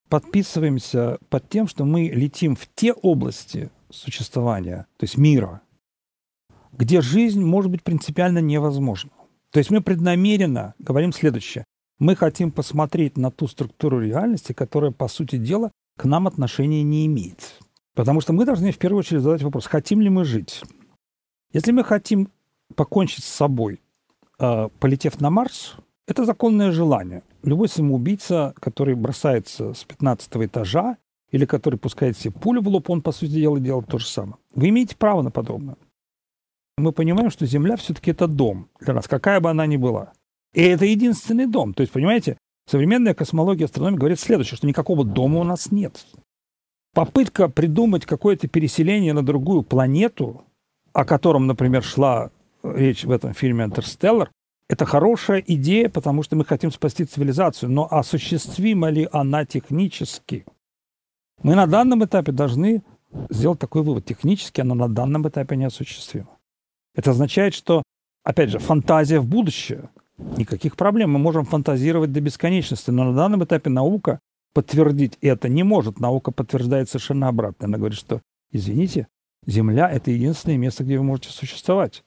подписываемся 0.09 1.17
под 1.29 1.49
тем, 1.49 1.67
что 1.67 1.85
мы 1.85 2.09
летим 2.09 2.55
в 2.55 2.67
те 2.75 2.93
области 2.93 3.69
существования, 3.89 4.85
то 4.97 5.03
есть 5.03 5.17
мира, 5.17 5.61
где 6.73 7.01
жизнь 7.01 7.43
может 7.43 7.71
быть 7.71 7.83
принципиально 7.83 8.39
невозможна. 8.39 9.11
То 9.51 9.59
есть 9.59 9.71
мы 9.71 9.81
преднамеренно 9.81 10.75
говорим 10.79 11.13
следующее. 11.13 11.63
Мы 11.99 12.15
хотим 12.15 12.51
посмотреть 12.51 13.17
на 13.17 13.31
ту 13.31 13.47
структуру 13.47 13.99
реальности, 13.99 14.53
которая, 14.53 14.91
по 14.91 15.07
сути 15.07 15.37
дела, 15.37 15.71
к 15.97 16.05
нам 16.05 16.27
отношения 16.27 16.83
не 16.83 17.07
имеет. 17.07 17.59
Потому 17.95 18.21
что 18.21 18.33
мы 18.33 18.45
должны 18.45 18.71
в 18.71 18.77
первую 18.77 18.99
очередь 18.99 19.23
задать 19.23 19.41
вопрос, 19.41 19.65
хотим 19.65 20.01
ли 20.01 20.09
мы 20.09 20.23
жить. 20.23 20.61
Если 21.53 21.71
мы 21.71 21.83
хотим 21.83 22.29
покончить 22.75 23.23
с 23.23 23.29
собой, 23.29 23.81
э, 24.39 24.69
полетев 24.79 25.19
на 25.21 25.29
Марс, 25.29 25.75
это 26.07 26.25
законное 26.25 26.71
желание. 26.71 27.23
Любой 27.43 27.67
самоубийца, 27.67 28.53
который 28.59 28.95
бросается 28.95 29.73
с 29.73 29.83
15 29.83 30.45
этажа 30.45 30.97
или 31.31 31.45
который 31.45 31.77
пускает 31.77 32.17
себе 32.17 32.33
пулю 32.33 32.61
в 32.61 32.67
лоб, 32.69 32.89
он, 32.89 33.01
по 33.01 33.11
сути 33.11 33.31
дела, 33.31 33.59
делает 33.59 33.87
то 33.87 33.97
же 33.97 34.07
самое. 34.07 34.37
Вы 34.55 34.69
имеете 34.69 34.95
право 34.95 35.21
на 35.21 35.31
подобное. 35.31 35.75
Мы 36.77 36.91
понимаем, 36.91 37.29
что 37.29 37.45
Земля 37.45 37.75
все-таки 37.75 38.11
это 38.11 38.27
дом 38.27 38.69
для 38.79 38.93
нас, 38.93 39.07
какая 39.07 39.41
бы 39.41 39.49
она 39.49 39.65
ни 39.65 39.77
была. 39.77 40.13
И 40.53 40.61
это 40.61 40.85
единственный 40.85 41.47
дом. 41.47 41.73
То 41.73 41.81
есть, 41.81 41.91
понимаете, 41.91 42.37
современная 42.67 43.13
космология 43.13 43.65
астрономии 43.65 43.97
говорит 43.97 44.19
следующее, 44.19 44.57
что 44.57 44.67
никакого 44.67 45.03
дома 45.03 45.39
у 45.39 45.43
нас 45.43 45.71
нет. 45.71 46.05
Попытка 46.93 47.49
придумать 47.49 48.05
какое-то 48.05 48.47
переселение 48.47 49.13
на 49.13 49.25
другую 49.25 49.63
планету, 49.63 50.45
о 50.93 51.03
котором, 51.03 51.47
например, 51.47 51.83
шла 51.83 52.31
речь 52.75 53.03
в 53.03 53.11
этом 53.11 53.33
фильме 53.33 53.65
«Интерстеллар», 53.65 54.31
это 54.69 54.85
хорошая 54.85 55.39
идея, 55.39 55.89
потому 55.89 56.23
что 56.23 56.35
мы 56.35 56.43
хотим 56.43 56.71
спасти 56.71 57.05
цивилизацию, 57.05 57.71
но 57.71 57.87
осуществима 57.89 58.89
ли 58.89 59.07
она 59.11 59.45
технически? 59.45 60.45
Мы 61.41 61.55
на 61.55 61.67
данном 61.67 62.03
этапе 62.03 62.31
должны 62.31 62.83
сделать 63.29 63.59
такой 63.59 63.83
вывод. 63.83 64.05
Технически 64.05 64.59
она 64.61 64.75
на 64.75 64.89
данном 64.89 65.27
этапе 65.27 65.55
неосуществима. 65.55 66.37
Это 66.95 67.11
означает, 67.11 67.53
что, 67.53 67.83
опять 68.23 68.49
же, 68.49 68.59
фантазия 68.59 69.19
в 69.19 69.27
будущее. 69.27 69.89
Никаких 70.17 70.75
проблем. 70.75 71.11
Мы 71.11 71.19
можем 71.19 71.45
фантазировать 71.45 72.11
до 72.11 72.19
бесконечности, 72.19 72.89
но 72.89 73.05
на 73.05 73.13
данном 73.13 73.43
этапе 73.45 73.69
наука 73.69 74.19
подтвердить 74.53 75.17
это 75.21 75.47
не 75.47 75.63
может. 75.63 75.99
Наука 75.99 76.31
подтверждает 76.31 76.89
совершенно 76.89 77.29
обратно. 77.29 77.67
Она 77.67 77.77
говорит, 77.77 77.97
что, 77.97 78.21
извините, 78.51 79.07
Земля– 79.47 79.89
это 79.91 80.11
единственное 80.11 80.57
место, 80.57 80.83
где 80.83 80.97
вы 80.97 81.05
можете 81.05 81.29
существовать. 81.29 82.03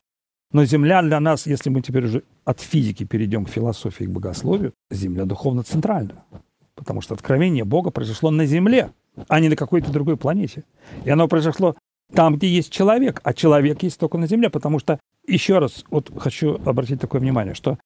Но 0.53 0.65
Земля 0.65 1.03
для 1.03 1.21
нас, 1.21 1.47
если 1.47 1.71
мы 1.71 1.81
теперь 1.81 2.07
уже 2.07 2.23
от 2.45 2.61
физики 2.61 3.05
перейдем 3.05 3.45
к 3.45 3.51
философии, 3.51 4.05
к 4.05 4.11
богословию, 4.11 4.73
Земля 4.91 5.25
духовно 5.25 5.63
центральна. 5.63 6.25
Потому 6.75 7.01
что 7.01 7.15
откровение 7.15 7.65
Бога 7.65 7.91
произошло 7.91 8.31
на 8.31 8.47
Земле, 8.47 8.91
а 9.29 9.39
не 9.39 9.49
на 9.49 9.57
какой-то 9.57 9.93
другой 9.93 10.17
планете. 10.17 10.65
И 11.05 11.11
оно 11.11 11.29
произошло 11.29 11.77
там, 12.13 12.37
где 12.37 12.49
есть 12.49 12.73
человек, 12.73 13.21
а 13.23 13.33
человек 13.33 13.83
есть 13.83 13.99
только 13.99 14.19
на 14.19 14.27
Земле, 14.27 14.51
потому 14.51 14.79
что, 14.79 14.99
еще 15.27 15.59
раз, 15.59 15.85
вот 15.91 16.11
хочу 16.19 16.61
обратить 16.65 17.01
такое 17.01 17.21
внимание, 17.21 17.55
что 17.55 17.79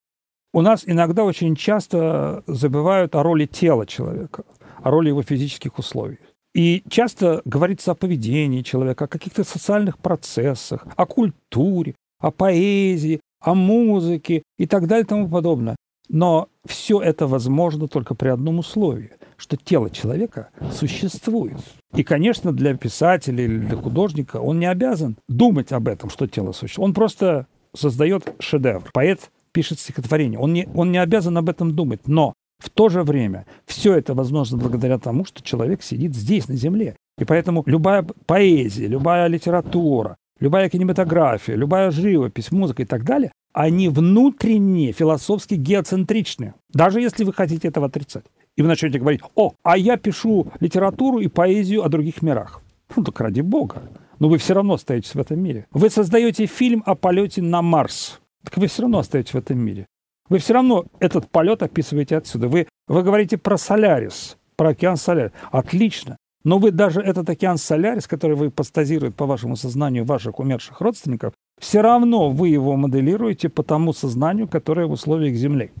у 0.53 0.61
нас 0.61 0.83
иногда 0.85 1.23
очень 1.23 1.55
часто 1.55 2.43
забывают 2.47 3.13
о 3.15 3.23
роли 3.23 3.45
тела 3.45 3.85
человека, 3.85 4.45
о 4.81 4.89
роли 4.89 5.09
его 5.09 5.21
физических 5.21 5.77
условий. 5.77 6.17
И 6.55 6.83
часто 6.89 7.41
говорится 7.43 7.91
о 7.91 7.95
поведении 7.95 8.61
человека, 8.61 9.05
о 9.05 9.07
каких-то 9.09 9.43
социальных 9.43 9.99
процессах, 9.99 10.87
о 10.95 11.05
культуре, 11.05 11.93
о 12.19 12.31
поэзии, 12.31 13.19
о 13.39 13.53
музыке 13.53 14.43
и 14.57 14.65
так 14.65 14.87
далее 14.87 15.03
и 15.03 15.07
тому 15.07 15.29
подобное. 15.29 15.75
Но 16.07 16.49
все 16.65 17.01
это 17.01 17.27
возможно 17.27 17.87
только 17.87 18.13
при 18.15 18.29
одном 18.29 18.59
условии, 18.59 19.11
что 19.37 19.57
тело 19.57 19.89
человека 19.89 20.49
существует. 20.71 21.57
И, 21.95 22.03
конечно, 22.03 22.51
для 22.51 22.75
писателя 22.75 23.43
или 23.43 23.57
для 23.57 23.77
художника 23.77 24.37
он 24.37 24.59
не 24.59 24.67
обязан 24.67 25.17
думать 25.27 25.71
об 25.71 25.87
этом, 25.87 26.09
что 26.09 26.27
тело 26.27 26.51
существует. 26.51 26.89
Он 26.89 26.93
просто 26.93 27.47
создает 27.73 28.35
шедевр. 28.39 28.89
Поэт 28.93 29.31
пишет 29.51 29.79
стихотворение. 29.79 30.39
Он 30.39 30.53
не, 30.53 30.67
он 30.75 30.91
не 30.91 30.97
обязан 30.97 31.37
об 31.37 31.49
этом 31.49 31.75
думать. 31.75 32.07
Но 32.07 32.33
в 32.59 32.69
то 32.69 32.89
же 32.89 33.03
время 33.03 33.45
все 33.65 33.95
это 33.95 34.13
возможно 34.13 34.57
благодаря 34.57 34.99
тому, 34.99 35.25
что 35.25 35.41
человек 35.41 35.81
сидит 35.81 36.15
здесь, 36.15 36.47
на 36.47 36.55
земле. 36.55 36.95
И 37.17 37.25
поэтому 37.25 37.63
любая 37.65 38.03
поэзия, 38.25 38.87
любая 38.87 39.27
литература, 39.27 40.17
любая 40.39 40.69
кинематография, 40.69 41.55
любая 41.55 41.91
живопись, 41.91 42.51
музыка 42.51 42.83
и 42.83 42.85
так 42.85 43.03
далее, 43.03 43.31
они 43.53 43.89
внутренне 43.89 44.91
философски 44.91 45.55
геоцентричны. 45.55 46.53
Даже 46.73 46.99
если 46.99 47.23
вы 47.23 47.33
хотите 47.33 47.67
этого 47.67 47.87
отрицать. 47.87 48.25
И 48.55 48.61
вы 48.61 48.67
начнете 48.67 48.99
говорить, 48.99 49.21
о, 49.35 49.53
а 49.63 49.77
я 49.77 49.97
пишу 49.97 50.51
литературу 50.59 51.19
и 51.19 51.27
поэзию 51.27 51.83
о 51.83 51.89
других 51.89 52.21
мирах. 52.21 52.61
Ну 52.95 53.03
так 53.03 53.19
ради 53.19 53.41
бога. 53.41 53.83
Но 54.19 54.29
вы 54.29 54.37
все 54.37 54.53
равно 54.53 54.75
остаетесь 54.75 55.13
в 55.13 55.19
этом 55.19 55.41
мире. 55.41 55.67
Вы 55.71 55.89
создаете 55.89 56.45
фильм 56.45 56.83
о 56.85 56.95
полете 56.95 57.41
на 57.41 57.61
Марс. 57.61 58.19
Так 58.43 58.57
вы 58.57 58.67
все 58.67 58.83
равно 58.83 58.99
остаетесь 58.99 59.33
в 59.33 59.37
этом 59.37 59.59
мире. 59.59 59.85
Вы 60.29 60.39
все 60.39 60.53
равно 60.53 60.85
этот 60.99 61.29
полет 61.29 61.63
описываете 61.63 62.17
отсюда. 62.17 62.47
Вы, 62.47 62.67
вы 62.87 63.03
говорите 63.03 63.37
про 63.37 63.57
Солярис, 63.57 64.37
про 64.55 64.69
океан 64.69 64.97
Солярис. 64.97 65.33
Отлично. 65.51 66.17
Но 66.45 66.59
вы 66.59 66.71
даже 66.71 67.01
этот 67.01 67.27
океан 67.29 67.57
Солярис, 67.57 68.07
который 68.07 68.37
вы 68.37 68.51
постазирует 68.51 69.15
по 69.15 69.25
вашему 69.25 69.55
сознанию 69.55 70.05
ваших 70.05 70.39
умерших 70.39 70.79
родственников, 70.79 71.33
все 71.59 71.81
равно 71.81 72.29
вы 72.29 72.49
его 72.49 72.75
моделируете 72.77 73.49
по 73.49 73.63
тому 73.63 73.93
сознанию, 73.93 74.47
которое 74.47 74.85
в 74.85 74.91
условиях 74.91 75.35
Земли. 75.35 75.71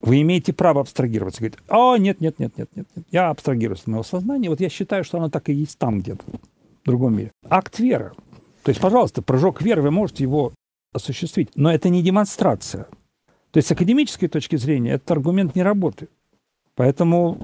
Вы 0.00 0.22
имеете 0.22 0.54
право 0.54 0.80
абстрагироваться. 0.80 1.40
Говорить, 1.40 1.58
о, 1.68 1.96
нет, 1.98 2.22
нет, 2.22 2.38
нет, 2.38 2.56
нет, 2.56 2.68
нет, 2.74 2.86
нет. 2.96 3.06
Я 3.10 3.28
абстрагируюсь 3.28 3.82
от 3.82 3.86
моего 3.86 4.02
сознания. 4.02 4.48
Вот 4.48 4.60
я 4.60 4.70
считаю, 4.70 5.04
что 5.04 5.18
оно 5.18 5.28
так 5.28 5.50
и 5.50 5.52
есть 5.52 5.78
там 5.78 6.00
где-то, 6.00 6.24
в 6.24 6.86
другом 6.86 7.16
мире. 7.16 7.30
Акт 7.48 7.78
веры. 7.78 8.12
То 8.62 8.70
есть, 8.70 8.80
пожалуйста, 8.80 9.20
прыжок 9.20 9.60
веры, 9.60 9.82
вы 9.82 9.90
можете 9.90 10.24
его 10.24 10.54
осуществить. 10.94 11.50
Но 11.54 11.70
это 11.70 11.90
не 11.90 12.02
демонстрация. 12.02 12.86
То 13.50 13.58
есть 13.58 13.68
с 13.68 13.72
академической 13.72 14.28
точки 14.28 14.56
зрения 14.56 14.92
этот 14.92 15.10
аргумент 15.10 15.54
не 15.54 15.62
работает. 15.62 16.10
Поэтому 16.76 17.38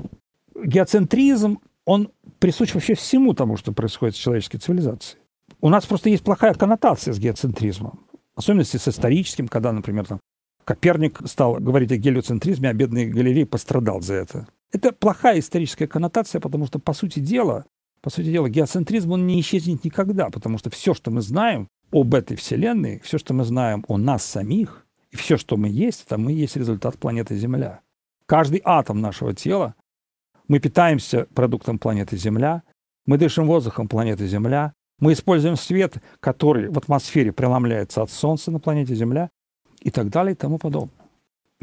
геоцентризм 0.64 1.58
он 1.84 2.10
присущ 2.38 2.74
вообще 2.74 2.94
всему 2.94 3.34
тому, 3.34 3.56
что 3.56 3.72
происходит 3.72 4.16
с 4.16 4.18
человеческой 4.18 4.58
цивилизацией. 4.58 5.20
У 5.60 5.68
нас 5.68 5.86
просто 5.86 6.10
есть 6.10 6.24
плохая 6.24 6.54
коннотация 6.54 7.12
с 7.12 7.18
геоцентризмом. 7.18 8.06
В 8.34 8.38
особенности 8.38 8.76
с 8.76 8.88
историческим, 8.88 9.48
когда, 9.48 9.72
например, 9.72 10.06
там, 10.06 10.20
Коперник 10.64 11.20
стал 11.26 11.54
говорить 11.56 11.90
о 11.90 11.96
гелиоцентризме, 11.96 12.68
а 12.68 12.72
бедный 12.72 13.06
Галилей 13.06 13.44
пострадал 13.44 14.00
за 14.00 14.14
это. 14.14 14.46
Это 14.72 14.92
плохая 14.92 15.40
историческая 15.40 15.88
коннотация, 15.88 16.40
потому 16.40 16.66
что, 16.66 16.78
по 16.78 16.92
сути 16.92 17.18
дела, 17.18 17.64
по 18.02 18.10
сути 18.10 18.30
дела, 18.30 18.48
геоцентризм, 18.48 19.12
он 19.12 19.26
не 19.26 19.40
исчезнет 19.40 19.84
никогда, 19.84 20.30
потому 20.30 20.58
что 20.58 20.70
все, 20.70 20.94
что 20.94 21.10
мы 21.10 21.22
знаем 21.22 21.68
об 21.92 22.14
этой 22.14 22.36
Вселенной, 22.36 23.00
все, 23.00 23.18
что 23.18 23.34
мы 23.34 23.44
знаем 23.44 23.84
о 23.88 23.98
нас 23.98 24.24
самих, 24.24 24.86
и 25.10 25.16
все, 25.16 25.36
что 25.36 25.56
мы 25.56 25.68
есть, 25.68 26.04
это 26.06 26.18
мы 26.18 26.32
есть 26.32 26.56
результат 26.56 26.98
планеты 26.98 27.34
Земля. 27.36 27.80
Каждый 28.26 28.62
атом 28.64 29.00
нашего 29.00 29.34
тела 29.34 29.74
мы 30.50 30.58
питаемся 30.58 31.28
продуктом 31.32 31.78
планеты 31.78 32.16
Земля, 32.16 32.64
мы 33.06 33.18
дышим 33.18 33.46
воздухом 33.46 33.86
планеты 33.86 34.26
Земля, 34.26 34.72
мы 34.98 35.12
используем 35.12 35.54
свет, 35.54 35.98
который 36.18 36.68
в 36.70 36.76
атмосфере 36.76 37.30
преломляется 37.32 38.02
от 38.02 38.10
Солнца 38.10 38.50
на 38.50 38.58
планете 38.58 38.96
Земля 38.96 39.30
и 39.80 39.92
так 39.92 40.10
далее 40.10 40.32
и 40.32 40.36
тому 40.36 40.58
подобное. 40.58 41.06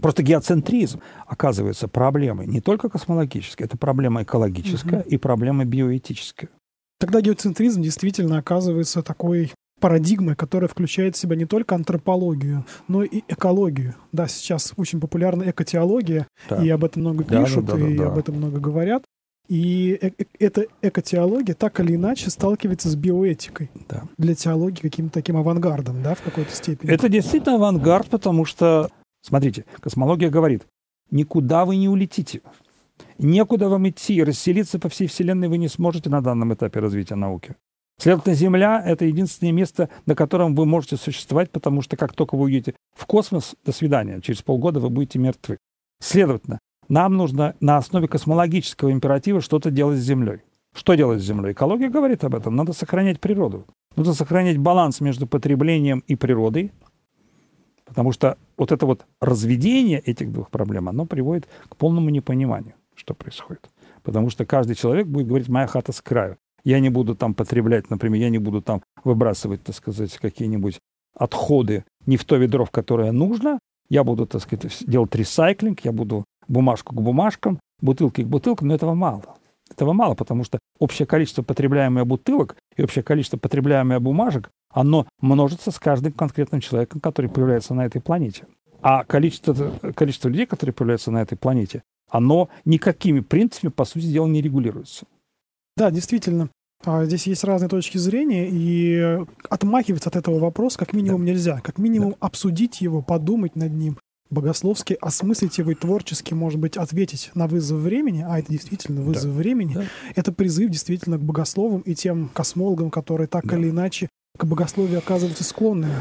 Просто 0.01 0.23
геоцентризм 0.23 1.01
оказывается 1.25 1.89
проблемой 1.89 2.47
не 2.47 2.61
только 2.61 2.87
космологической, 2.87 3.63
это 3.63 3.77
проблема 3.77 4.23
экологическая 4.23 5.01
угу. 5.01 5.09
и 5.09 5.17
проблема 5.17 5.65
биоэтическая. 5.65 6.49
Тогда 6.97 7.19
геоцентризм 7.19 7.81
действительно 7.81 8.37
оказывается 8.37 9.03
такой 9.03 9.51
парадигмой, 9.79 10.35
которая 10.35 10.67
включает 10.67 11.15
в 11.15 11.19
себя 11.19 11.35
не 11.35 11.45
только 11.45 11.75
антропологию, 11.75 12.65
но 12.87 13.03
и 13.03 13.21
экологию. 13.27 13.95
Да, 14.11 14.27
сейчас 14.27 14.73
очень 14.77 14.99
популярна 14.99 15.49
экотеология, 15.49 16.27
Да. 16.49 16.63
и 16.63 16.69
об 16.69 16.83
этом 16.83 17.01
много 17.03 17.23
Да, 17.23 17.43
пишут, 17.43 17.65
да, 17.65 17.73
да, 17.73 17.79
да, 17.79 17.87
и 17.89 17.97
да. 17.97 18.07
об 18.07 18.17
этом 18.17 18.35
много 18.35 18.59
говорят. 18.59 19.03
И 19.47 19.97
э- 20.01 20.11
э- 20.17 20.25
эта 20.39 20.65
экотеология 20.81 21.53
так 21.53 21.79
или 21.79 21.95
иначе 21.95 22.29
сталкивается 22.29 22.89
с 22.89 22.95
биоэтикой. 22.95 23.69
Да. 23.87 24.03
Для 24.17 24.35
теологии 24.35 24.81
каким-то 24.81 25.13
таким 25.13 25.37
авангардом, 25.37 26.03
да, 26.03 26.15
в 26.15 26.21
какой-то 26.21 26.53
степени. 26.53 26.91
Это 26.91 27.07
действительно 27.07 27.55
авангард, 27.55 28.07
потому 28.09 28.43
что, 28.43 28.89
смотрите, 29.21 29.63
космология 29.79 30.29
говорит, 30.29 30.63
никуда 31.11 31.63
вы 31.63 31.77
не 31.77 31.87
улетите. 31.87 32.41
Некуда 33.19 33.69
вам 33.69 33.87
идти, 33.87 34.21
расселиться 34.23 34.79
по 34.79 34.89
всей 34.89 35.07
Вселенной 35.07 35.47
вы 35.47 35.57
не 35.57 35.67
сможете 35.69 36.09
на 36.09 36.21
данном 36.21 36.53
этапе 36.53 36.79
развития 36.79 37.15
науки. 37.15 37.55
Следовательно, 37.99 38.35
Земля— 38.35 38.83
это 38.85 39.05
единственное 39.05 39.51
место, 39.51 39.89
на 40.05 40.13
котором 40.13 40.53
вы 40.53 40.65
можете 40.65 40.97
существовать, 40.97 41.49
потому 41.49 41.81
что 41.81 41.97
как 41.97 42.13
только 42.13 42.35
вы 42.35 42.45
уедете 42.45 42.75
в 42.95 43.05
космос, 43.07 43.55
до 43.65 43.71
свидания, 43.71 44.21
через 44.21 44.43
полгода 44.43 44.79
вы 44.79 44.89
будете 44.89 45.17
мертвы. 45.17 45.57
Следовательно, 45.99 46.59
нам 46.89 47.17
нужно 47.17 47.55
на 47.59 47.77
основе 47.77 48.07
космологического 48.07 48.91
императива 48.91 49.41
что-то 49.41 49.71
делать 49.71 49.99
с 49.99 50.03
Землей. 50.03 50.41
Что 50.75 50.93
делать 50.93 51.21
с 51.21 51.25
Землей? 51.25 51.53
Экология 51.53 51.89
говорит 51.89 52.23
об 52.23 52.35
этом. 52.35 52.55
Надо 52.55 52.71
сохранять 52.73 53.19
природу. 53.19 53.65
Нужно 53.95 54.13
сохранять 54.13 54.59
баланс 54.59 55.01
между 55.01 55.25
потреблением 55.25 56.03
и 56.05 56.15
природой, 56.15 56.71
потому 57.83 58.11
что 58.11 58.37
вот 58.57 58.71
это 58.71 58.85
вот 58.85 59.07
разведение 59.19 59.99
этих 59.99 60.31
двух 60.31 60.51
проблем, 60.51 60.87
оно 60.87 61.07
приводит 61.07 61.47
к 61.67 61.75
полному 61.75 62.11
непониманию, 62.11 62.75
что 62.93 63.15
происходит. 63.15 63.71
Потому 64.03 64.29
что 64.29 64.45
каждый 64.45 64.75
человек 64.75 65.07
будет 65.07 65.25
говорить, 65.25 65.49
моя 65.49 65.65
хата 65.65 65.91
с 65.91 65.99
краю. 65.99 66.37
Я 66.63 66.79
не 66.79 66.89
буду 66.89 67.15
там 67.15 67.33
потреблять, 67.33 67.89
например, 67.89 68.21
я 68.21 68.29
не 68.29 68.39
буду 68.39 68.61
там 68.61 68.81
выбрасывать, 69.03 69.63
так 69.63 69.75
сказать, 69.75 70.17
какие-нибудь 70.17 70.79
отходы 71.17 71.85
не 72.05 72.17
в 72.17 72.25
то 72.25 72.35
ведро, 72.37 72.65
в 72.65 72.71
которое 72.71 73.11
нужно. 73.11 73.59
Я 73.89 74.03
буду, 74.03 74.25
так 74.27 74.41
сказать, 74.41 74.83
делать 74.85 75.15
ресайклинг, 75.15 75.81
я 75.81 75.91
буду 75.91 76.25
бумажку 76.47 76.95
к 76.95 77.01
бумажкам, 77.01 77.59
бутылки 77.81 78.21
к 78.21 78.27
бутылкам, 78.27 78.67
но 78.67 78.75
этого 78.75 78.93
мало. 78.93 79.23
Этого 79.69 79.93
мало, 79.93 80.15
потому 80.15 80.43
что 80.43 80.59
общее 80.79 81.05
количество 81.05 81.41
потребляемых 81.41 82.05
бутылок 82.07 82.55
и 82.75 82.83
общее 82.83 83.03
количество 83.03 83.37
потребляемых 83.37 84.01
бумажек, 84.01 84.49
оно 84.73 85.07
множится 85.21 85.71
с 85.71 85.79
каждым 85.79 86.13
конкретным 86.13 86.61
человеком, 86.61 87.01
который 87.01 87.29
появляется 87.29 87.73
на 87.73 87.85
этой 87.85 88.01
планете. 88.01 88.45
А 88.81 89.03
количество, 89.03 89.53
количество 89.95 90.29
людей, 90.29 90.45
которые 90.45 90.73
появляются 90.73 91.11
на 91.11 91.21
этой 91.21 91.37
планете, 91.37 91.83
оно 92.09 92.49
никакими 92.63 93.19
принципами, 93.19 93.71
по 93.71 93.85
сути 93.85 94.05
дела, 94.05 94.27
не 94.27 94.41
регулируется. 94.41 95.05
Да, 95.77 95.91
действительно. 95.91 96.49
А, 96.85 97.05
Здесь 97.05 97.27
есть 97.27 97.43
разные 97.43 97.69
точки 97.69 97.97
зрения, 97.97 98.49
и 98.51 99.23
отмахиваться 99.49 100.09
от 100.09 100.15
этого 100.15 100.39
вопроса 100.39 100.79
как 100.79 100.93
минимум 100.93 101.23
нельзя. 101.23 101.61
Как 101.61 101.77
минимум 101.77 102.15
обсудить 102.19 102.81
его, 102.81 103.01
подумать 103.01 103.55
над 103.55 103.71
ним, 103.71 103.97
богословски 104.29 104.97
осмыслить 104.99 105.57
его 105.59 105.71
и 105.71 105.75
творчески, 105.75 106.33
может 106.33 106.59
быть, 106.59 106.77
ответить 106.77 107.31
на 107.35 107.47
вызов 107.47 107.79
времени, 107.79 108.25
а 108.27 108.39
это 108.39 108.51
действительно 108.51 109.01
вызов 109.01 109.31
времени, 109.31 109.75
Да. 109.75 109.83
это 110.15 110.31
призыв 110.33 110.69
действительно 110.71 111.17
к 111.17 111.21
богословам 111.23 111.81
и 111.81 111.93
тем 111.95 112.29
космологам, 112.33 112.89
которые 112.89 113.27
так 113.27 113.45
Да. 113.45 113.57
или 113.57 113.69
иначе 113.69 114.09
к 114.37 114.45
богословию 114.45 114.97
оказываются 114.99 115.43
склонными. 115.43 115.93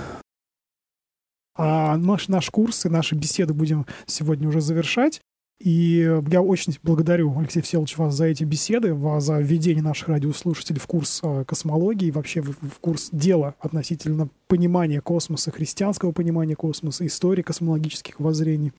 А 1.55 1.97
наш, 1.97 2.29
наш 2.29 2.51
курс 2.51 2.85
и 2.85 2.89
наши 2.91 3.15
беседы 3.15 3.55
будем 3.55 3.87
сегодня 4.07 4.49
уже 4.49 4.61
завершать. 4.61 5.21
И 5.59 6.21
я 6.31 6.43
очень 6.43 6.77
благодарю, 6.83 7.37
Алексей 7.39 7.63
Всеволодович, 7.63 7.97
вас 7.97 8.15
за 8.15 8.27
эти 8.27 8.45
беседы, 8.45 8.95
за 9.21 9.39
введение 9.39 9.83
наших 9.83 10.09
радиослушателей 10.09 10.79
в 10.79 10.87
курс 10.87 11.21
э, 11.23 11.45
космологии, 11.47 12.11
вообще 12.11 12.43
в, 12.43 12.51
в 12.51 12.79
курс 12.81 13.09
дела 13.11 13.55
относительно 13.59 14.29
понимания 14.49 15.01
космоса, 15.01 15.51
христианского 15.51 16.13
понимания 16.13 16.57
космоса, 16.57 17.07
истории 17.07 17.41
космологических 17.41 18.21
воззрений. 18.21 18.73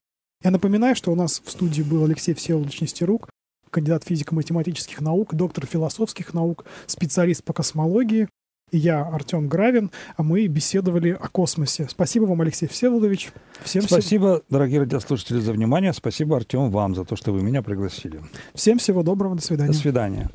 Я 0.44 0.52
напоминаю, 0.52 0.94
что 0.94 1.10
у 1.10 1.16
нас 1.16 1.42
в 1.44 1.50
студии 1.50 1.82
был 1.82 2.04
Алексей 2.04 2.32
Всеволодович 2.32 2.80
Нестерук, 2.80 3.28
кандидат 3.70 4.04
физико-математических 4.04 5.00
наук, 5.00 5.34
доктор 5.34 5.66
философских 5.66 6.32
наук, 6.32 6.64
специалист 6.86 7.42
по 7.42 7.52
космологии. 7.52 8.28
Я, 8.72 9.02
Артем 9.02 9.48
Гравин, 9.48 9.90
а 10.16 10.22
мы 10.22 10.46
беседовали 10.46 11.10
о 11.10 11.28
космосе. 11.28 11.86
Спасибо 11.90 12.24
вам, 12.24 12.40
Алексей 12.42 12.66
Всеволодович. 12.66 13.30
Всем, 13.62 13.82
Спасибо, 13.82 14.42
дорогие 14.48 14.80
радиослушатели, 14.80 15.40
за 15.40 15.52
внимание. 15.52 15.92
Спасибо, 15.92 16.36
Артем, 16.36 16.70
вам 16.70 16.94
за 16.94 17.04
то, 17.04 17.16
что 17.16 17.32
вы 17.32 17.42
меня 17.42 17.62
пригласили. 17.62 18.20
всем 18.54 18.78
всего 18.78 19.02
доброго, 19.02 19.36
до 19.36 19.42
свидания. 19.42 19.72
До 19.72 19.78
свидания. 19.78 20.30